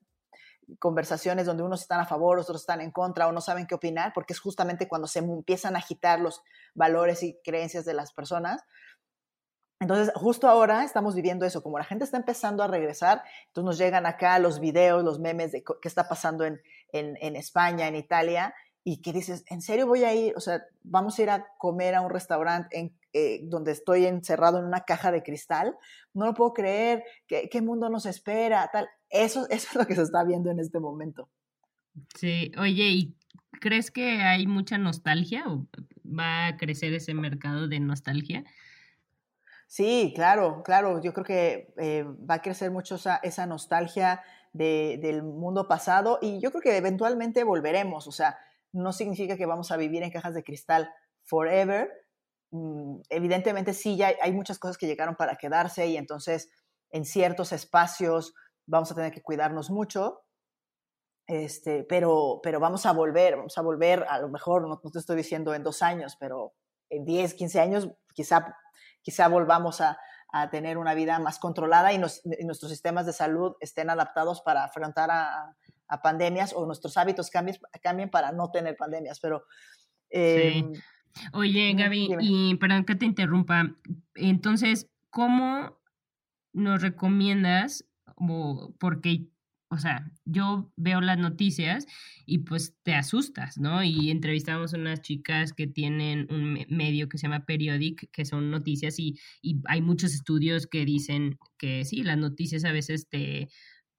conversaciones 0.79 1.45
donde 1.45 1.63
unos 1.63 1.81
están 1.81 2.01
a 2.01 2.05
favor, 2.05 2.39
otros 2.39 2.61
están 2.61 2.81
en 2.81 2.91
contra 2.91 3.27
o 3.27 3.31
no 3.31 3.39
saben 3.39 3.67
qué 3.67 3.75
opinar, 3.75 4.11
porque 4.13 4.33
es 4.33 4.39
justamente 4.39 4.87
cuando 4.87 5.07
se 5.07 5.19
empiezan 5.19 5.75
a 5.75 5.79
agitar 5.79 6.19
los 6.19 6.41
valores 6.73 7.23
y 7.23 7.39
creencias 7.43 7.85
de 7.85 7.93
las 7.93 8.11
personas, 8.11 8.63
entonces, 9.79 10.11
justo 10.15 10.47
ahora 10.47 10.83
estamos 10.83 11.13
viviendo 11.13 11.45
eso, 11.45 11.61
como 11.61 11.77
la 11.77 11.83
gente 11.83 12.03
está 12.03 12.17
empezando 12.17 12.63
a 12.63 12.67
regresar, 12.67 13.21
entonces 13.47 13.65
nos 13.65 13.77
llegan 13.77 14.05
acá 14.07 14.39
los 14.39 14.59
videos, 14.59 15.03
los 15.03 15.19
memes 15.19 15.51
de 15.51 15.63
qué 15.63 15.87
está 15.87 16.07
pasando 16.09 16.45
en, 16.45 16.59
en, 16.91 17.35
España, 17.35 17.87
en 17.87 17.95
Italia, 17.95 18.55
y 18.83 19.01
que 19.01 19.13
dices, 19.13 19.43
¿en 19.49 19.61
serio 19.61 19.85
voy 19.85 20.03
a 20.03 20.15
ir? 20.15 20.33
O 20.35 20.39
sea, 20.39 20.63
vamos 20.83 21.19
a 21.19 21.21
ir 21.21 21.29
a 21.29 21.45
comer 21.59 21.93
a 21.93 22.01
un 22.01 22.09
restaurante 22.09 22.79
en, 22.79 22.97
eh, 23.13 23.41
donde 23.43 23.71
estoy 23.71 24.05
encerrado 24.05 24.57
en 24.57 24.65
una 24.65 24.81
caja 24.81 25.11
de 25.11 25.21
cristal. 25.21 25.75
No 26.13 26.25
lo 26.25 26.33
puedo 26.33 26.53
creer, 26.53 27.03
¿qué, 27.27 27.47
qué 27.49 27.61
mundo 27.61 27.89
nos 27.89 28.05
espera? 28.05 28.69
Tal. 28.71 28.87
Eso, 29.09 29.45
eso 29.49 29.67
es 29.69 29.75
lo 29.75 29.85
que 29.85 29.95
se 29.95 30.03
está 30.03 30.23
viendo 30.23 30.49
en 30.49 30.59
este 30.59 30.79
momento. 30.79 31.29
Sí, 32.15 32.51
oye, 32.57 32.83
¿y 32.89 33.15
crees 33.59 33.91
que 33.91 34.21
hay 34.21 34.47
mucha 34.47 34.77
nostalgia 34.77 35.43
o 35.47 35.67
va 36.03 36.47
a 36.47 36.57
crecer 36.57 36.93
ese 36.93 37.13
mercado 37.13 37.67
de 37.67 37.79
nostalgia? 37.79 38.43
Sí, 39.67 40.13
claro, 40.15 40.63
claro. 40.63 41.01
Yo 41.01 41.13
creo 41.13 41.25
que 41.25 41.73
eh, 41.77 42.03
va 42.03 42.35
a 42.35 42.41
crecer 42.41 42.71
mucho 42.71 42.95
esa, 42.95 43.45
nostalgia 43.45 44.23
de, 44.53 44.97
del 45.01 45.23
mundo 45.23 45.67
pasado 45.67 46.19
y 46.21 46.39
yo 46.39 46.51
creo 46.51 46.61
que 46.61 46.77
eventualmente 46.77 47.43
volveremos. 47.43 48.07
O 48.07 48.11
sea, 48.11 48.39
no 48.71 48.93
significa 48.93 49.35
que 49.35 49.45
vamos 49.45 49.71
a 49.71 49.77
vivir 49.77 50.03
en 50.03 50.11
cajas 50.11 50.33
de 50.33 50.43
cristal 50.43 50.89
forever. 51.23 51.91
Mm, 52.51 53.01
evidentemente 53.09 53.73
sí, 53.73 53.97
ya 53.97 54.13
hay 54.21 54.31
muchas 54.31 54.57
cosas 54.57 54.77
que 54.77 54.87
llegaron 54.87 55.15
para 55.15 55.35
quedarse 55.35 55.85
y 55.87 55.97
entonces 55.97 56.49
en 56.91 57.03
ciertos 57.03 57.51
espacios 57.51 58.33
vamos 58.65 58.89
a 58.91 58.95
tener 58.95 59.11
que 59.11 59.21
cuidarnos 59.21 59.69
mucho. 59.69 60.21
Este, 61.27 61.83
pero, 61.83 62.39
pero 62.41 62.61
vamos 62.61 62.85
a 62.85 62.93
volver, 62.93 63.35
vamos 63.35 63.57
a 63.57 63.61
volver, 63.61 64.05
a 64.07 64.19
lo 64.19 64.29
mejor, 64.29 64.61
no, 64.61 64.79
no 64.81 64.91
te 64.91 64.99
estoy 64.99 65.17
diciendo 65.17 65.53
en 65.53 65.61
dos 65.61 65.81
años, 65.81 66.15
pero 66.17 66.53
en 66.89 67.03
10, 67.03 67.33
15 67.33 67.59
años 67.59 67.89
quizá 68.13 68.55
quizá 69.07 69.29
volvamos 69.29 69.79
a, 69.79 69.97
tener 70.51 70.77
una 70.77 70.93
vida 70.93 71.17
más 71.17 71.39
controlada 71.39 71.93
y, 71.93 71.97
nuestros 71.97 72.69
sistemas 72.69 73.05
de 73.05 73.13
salud 73.13 73.55
estén 73.61 73.89
adaptados 73.89 74.41
para 74.41 74.65
afrontar 74.65 75.09
a, 75.09 75.55
pandemias 76.03 76.51
o 76.53 76.65
nuestros 76.65 76.97
hábitos 76.97 77.29
cambien, 77.29 77.57
cambien, 77.81 78.09
para 78.09 78.33
no 78.33 78.51
tener 78.51 78.75
pandemias. 78.75 79.21
Pero. 79.21 79.45
sí. 80.11 80.19
Em, 80.19 80.73
Oye, 81.33 81.73
Gaby, 81.73 82.17
y 82.19 82.55
perdón 82.57 82.83
que 82.83 82.95
te 82.95 83.05
interrumpa. 83.05 83.73
Entonces, 84.13 84.91
¿cómo 85.09 85.79
nos 86.51 86.81
recomiendas? 86.81 87.85
Porque 88.77 89.29
o 89.69 89.77
sea, 89.77 90.09
yo 90.25 90.71
veo 90.77 91.01
las 91.01 91.17
noticias 91.17 91.87
y 92.25 92.39
pues 92.39 92.75
te 92.83 92.93
asustas, 92.95 93.57
¿no? 93.57 93.83
Y 93.83 94.11
entrevistamos 94.11 94.73
a 94.73 94.77
unas 94.77 95.01
chicas 95.01 95.53
que 95.53 95.67
tienen 95.67 96.27
un 96.29 96.65
medio 96.69 97.09
que 97.09 97.17
se 97.17 97.27
llama 97.27 97.45
Periodic, 97.45 98.09
que 98.11 98.25
son 98.25 98.49
noticias 98.49 98.97
y, 98.99 99.19
y 99.41 99.61
hay 99.65 99.81
muchos 99.81 100.13
estudios 100.13 100.67
que 100.67 100.85
dicen 100.85 101.37
que 101.57 101.83
sí, 101.85 102.03
las 102.03 102.17
noticias 102.17 102.63
a 102.63 102.71
veces 102.71 103.09
te, 103.09 103.49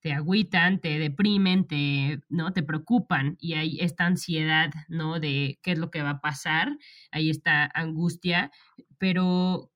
te 0.00 0.12
agüitan, 0.12 0.80
te 0.80 0.98
deprimen, 0.98 1.66
te, 1.66 2.20
¿no? 2.28 2.52
te 2.52 2.62
preocupan 2.62 3.36
y 3.40 3.54
hay 3.54 3.78
esta 3.80 4.06
ansiedad, 4.06 4.70
¿no? 4.88 5.20
De 5.20 5.58
qué 5.62 5.72
es 5.72 5.78
lo 5.78 5.90
que 5.90 6.02
va 6.02 6.10
a 6.10 6.20
pasar, 6.20 6.78
hay 7.10 7.30
esta 7.30 7.70
angustia, 7.74 8.50
pero 8.98 9.70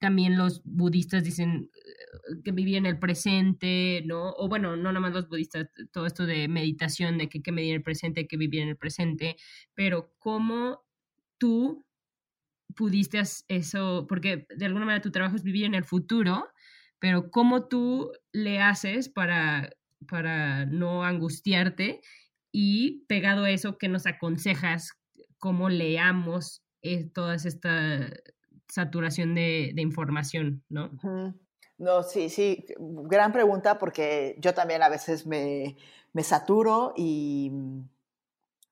también 0.00 0.36
los 0.36 0.62
budistas 0.64 1.22
dicen 1.22 1.70
eh, 1.74 2.42
que 2.42 2.52
vivir 2.52 2.76
en 2.76 2.86
el 2.86 2.98
presente, 2.98 4.02
¿no? 4.06 4.30
O 4.32 4.48
bueno, 4.48 4.74
no 4.76 4.84
nada 4.84 5.00
más 5.00 5.12
los 5.12 5.28
budistas, 5.28 5.68
todo 5.92 6.06
esto 6.06 6.26
de 6.26 6.48
meditación, 6.48 7.18
de 7.18 7.28
que 7.28 7.42
que 7.42 7.52
medir 7.52 7.74
el 7.74 7.82
presente, 7.82 8.26
que 8.26 8.36
vivir 8.36 8.62
en 8.62 8.70
el 8.70 8.76
presente, 8.76 9.36
pero 9.74 10.12
cómo 10.18 10.82
tú 11.38 11.84
pudiste 12.74 13.20
eso, 13.48 14.06
porque 14.08 14.46
de 14.56 14.66
alguna 14.66 14.86
manera 14.86 15.02
tu 15.02 15.10
trabajo 15.10 15.36
es 15.36 15.42
vivir 15.42 15.64
en 15.66 15.74
el 15.74 15.84
futuro, 15.84 16.48
pero 16.98 17.30
cómo 17.30 17.68
tú 17.68 18.12
le 18.32 18.60
haces 18.60 19.08
para, 19.08 19.70
para 20.08 20.66
no 20.66 21.04
angustiarte 21.04 22.00
y 22.52 23.04
pegado 23.06 23.44
a 23.44 23.50
eso, 23.50 23.76
¿qué 23.78 23.88
nos 23.88 24.06
aconsejas? 24.06 24.92
¿Cómo 25.38 25.68
leamos 25.68 26.62
eh, 26.82 27.04
todas 27.12 27.44
estas 27.44 28.12
saturación 28.70 29.34
de, 29.34 29.72
información, 29.76 30.62
¿no? 30.68 30.90
No, 31.78 32.02
sí, 32.02 32.28
sí, 32.28 32.66
gran 32.78 33.32
pregunta 33.32 33.78
porque 33.78 34.36
yo 34.38 34.52
también 34.52 34.82
a 34.82 34.88
veces 34.88 35.26
me, 35.26 35.76
me 36.12 36.22
saturo 36.22 36.92
y, 36.96 37.50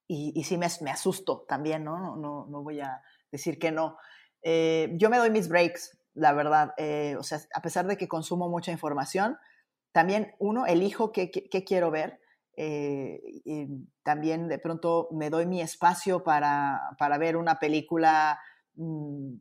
y, 0.07 0.45
sí 0.45 0.59
me, 0.59 0.67
me, 0.83 0.91
asusto 0.91 1.45
también, 1.49 1.85
¿no? 1.85 2.17
¿no? 2.17 2.47
No, 2.47 2.63
voy 2.63 2.81
a 2.81 3.03
decir 3.31 3.59
que 3.59 3.71
no. 3.71 3.97
Eh, 4.43 4.91
yo 4.95 5.11
me 5.11 5.19
doy 5.19 5.31
mis 5.31 5.49
breaks, 5.49 5.99
la 6.15 6.33
verdad. 6.33 6.75
Eh, 6.77 7.17
o 7.19 7.23
sea, 7.23 7.41
a 7.55 7.63
pesar 7.63 7.87
de 7.87 7.97
que 7.97 8.09
consumo 8.09 8.49
mucha 8.49 8.73
información, 8.73 9.39
también 9.93 10.35
uno, 10.39 10.67
elijo 10.67 11.13
qué, 11.13 11.31
qué, 11.31 11.65
quiero 11.65 11.91
ver. 11.91 12.21
Eh, 12.57 13.21
también 14.03 14.49
de 14.49 14.59
pronto 14.59 15.09
me 15.13 15.31
doy 15.31 15.47
mi 15.47 15.61
espacio 15.61 16.25
para, 16.25 16.81
para 16.99 17.17
ver 17.17 17.37
una 17.37 17.59
película 17.59 18.41
mm, 18.75 19.37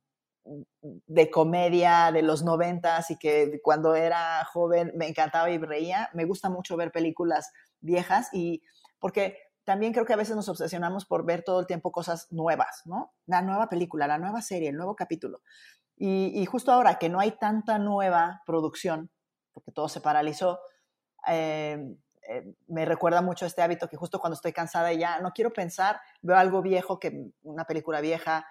de 0.82 1.30
comedia 1.30 2.12
de 2.12 2.22
los 2.22 2.43
noventas 2.43 3.12
y 3.12 3.18
que 3.18 3.60
cuando 3.64 3.95
era 3.95 4.43
joven 4.45 4.91
me 4.95 5.08
encantaba 5.08 5.50
y 5.50 5.58
reía. 5.58 6.10
Me 6.14 6.26
gusta 6.26 6.50
mucho 6.50 6.78
ver 6.78 6.91
películas 6.91 7.52
viejas 7.80 8.30
y 8.34 8.62
porque 9.00 9.38
también 9.64 9.91
creo 9.91 10.06
que 10.06 10.14
a 10.14 10.18
veces 10.18 10.36
nos 10.36 10.48
obsesionamos 10.48 11.06
por 11.06 11.26
ver 11.26 11.43
todo 11.43 11.60
el 11.60 11.68
tiempo 11.68 11.91
cosas 11.91 12.28
nuevas, 12.32 12.84
¿no? 12.86 13.14
La 13.26 13.41
nueva 13.41 13.68
película, 13.68 14.08
la 14.08 14.18
nueva 14.18 14.41
serie, 14.41 14.70
el 14.70 14.78
nuevo 14.78 14.95
capítulo. 14.95 15.41
Y, 16.00 16.45
justo 16.45 16.72
ahora 16.72 17.00
que 17.00 17.10
no 17.10 17.20
hay 17.20 17.32
tanta 17.32 17.80
nueva 17.80 18.43
producción, 18.45 19.10
porque 19.52 19.72
todo 19.72 19.89
se 19.89 20.00
paralizó, 20.00 20.60
eh, 21.28 21.98
eh, 22.30 22.54
me 22.68 22.86
recuerda 22.86 23.22
mucho 23.22 23.45
este 23.45 23.62
hábito 23.62 23.89
que 23.89 23.98
justo 23.98 24.20
cuando 24.20 24.36
estoy 24.36 24.54
cansada 24.54 24.93
ya 24.93 25.20
no 25.22 25.32
quiero 25.32 25.52
pensar, 25.52 26.00
veo 26.22 26.38
algo 26.38 26.62
viejo, 26.62 27.00
que 27.00 27.32
una 27.41 27.66
película 27.66 28.00
vieja 28.00 28.45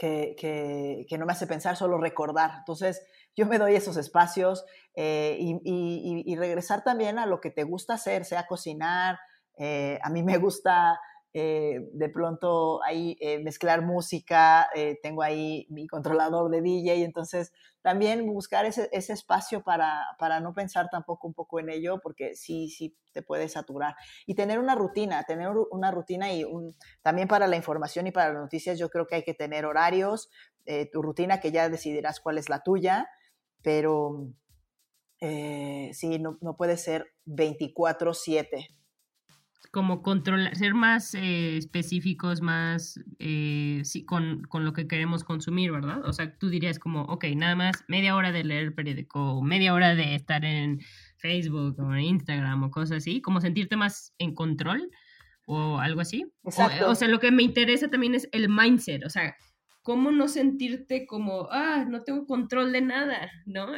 que, 0.00 1.16
no 1.18 1.26
me 1.26 1.32
hace 1.32 1.46
pensar, 1.46 1.76
solo 1.76 1.98
recordar. 1.98 2.52
Entonces, 2.58 3.02
yo 3.36 3.46
me 3.46 3.58
doy 3.58 3.74
esos 3.74 3.96
espacios 3.96 4.64
eh, 4.94 5.36
y, 5.38 6.36
regresar 6.36 6.82
también 6.82 7.18
a 7.18 7.26
lo 7.26 7.40
que 7.40 7.50
te 7.50 7.64
gusta 7.64 7.94
hacer, 7.94 8.24
sea 8.24 8.46
cocinar. 8.46 9.18
Eh, 9.58 9.98
a 10.02 10.08
mí 10.08 10.22
me 10.22 10.38
gusta 10.38 10.98
eh, 11.32 11.88
de 11.92 12.08
pronto 12.08 12.82
ahí 12.82 13.16
eh, 13.20 13.38
mezclar 13.38 13.82
música, 13.82 14.68
eh, 14.74 14.98
tengo 15.00 15.22
ahí 15.22 15.64
mi 15.70 15.86
controlador 15.86 16.50
de 16.50 16.60
DJ, 16.60 17.04
entonces 17.04 17.52
también 17.82 18.26
buscar 18.26 18.66
ese, 18.66 18.88
ese 18.90 19.12
espacio 19.12 19.62
para, 19.62 20.04
para, 20.18 20.40
no 20.40 20.52
pensar 20.54 20.88
tampoco 20.90 21.28
un 21.28 21.34
poco 21.34 21.60
en 21.60 21.70
ello, 21.70 22.00
porque 22.02 22.34
sí, 22.34 22.68
sí 22.68 22.96
te 23.12 23.22
puede 23.22 23.48
saturar. 23.48 23.94
Y 24.26 24.34
tener 24.34 24.58
una 24.58 24.74
rutina, 24.74 25.22
tener 25.22 25.50
una 25.70 25.92
rutina 25.92 26.32
y 26.32 26.42
un, 26.42 26.76
también 27.00 27.28
para 27.28 27.46
la 27.46 27.56
información 27.56 28.08
y 28.08 28.10
para 28.10 28.32
las 28.32 28.42
noticias, 28.42 28.76
yo 28.76 28.88
creo 28.88 29.06
que 29.06 29.14
hay 29.14 29.22
que 29.22 29.34
tener 29.34 29.64
horarios, 29.66 30.30
tu 30.92 31.02
rutina 31.02 31.40
que 31.40 31.50
ya 31.50 31.68
decidirás 31.68 32.20
cuál 32.20 32.38
es 32.38 32.48
la 32.48 32.62
tuya, 32.62 33.08
pero 33.62 34.28
sí, 35.20 36.18
no, 36.20 36.38
no 36.40 36.56
puede 36.56 36.76
ser 36.76 37.06
24/7 37.26 38.79
como 39.70 40.02
controlar, 40.02 40.56
ser 40.56 40.74
más 40.74 41.14
eh, 41.14 41.56
específicos, 41.56 42.40
más 42.40 42.98
eh, 43.18 43.80
sí, 43.84 44.04
con, 44.04 44.42
con, 44.48 44.64
lo 44.64 44.72
que 44.72 44.88
queremos 44.88 45.22
consumir, 45.24 45.70
¿verdad? 45.70 46.04
O 46.04 46.12
sea, 46.12 46.36
tú 46.38 46.48
dirías 46.48 46.78
como, 46.78 47.02
ok, 47.02 47.26
nada 47.36 47.54
más 47.54 47.84
media 47.86 48.16
hora 48.16 48.32
de 48.32 48.44
leer 48.44 48.64
el 48.64 48.74
periódico, 48.74 49.42
media 49.42 49.74
hora 49.74 49.94
de 49.94 50.14
estar 50.14 50.44
en 50.44 50.80
Facebook 51.18 51.78
o 51.78 51.94
en 51.94 52.00
Instagram 52.00 52.64
o 52.64 52.70
cosas 52.70 52.98
así, 52.98 53.20
como 53.20 53.40
sentirte 53.40 53.76
más 53.76 54.12
en 54.18 54.34
control 54.34 54.90
o 55.46 55.78
algo 55.78 56.00
así. 56.00 56.24
O, 56.42 56.48
o, 56.86 56.94
sea, 56.94 57.08
lo 57.08 57.20
que 57.20 57.30
me 57.30 57.42
interesa 57.42 57.88
también 57.88 58.14
es 58.14 58.28
el 58.32 58.48
mindset, 58.48 59.04
o 59.04 59.10
sea, 59.10 59.36
cómo 59.82 60.10
no 60.10 60.28
sentirte 60.28 61.06
como, 61.06 61.48
ah, 61.50 61.84
no 61.88 62.02
tengo 62.02 62.26
control 62.26 62.72
de 62.72 62.80
nada, 62.80 63.30
¿no? 63.46 63.68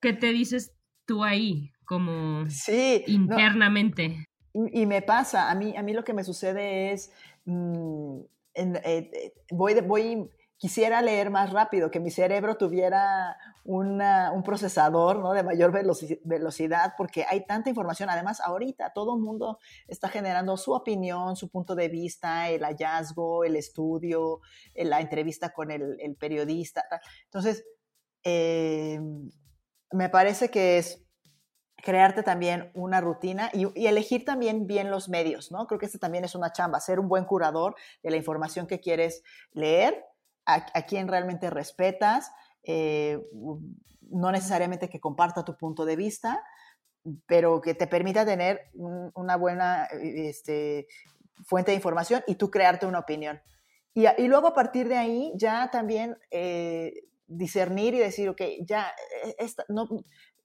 ¿Qué 0.00 0.12
te 0.12 0.32
dices 0.32 0.72
tú 1.06 1.22
ahí? 1.22 1.72
como 1.86 2.44
sí, 2.50 3.04
internamente. 3.06 4.26
Y 4.72 4.86
me 4.86 5.02
pasa, 5.02 5.50
a 5.50 5.54
mí, 5.54 5.76
a 5.76 5.82
mí 5.82 5.92
lo 5.92 6.02
que 6.02 6.14
me 6.14 6.24
sucede 6.24 6.92
es, 6.92 7.12
mm, 7.44 8.20
eh, 8.54 8.80
eh, 8.84 9.34
voy, 9.50 9.78
voy, 9.82 10.30
quisiera 10.56 11.02
leer 11.02 11.28
más 11.28 11.52
rápido, 11.52 11.90
que 11.90 12.00
mi 12.00 12.10
cerebro 12.10 12.56
tuviera 12.56 13.36
una, 13.64 14.32
un 14.32 14.42
procesador 14.42 15.18
¿no? 15.18 15.34
de 15.34 15.42
mayor 15.42 15.72
velocidad, 15.72 16.94
porque 16.96 17.26
hay 17.28 17.44
tanta 17.44 17.68
información. 17.68 18.08
Además, 18.08 18.40
ahorita 18.40 18.94
todo 18.94 19.16
el 19.16 19.22
mundo 19.22 19.58
está 19.88 20.08
generando 20.08 20.56
su 20.56 20.72
opinión, 20.72 21.36
su 21.36 21.50
punto 21.50 21.74
de 21.74 21.88
vista, 21.88 22.48
el 22.48 22.62
hallazgo, 22.64 23.44
el 23.44 23.56
estudio, 23.56 24.40
eh, 24.72 24.86
la 24.86 25.02
entrevista 25.02 25.52
con 25.52 25.70
el, 25.70 25.98
el 26.00 26.16
periodista. 26.16 26.82
Entonces, 27.24 27.66
me 29.92 30.08
parece 30.08 30.50
que 30.50 30.78
es 30.78 31.05
crearte 31.86 32.24
también 32.24 32.72
una 32.74 33.00
rutina 33.00 33.48
y, 33.52 33.86
elegir 33.86 34.24
también 34.24 34.66
bien 34.66 34.90
los 34.90 35.08
medios, 35.08 35.52
¿no? 35.52 35.68
Creo 35.68 35.78
que 35.78 35.86
este 35.86 36.00
también 36.00 36.24
es 36.24 36.34
una 36.34 36.50
chamba, 36.50 36.80
ser 36.80 36.98
un 36.98 37.06
buen 37.06 37.24
curador 37.24 37.76
de 38.02 38.10
la 38.10 38.16
información 38.16 38.66
que 38.66 38.80
quieres 38.80 39.22
leer, 39.52 40.04
a, 40.46 40.82
quien 40.82 41.06
realmente 41.06 41.48
respetas, 41.48 42.32
eh, 42.64 43.20
no 44.10 44.32
necesariamente 44.32 44.88
que 44.88 44.98
comparta 44.98 45.44
tu 45.44 45.56
punto 45.56 45.84
de 45.84 45.94
vista, 45.94 46.42
pero 47.26 47.60
que 47.60 47.74
te 47.74 47.86
permita 47.86 48.26
tener 48.26 48.62
una 48.74 49.36
buena 49.36 49.84
este, 50.02 50.88
fuente 51.44 51.70
de 51.70 51.76
información 51.76 52.24
y 52.26 52.34
tú 52.34 52.50
crearte 52.50 52.86
una 52.86 52.98
opinión. 52.98 53.40
Y, 53.94 54.26
luego 54.26 54.48
a 54.48 54.54
partir 54.54 54.88
de 54.88 54.96
ahí 54.96 55.32
ya 55.36 55.70
también 55.70 56.18
eh, 56.32 57.04
discernir 57.28 57.94
y 57.94 57.98
decir, 57.98 58.28
ok, 58.28 58.42
ya, 58.62 58.92
eh, 59.24 59.36
esta, 59.38 59.64
no, 59.68 59.88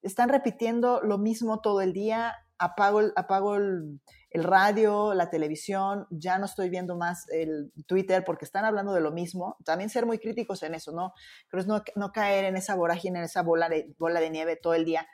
están 0.02 0.30
repitiendo 0.30 1.02
lo 1.02 1.18
mismo 1.18 1.62
todo 1.62 1.82
el 1.82 1.94
día, 1.94 2.36
apago, 2.58 3.02
apago 3.16 3.56
el, 3.56 4.00
radio, 4.34 5.14
la 5.14 5.30
televisión, 5.30 6.08
ya 6.10 6.38
no 6.40 6.46
estoy 6.46 6.70
viendo 6.70 6.96
más 6.96 7.28
el 7.30 7.72
Twitter 7.86 8.24
porque 8.26 8.46
están 8.46 8.64
hablando 8.66 8.94
de 8.94 9.02
lo 9.02 9.12
mismo. 9.12 9.58
También 9.66 9.90
ser 9.90 10.06
muy 10.06 10.20
críticos 10.20 10.64
en 10.64 10.76
eso, 10.76 10.92
¿no? 10.92 11.14
Creo 11.50 11.66
no, 11.66 11.84
no 11.96 12.12
caer 12.12 12.46
en 12.46 12.56
esa 12.56 12.76
vorágine, 12.76 13.20
en 13.20 13.26
esa 13.26 13.44
bola 13.44 13.68
de, 13.68 13.94
bola 14.00 14.20
de 14.20 14.30
nieve 14.30 14.56
todo 14.56 14.74
el 14.74 14.86
día. 14.86 15.06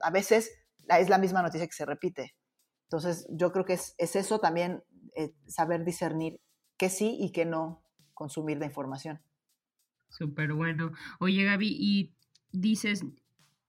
A 0.00 0.10
veces 0.10 0.50
es 0.88 1.08
la 1.08 1.18
misma 1.18 1.42
noticia 1.42 1.66
que 1.66 1.72
se 1.72 1.86
repite. 1.86 2.36
Entonces, 2.84 3.26
yo 3.30 3.52
creo 3.52 3.64
que 3.64 3.74
es, 3.74 3.94
es 3.98 4.16
eso 4.16 4.38
también, 4.38 4.82
eh, 5.16 5.32
saber 5.46 5.84
discernir 5.84 6.40
qué 6.76 6.88
sí 6.88 7.16
y 7.20 7.32
qué 7.32 7.44
no 7.44 7.82
consumir 8.14 8.58
de 8.58 8.66
información. 8.66 9.20
Súper 10.08 10.52
bueno. 10.52 10.92
Oye, 11.20 11.44
Gaby, 11.44 11.76
y 11.78 12.14
dices, 12.52 13.04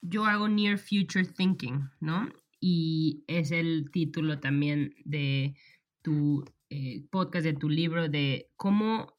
yo 0.02 0.26
hago 0.26 0.48
Near 0.48 0.78
Future 0.78 1.26
Thinking, 1.26 1.90
¿no? 2.00 2.30
Y 2.60 3.24
es 3.28 3.52
el 3.52 3.90
título 3.92 4.40
también 4.40 4.96
de 5.06 5.56
tu 6.02 6.46
eh, 6.70 7.04
podcast, 7.12 7.46
de 7.46 7.54
tu 7.54 7.70
libro, 7.70 8.08
de 8.10 8.50
cómo, 8.56 9.18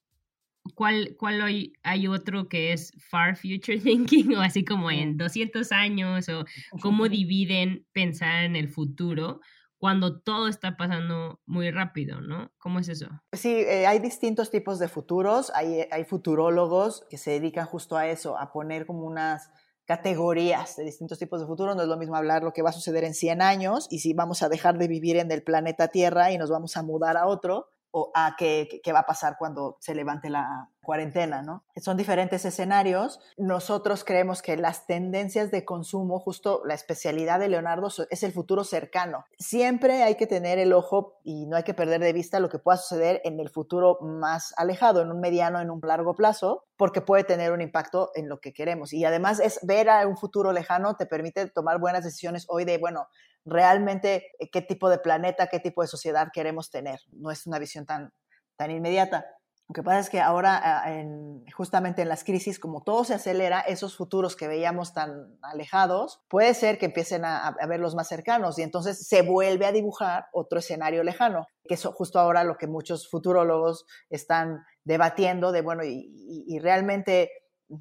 cuál, 0.75 1.17
cuál 1.19 1.43
hay, 1.43 1.73
hay 1.83 2.07
otro 2.07 2.49
que 2.49 2.73
es 2.73 2.93
Far 2.99 3.37
Future 3.37 3.79
Thinking, 3.83 4.37
o 4.37 4.43
así 4.43 4.65
como 4.65 4.91
en 4.91 5.17
200 5.17 5.73
años, 5.73 6.29
o 6.29 6.45
cómo 6.83 7.09
dividen 7.09 7.87
pensar 7.93 8.45
en 8.45 8.57
el 8.57 8.69
futuro 8.69 9.41
cuando 9.83 10.21
todo 10.21 10.47
está 10.47 10.77
pasando 10.77 11.41
muy 11.45 11.73
rápido, 11.73 12.21
¿no? 12.21 12.53
¿Cómo 12.59 12.79
es 12.79 12.89
eso? 12.89 13.09
Sí, 13.33 13.49
eh, 13.49 13.85
hay 13.85 13.99
distintos 13.99 14.49
tipos 14.49 14.79
de 14.79 14.87
futuros, 14.87 15.51
hay, 15.57 15.89
hay 15.91 16.05
futurólogos 16.05 17.05
que 17.11 17.19
se 17.19 17.33
dedican 17.33 17.67
justo 17.67 17.97
a 17.97 18.07
eso, 18.07 18.39
a 18.39 18.53
poner 18.53 18.87
como 18.87 19.05
unas 19.05 19.51
categorías 19.85 20.77
de 20.77 20.85
distintos 20.85 21.19
tipos 21.19 21.41
de 21.41 21.47
futuro. 21.47 21.75
No 21.75 21.83
es 21.83 21.89
lo 21.89 21.97
mismo 21.97 22.17
hablar 22.17 22.43
lo 22.43 22.53
que 22.53 22.63
va 22.63 22.71
a 22.71 22.73
suceder 22.73 23.05
en 23.05 23.15
100 23.15 23.43
años 23.43 23.89
y 23.91 23.99
si 23.99 24.15
vamos 24.15 24.43
a 24.43 24.49
dejar 24.49 24.79
de 24.79 24.89
vivir 24.89 25.17
en 25.17 25.31
el 25.31 25.43
planeta 25.43 25.89
Tierra 25.89 26.31
y 26.31 26.39
nos 26.39 26.51
vamos 26.51 26.77
a 26.77 26.83
mudar 26.83 27.17
a 27.17 27.27
otro, 27.27 27.72
o 27.93 28.11
a 28.15 28.35
qué, 28.37 28.81
qué 28.83 28.93
va 28.93 29.01
a 29.01 29.07
pasar 29.07 29.37
cuando 29.39 29.77
se 29.81 29.95
levante 29.95 30.29
la, 30.29 30.69
cuarentena, 30.83 31.43
¿no? 31.43 31.65
Son 31.77 31.97
diferentes 31.97 32.45
escenarios. 32.45 33.21
Nosotros 33.39 34.05
creemos 34.05 34.43
que 34.43 34.57
las 34.57 34.87
tendencias 34.87 35.51
de 35.51 35.65
consumo, 35.65 36.19
justo 36.19 36.63
la 36.65 36.75
especialidad 36.75 37.39
de 37.39 37.49
Leonardo 37.49 37.89
es 38.11 38.23
el 38.23 38.33
futuro 38.33 38.65
cercano. 38.65 39.25
Siempre 39.39 40.03
hay 40.03 40.17
que 40.17 40.27
tener 40.27 40.59
el 40.59 40.73
ojo 40.73 41.21
y 41.25 41.47
no 41.47 41.57
hay 41.57 41.63
que 41.63 41.75
perder 41.75 42.01
de 42.01 42.13
vista 42.13 42.41
lo 42.41 42.49
que 42.49 42.59
pueda 42.59 42.77
suceder 42.77 43.21
en 43.25 43.41
el 43.41 43.49
futuro 43.49 43.99
más 44.01 44.53
alejado, 44.57 45.03
en 45.03 45.11
un 45.11 45.21
mediano, 45.21 45.61
en 45.61 45.71
un 45.71 45.81
largo 45.83 46.15
plazo, 46.15 46.65
porque 46.77 47.01
puede 47.01 47.25
tener 47.25 47.53
un 47.53 47.61
impacto 47.61 48.11
en 48.15 48.29
lo 48.29 48.41
que 48.41 48.53
queremos. 48.53 48.93
Y 48.93 49.05
además 49.05 49.39
es 49.41 49.61
ver 49.63 49.89
a 49.89 50.07
un 50.07 50.17
futuro 50.17 50.53
lejano 50.53 50.97
te 50.97 51.07
permite 51.07 51.49
tomar 51.49 51.79
buenas 51.79 52.05
decisiones 52.05 52.45
hoy 52.49 52.65
de, 52.65 52.79
bueno, 52.79 53.07
realmente 53.45 54.31
eh, 54.39 54.51
qué 54.51 54.63
tipo 54.63 54.89
de 54.89 54.99
planeta, 54.99 55.49
qué 55.49 55.61
tipo 55.61 55.83
de 55.83 55.89
sociedad 55.89 56.29
queremos 56.33 56.71
tener. 56.71 57.01
No 57.13 57.31
es 57.31 57.47
una 57.47 57.59
visión 57.59 57.87
tan, 57.87 58.13
tan 58.57 58.71
inmediata. 58.71 59.27
Lo 59.69 59.75
que 59.75 59.83
pasa 59.83 60.01
es 60.01 60.11
que 60.11 60.21
ahora, 60.21 60.61
ah, 60.63 60.93
en, 60.93 61.47
justamente 61.55 62.03
en 62.03 62.09
las 62.09 62.25
crisis, 62.25 62.59
como 62.59 62.83
todo 62.83 63.05
se 63.05 63.15
acelera, 63.15 63.61
esos 63.61 63.97
futuros 63.97 64.37
que 64.37 64.49
veíamos 64.49 64.93
tan 64.93 65.39
alejados, 65.41 66.21
puede 66.29 66.53
ser 66.53 66.79
que 66.79 66.87
empiecen 66.87 67.25
a, 67.25 67.47
a 67.47 67.67
verlos 67.67 67.95
más 67.95 68.09
cercanos 68.09 68.59
y 68.59 68.63
entonces 68.63 69.07
se 69.07 69.23
vuelve 69.23 69.65
a 69.65 69.73
dibujar 69.73 70.27
otro 70.33 70.59
escenario 70.59 71.03
lejano, 71.05 71.47
que 71.67 71.75
es 71.75 71.85
justo 71.85 72.19
ahora 72.19 72.45
lo 72.45 72.59
que 72.59 72.67
muchos 72.67 73.09
futurólogos 73.09 73.87
están 74.11 74.63
debatiendo 74.85 75.53
de, 75.53 75.63
bueno, 75.63 75.85
y, 75.85 76.13
y 76.47 76.59
realmente 76.59 77.31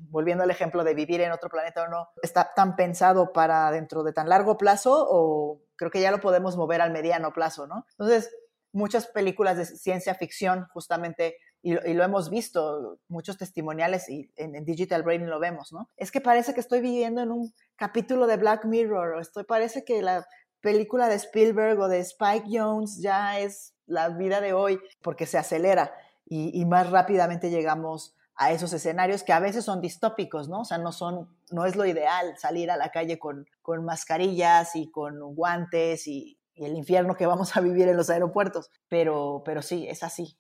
volviendo 0.10 0.44
al 0.44 0.52
ejemplo 0.52 0.84
de 0.84 0.94
vivir 0.94 1.22
en 1.22 1.32
otro 1.32 1.50
planeta 1.50 1.84
o 1.84 1.88
no, 1.88 2.10
está 2.22 2.52
tan 2.56 2.76
pensado 2.76 3.34
para 3.34 3.72
dentro 3.72 4.04
de 4.04 4.14
tan 4.14 4.30
largo 4.30 4.58
plazo 4.58 5.08
o 5.10 5.62
creo 5.76 5.92
que 5.92 6.02
ya 6.02 6.12
lo 6.12 6.22
podemos 6.22 6.58
mover 6.58 6.82
al 6.82 6.92
mediano 6.92 7.34
plazo, 7.34 7.68
¿no? 7.68 7.86
Entonces, 7.92 8.30
muchas 8.72 9.08
películas 9.08 9.58
de 9.58 9.66
ciencia 9.66 10.16
ficción 10.16 10.68
justamente 10.74 11.38
y, 11.64 11.74
lo 11.94 12.04
hemos 12.04 12.30
visto, 12.30 12.98
muchos 13.08 13.38
testimoniales 13.38 14.10
y 14.10 14.32
en, 14.36 14.66
Digital 14.66 15.04
Brain 15.04 15.30
lo 15.30 15.39
vemos, 15.39 15.72
¿no? 15.72 15.89
Es 15.96 16.12
que 16.12 16.20
parece 16.20 16.56
que 16.56 16.60
estoy 16.60 16.82
viviendo 16.82 17.22
en 17.22 17.32
un 17.32 17.54
capítulo 17.76 18.26
de 18.26 18.38
Black 18.38 18.66
Mirror, 18.66 19.16
o 19.16 19.20
estoy, 19.20 19.44
parece 19.44 19.84
que 19.84 20.02
la 20.02 20.26
película 20.62 21.08
de 21.08 21.16
Spielberg 21.16 21.80
o 21.80 21.88
de 21.88 22.00
Spike 22.00 22.46
Jones 22.50 23.00
ya 23.00 23.39
es 23.39 23.76
la 23.86 24.10
vida 24.10 24.42
de 24.42 24.54
hoy, 24.54 24.80
porque 25.04 25.28
se 25.28 25.38
acelera 25.38 25.94
y, 26.34 26.66
más 26.66 26.89
rápidamente 26.89 27.50
llegamos 27.50 28.16
a 28.36 28.51
esos 28.51 28.73
escenarios 28.73 29.23
que 29.23 29.34
a 29.34 29.39
veces 29.39 29.65
son 29.65 29.82
distópicos, 29.82 30.49
¿no? 30.49 30.61
O 30.61 30.65
sea, 30.65 30.77
no 30.77 30.91
son, 30.91 31.29
no 31.51 31.65
es 31.65 31.75
lo 31.75 31.86
ideal 31.86 32.36
salir 32.38 32.71
a 32.71 32.77
la 32.77 32.89
calle 32.89 33.19
con, 33.19 33.45
con 33.61 33.86
mascarillas 33.86 34.75
y 34.75 34.89
con 34.89 35.19
guantes 35.36 36.07
y, 36.07 36.38
el 36.55 36.75
infierno 36.75 37.15
que 37.15 37.25
vamos 37.25 37.55
a 37.55 37.61
vivir 37.61 37.88
en 37.88 37.97
los 37.97 38.09
aeropuertos. 38.09 38.69
Pero, 38.88 39.41
pero 39.45 39.61
sí, 39.61 39.88
es 39.88 40.03
así. 40.03 40.38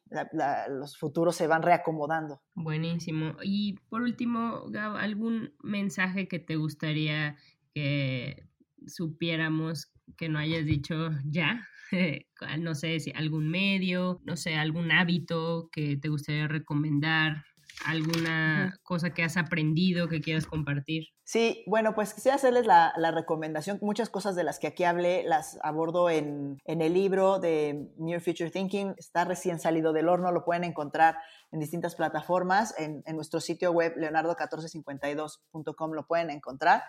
los 0.69 0.97
futuros 0.97 1.35
se 1.35 1.47
van 1.47 1.63
reacomodando. 1.63 2.41
Buenísimo. 2.53 3.35
Y 3.43 3.79
por 3.89 4.01
último, 4.01 4.65
Gab, 4.69 4.97
¿algún 4.97 5.53
mensaje 5.63 6.27
que 6.27 6.39
te 6.39 6.57
gustaría 6.57 7.37
que 7.73 8.45
supiéramos 8.85 9.91
que 10.17 10.29
no 10.29 10.39
hayas 10.39 10.65
dicho 10.65 11.09
ya? 11.25 11.67
no 12.59 12.75
sé 12.75 12.99
si 12.99 13.11
algún 13.11 13.49
medio, 13.49 14.21
no 14.23 14.37
sé, 14.37 14.55
algún 14.55 14.91
hábito 14.91 15.69
que 15.71 15.97
te 15.97 16.09
gustaría 16.09 16.47
recomendar 16.47 17.45
alguna 17.85 18.77
cosa 18.83 19.13
que 19.13 19.23
has 19.23 19.37
aprendido 19.37 20.07
que 20.07 20.21
quieras 20.21 20.45
compartir. 20.45 21.07
Sí, 21.23 21.63
bueno, 21.65 21.95
pues 21.95 22.13
quisiera 22.13 22.35
hacerles 22.35 22.65
la, 22.65 22.93
recomendación. 23.11 23.79
Muchas 23.81 24.09
cosas 24.09 24.35
de 24.35 24.43
las 24.43 24.59
que 24.59 24.67
aquí 24.67 24.83
hablé 24.83 25.23
las 25.23 25.57
abordo 25.63 26.09
en, 26.09 26.59
el 26.65 26.93
libro 26.93 27.39
de 27.39 27.89
New 27.97 28.19
Future 28.19 28.51
Thinking. 28.51 28.95
Está 28.97 29.23
recién 29.25 29.59
salido 29.59 29.93
del 29.93 30.09
horno, 30.09 30.31
lo 30.31 30.43
pueden 30.43 30.63
encontrar 30.63 31.15
en 31.51 31.59
distintas 31.59 31.95
plataformas. 31.95 32.75
En, 32.77 33.03
nuestro 33.15 33.39
sitio 33.39 33.71
web, 33.71 33.95
leonardo1452.com, 33.95 35.93
lo 35.93 36.05
pueden 36.05 36.29
encontrar. 36.29 36.83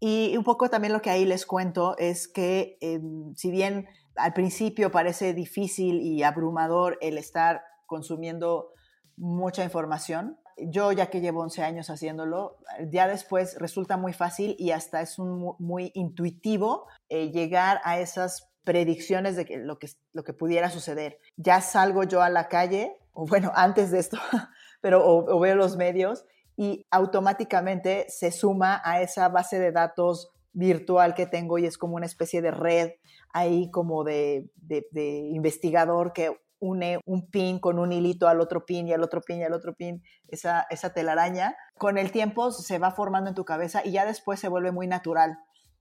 Y 0.00 0.36
un 0.36 0.44
poco 0.44 0.70
también 0.70 0.92
lo 0.92 1.02
que 1.02 1.10
ahí 1.10 1.24
les 1.24 1.44
cuento 1.44 1.96
es 1.98 2.28
que 2.28 2.78
em, 2.80 3.34
si 3.34 3.50
bien 3.50 3.88
al 4.14 4.32
principio 4.32 4.92
parece 4.92 5.34
difícil 5.34 6.00
y 6.00 6.22
abrumador 6.22 6.98
el 7.00 7.18
estar 7.18 7.62
consumiendo 7.86 8.72
mucha 9.18 9.64
información, 9.64 10.38
yo 10.56 10.90
ya 10.92 11.06
que 11.06 11.20
llevo 11.20 11.42
11 11.42 11.62
años 11.62 11.90
haciéndolo, 11.90 12.58
ya 12.90 13.06
después 13.06 13.56
resulta 13.58 13.96
muy 13.96 14.12
fácil 14.12 14.56
y 14.58 14.70
hasta 14.70 15.00
es 15.00 15.18
muy 15.18 15.92
intuitivo 15.94 16.86
eh, 17.08 17.30
llegar 17.30 17.80
a 17.84 18.00
esas 18.00 18.50
predicciones 18.64 19.36
de 19.36 19.44
que 19.44 19.58
lo, 19.58 19.78
que 19.78 19.88
lo 20.12 20.24
que 20.24 20.32
pudiera 20.32 20.70
suceder. 20.70 21.18
Ya 21.36 21.60
salgo 21.60 22.04
yo 22.04 22.22
a 22.22 22.30
la 22.30 22.48
calle, 22.48 22.96
o 23.12 23.26
bueno, 23.26 23.52
antes 23.54 23.90
de 23.90 23.98
esto, 23.98 24.18
pero 24.80 25.06
o 25.06 25.38
veo 25.40 25.54
los 25.54 25.76
medios 25.76 26.24
y 26.56 26.86
automáticamente 26.90 28.06
se 28.08 28.32
suma 28.32 28.82
a 28.84 29.00
esa 29.00 29.28
base 29.28 29.60
de 29.60 29.70
datos 29.70 30.32
virtual 30.52 31.14
que 31.14 31.26
tengo 31.26 31.58
y 31.58 31.66
es 31.66 31.78
como 31.78 31.94
una 31.94 32.06
especie 32.06 32.42
de 32.42 32.50
red 32.50 32.90
ahí 33.32 33.70
como 33.70 34.02
de, 34.02 34.50
investigador 35.32 36.12
que 36.12 36.36
une 36.60 37.00
un 37.06 37.28
pin 37.30 37.58
con 37.58 37.78
un 37.78 37.92
hilito 37.92 38.28
al 38.28 38.40
otro 38.40 38.64
pin 38.64 38.88
y 38.88 38.92
al 38.92 39.02
otro 39.02 39.20
pin 39.22 39.40
y 39.40 39.44
al 39.44 39.52
otro 39.52 39.74
pin, 39.74 40.02
esa, 40.28 40.66
esa 40.70 40.92
telaraña. 40.92 41.56
Con 41.76 41.98
el 41.98 42.12
tiempo 42.12 42.50
se 42.50 42.78
va 42.78 42.90
formando 42.90 43.30
en 43.30 43.34
tu 43.34 43.44
cabeza 43.44 43.82
y 43.84 43.92
ya 43.92 44.04
después 44.04 44.40
se 44.40 44.48
vuelve 44.48 44.72
muy 44.72 44.86
natural. 44.86 45.38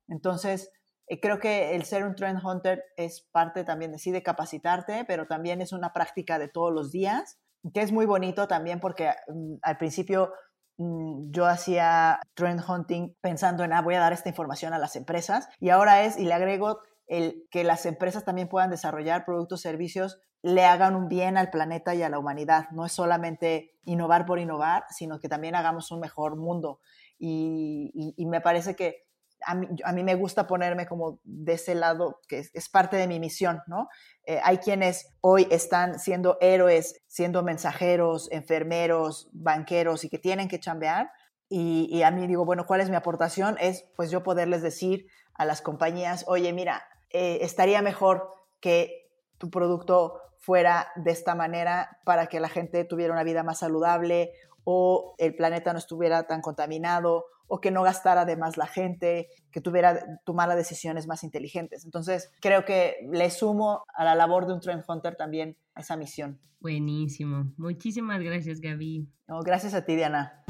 Entonces, 0.07 0.71
eh, 1.07 1.19
creo 1.19 1.39
que 1.39 1.75
el 1.75 1.83
ser 1.83 2.05
un 2.05 2.15
trend 2.15 2.39
hunter 2.43 2.83
es 2.95 3.27
parte 3.31 3.63
también 3.63 3.91
de 3.91 3.99
sí 3.99 4.11
de 4.11 4.23
capacitarte, 4.23 5.05
pero 5.05 5.27
también 5.27 5.61
es 5.61 5.71
una 5.71 5.93
práctica 5.93 6.39
de 6.39 6.47
todos 6.47 6.73
los 6.73 6.91
días, 6.91 7.39
que 7.73 7.81
es 7.81 7.91
muy 7.91 8.05
bonito 8.05 8.47
también 8.47 8.79
porque 8.79 9.11
mm, 9.27 9.55
al 9.61 9.77
principio 9.77 10.31
Mm, 10.77 11.31
yo 11.31 11.47
hacía 11.47 12.19
trend 12.35 12.61
hunting 12.67 13.15
pensando 13.19 13.63
en, 13.63 13.73
ah, 13.73 13.81
voy 13.81 13.95
a 13.95 13.99
dar 13.99 14.13
esta 14.13 14.29
información 14.29 14.73
a 14.73 14.77
las 14.77 14.95
empresas 14.95 15.49
y 15.59 15.69
ahora 15.69 16.03
es, 16.03 16.17
y 16.17 16.25
le 16.25 16.33
agrego 16.33 16.79
el 17.07 17.47
que 17.51 17.63
las 17.63 17.85
empresas 17.85 18.25
también 18.25 18.47
puedan 18.47 18.69
desarrollar 18.69 19.25
productos, 19.25 19.61
servicios, 19.61 20.19
le 20.41 20.65
hagan 20.65 20.95
un 20.95 21.07
bien 21.07 21.37
al 21.37 21.49
planeta 21.49 21.95
y 21.95 22.03
a 22.03 22.09
la 22.09 22.19
humanidad. 22.19 22.69
No 22.71 22.85
es 22.85 22.91
solamente 22.91 23.71
innovar 23.85 24.25
por 24.25 24.39
innovar, 24.39 24.85
sino 24.89 25.19
que 25.19 25.29
también 25.29 25.55
hagamos 25.55 25.91
un 25.91 25.99
mejor 25.99 26.35
mundo. 26.35 26.79
y 27.19 28.25
me 28.27 28.41
parece 28.41 28.75
que 28.75 29.07
a 29.45 29.93
mí, 29.93 30.03
me 30.03 30.15
gusta 30.15 30.47
ponerme 30.47 30.87
como 30.87 31.19
de 31.23 31.53
ese 31.53 31.75
lado, 31.75 32.19
que 32.27 32.39
es, 32.39 32.69
parte 32.69 32.97
de 32.97 33.07
mi 33.07 33.19
misión, 33.19 33.61
¿no? 33.67 33.87
Eh, 34.25 34.39
hay 34.43 34.57
quienes 34.57 35.13
hoy 35.21 35.47
están 35.51 35.99
siendo 35.99 36.37
héroes, 36.41 37.01
siendo 37.07 37.43
mensajeros, 37.43 38.29
enfermeros, 38.31 39.29
banqueros 39.31 40.03
y 40.03 40.09
que 40.09 40.19
tienen 40.19 40.47
que 40.47 40.59
chambear. 40.59 41.11
Y, 41.49 42.01
a 42.01 42.11
mí 42.11 42.27
digo, 42.27 42.45
bueno, 42.45 42.65
¿cuál 42.65 42.81
es 42.81 42.89
mi 42.89 42.97
aportación? 42.97 43.57
Es 43.59 43.85
pues 43.95 44.11
yo 44.11 44.21
poderles 44.21 44.61
decir 44.61 45.07
a 45.33 45.45
las 45.45 45.61
compañías, 45.61 46.25
oye, 46.27 46.51
mira, 46.51 46.83
eh, 47.09 47.39
estaría 47.41 47.81
mejor 47.81 48.29
que 48.59 49.09
tu 49.37 49.49
producto 49.49 50.21
fuera 50.37 50.87
de 50.95 51.11
esta 51.11 51.35
manera 51.35 51.99
para 52.05 52.27
que 52.27 52.39
la 52.39 52.49
gente 52.49 52.83
tuviera 52.85 53.13
una 53.13 53.23
vida 53.23 53.43
más 53.43 53.59
saludable 53.59 54.31
o 54.63 55.15
el 55.17 55.35
planeta 55.35 55.73
no 55.73 55.79
estuviera 55.79 56.27
tan 56.27 56.41
contaminado 56.41 57.25
o 57.47 57.61
que 57.61 57.71
no 57.71 57.81
gastara 57.81 58.25
de 58.25 58.35
más 58.35 58.57
la 58.57 58.67
gente, 58.67 59.29
que 59.51 59.61
tuviera, 59.61 60.19
tomara 60.25 60.55
decisiones 60.55 61.07
más 61.07 61.23
inteligentes. 61.23 61.85
Entonces, 61.85 62.29
creo 62.41 62.65
que 62.65 62.97
le 63.09 63.29
sumo 63.29 63.85
a 63.95 64.03
la 64.03 64.15
labor 64.15 64.45
de 64.45 64.53
un 64.53 64.59
Trend 64.59 64.83
Hunter 64.87 65.15
también 65.15 65.57
a 65.73 65.81
esa 65.81 65.95
misión. 65.95 66.39
Buenísimo. 66.59 67.53
Muchísimas 67.57 68.21
gracias, 68.21 68.59
Gaby. 68.59 69.07
No, 69.27 69.41
gracias 69.41 69.73
a 69.73 69.85
ti, 69.85 69.95
Diana. 69.95 70.43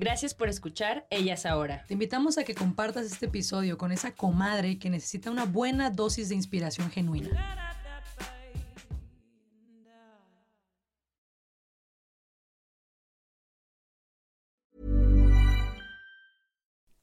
Gracias 0.00 0.32
por 0.32 0.48
escuchar 0.48 1.06
Ellas 1.10 1.44
Ahora. 1.44 1.84
Te 1.86 1.92
invitamos 1.92 2.38
a 2.38 2.44
que 2.44 2.54
compartas 2.54 3.04
este 3.04 3.26
episodio 3.26 3.76
con 3.76 3.92
esa 3.92 4.12
comadre 4.12 4.78
que 4.78 4.88
necesita 4.88 5.30
una 5.30 5.44
buena 5.44 5.90
dosis 5.90 6.30
de 6.30 6.36
inspiración 6.36 6.90
genuina. 6.90 7.28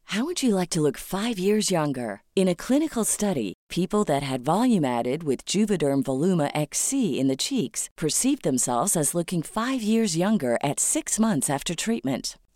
How 0.08 0.26
would 0.26 0.42
you 0.42 0.56
like 0.56 0.72
to 0.72 0.82
look 0.82 0.98
five 0.98 1.38
years 1.38 1.70
younger? 1.70 2.24
In 2.36 2.48
a 2.48 2.56
clinical 2.56 3.06
study, 3.06 3.54
people 3.70 4.04
that 4.06 4.24
had 4.24 4.44
volume 4.44 4.84
added 4.84 5.22
with 5.22 5.46
Juvederm 5.46 6.02
Voluma 6.02 6.50
XC 6.56 7.20
in 7.20 7.28
the 7.28 7.36
cheeks 7.36 7.92
perceived 7.96 8.42
themselves 8.42 8.98
as 8.98 9.14
looking 9.14 9.44
five 9.44 9.84
years 9.84 10.18
younger 10.18 10.58
at 10.64 10.80
six 10.80 11.20
months 11.20 11.48
after 11.48 11.76
treatment. 11.76 12.38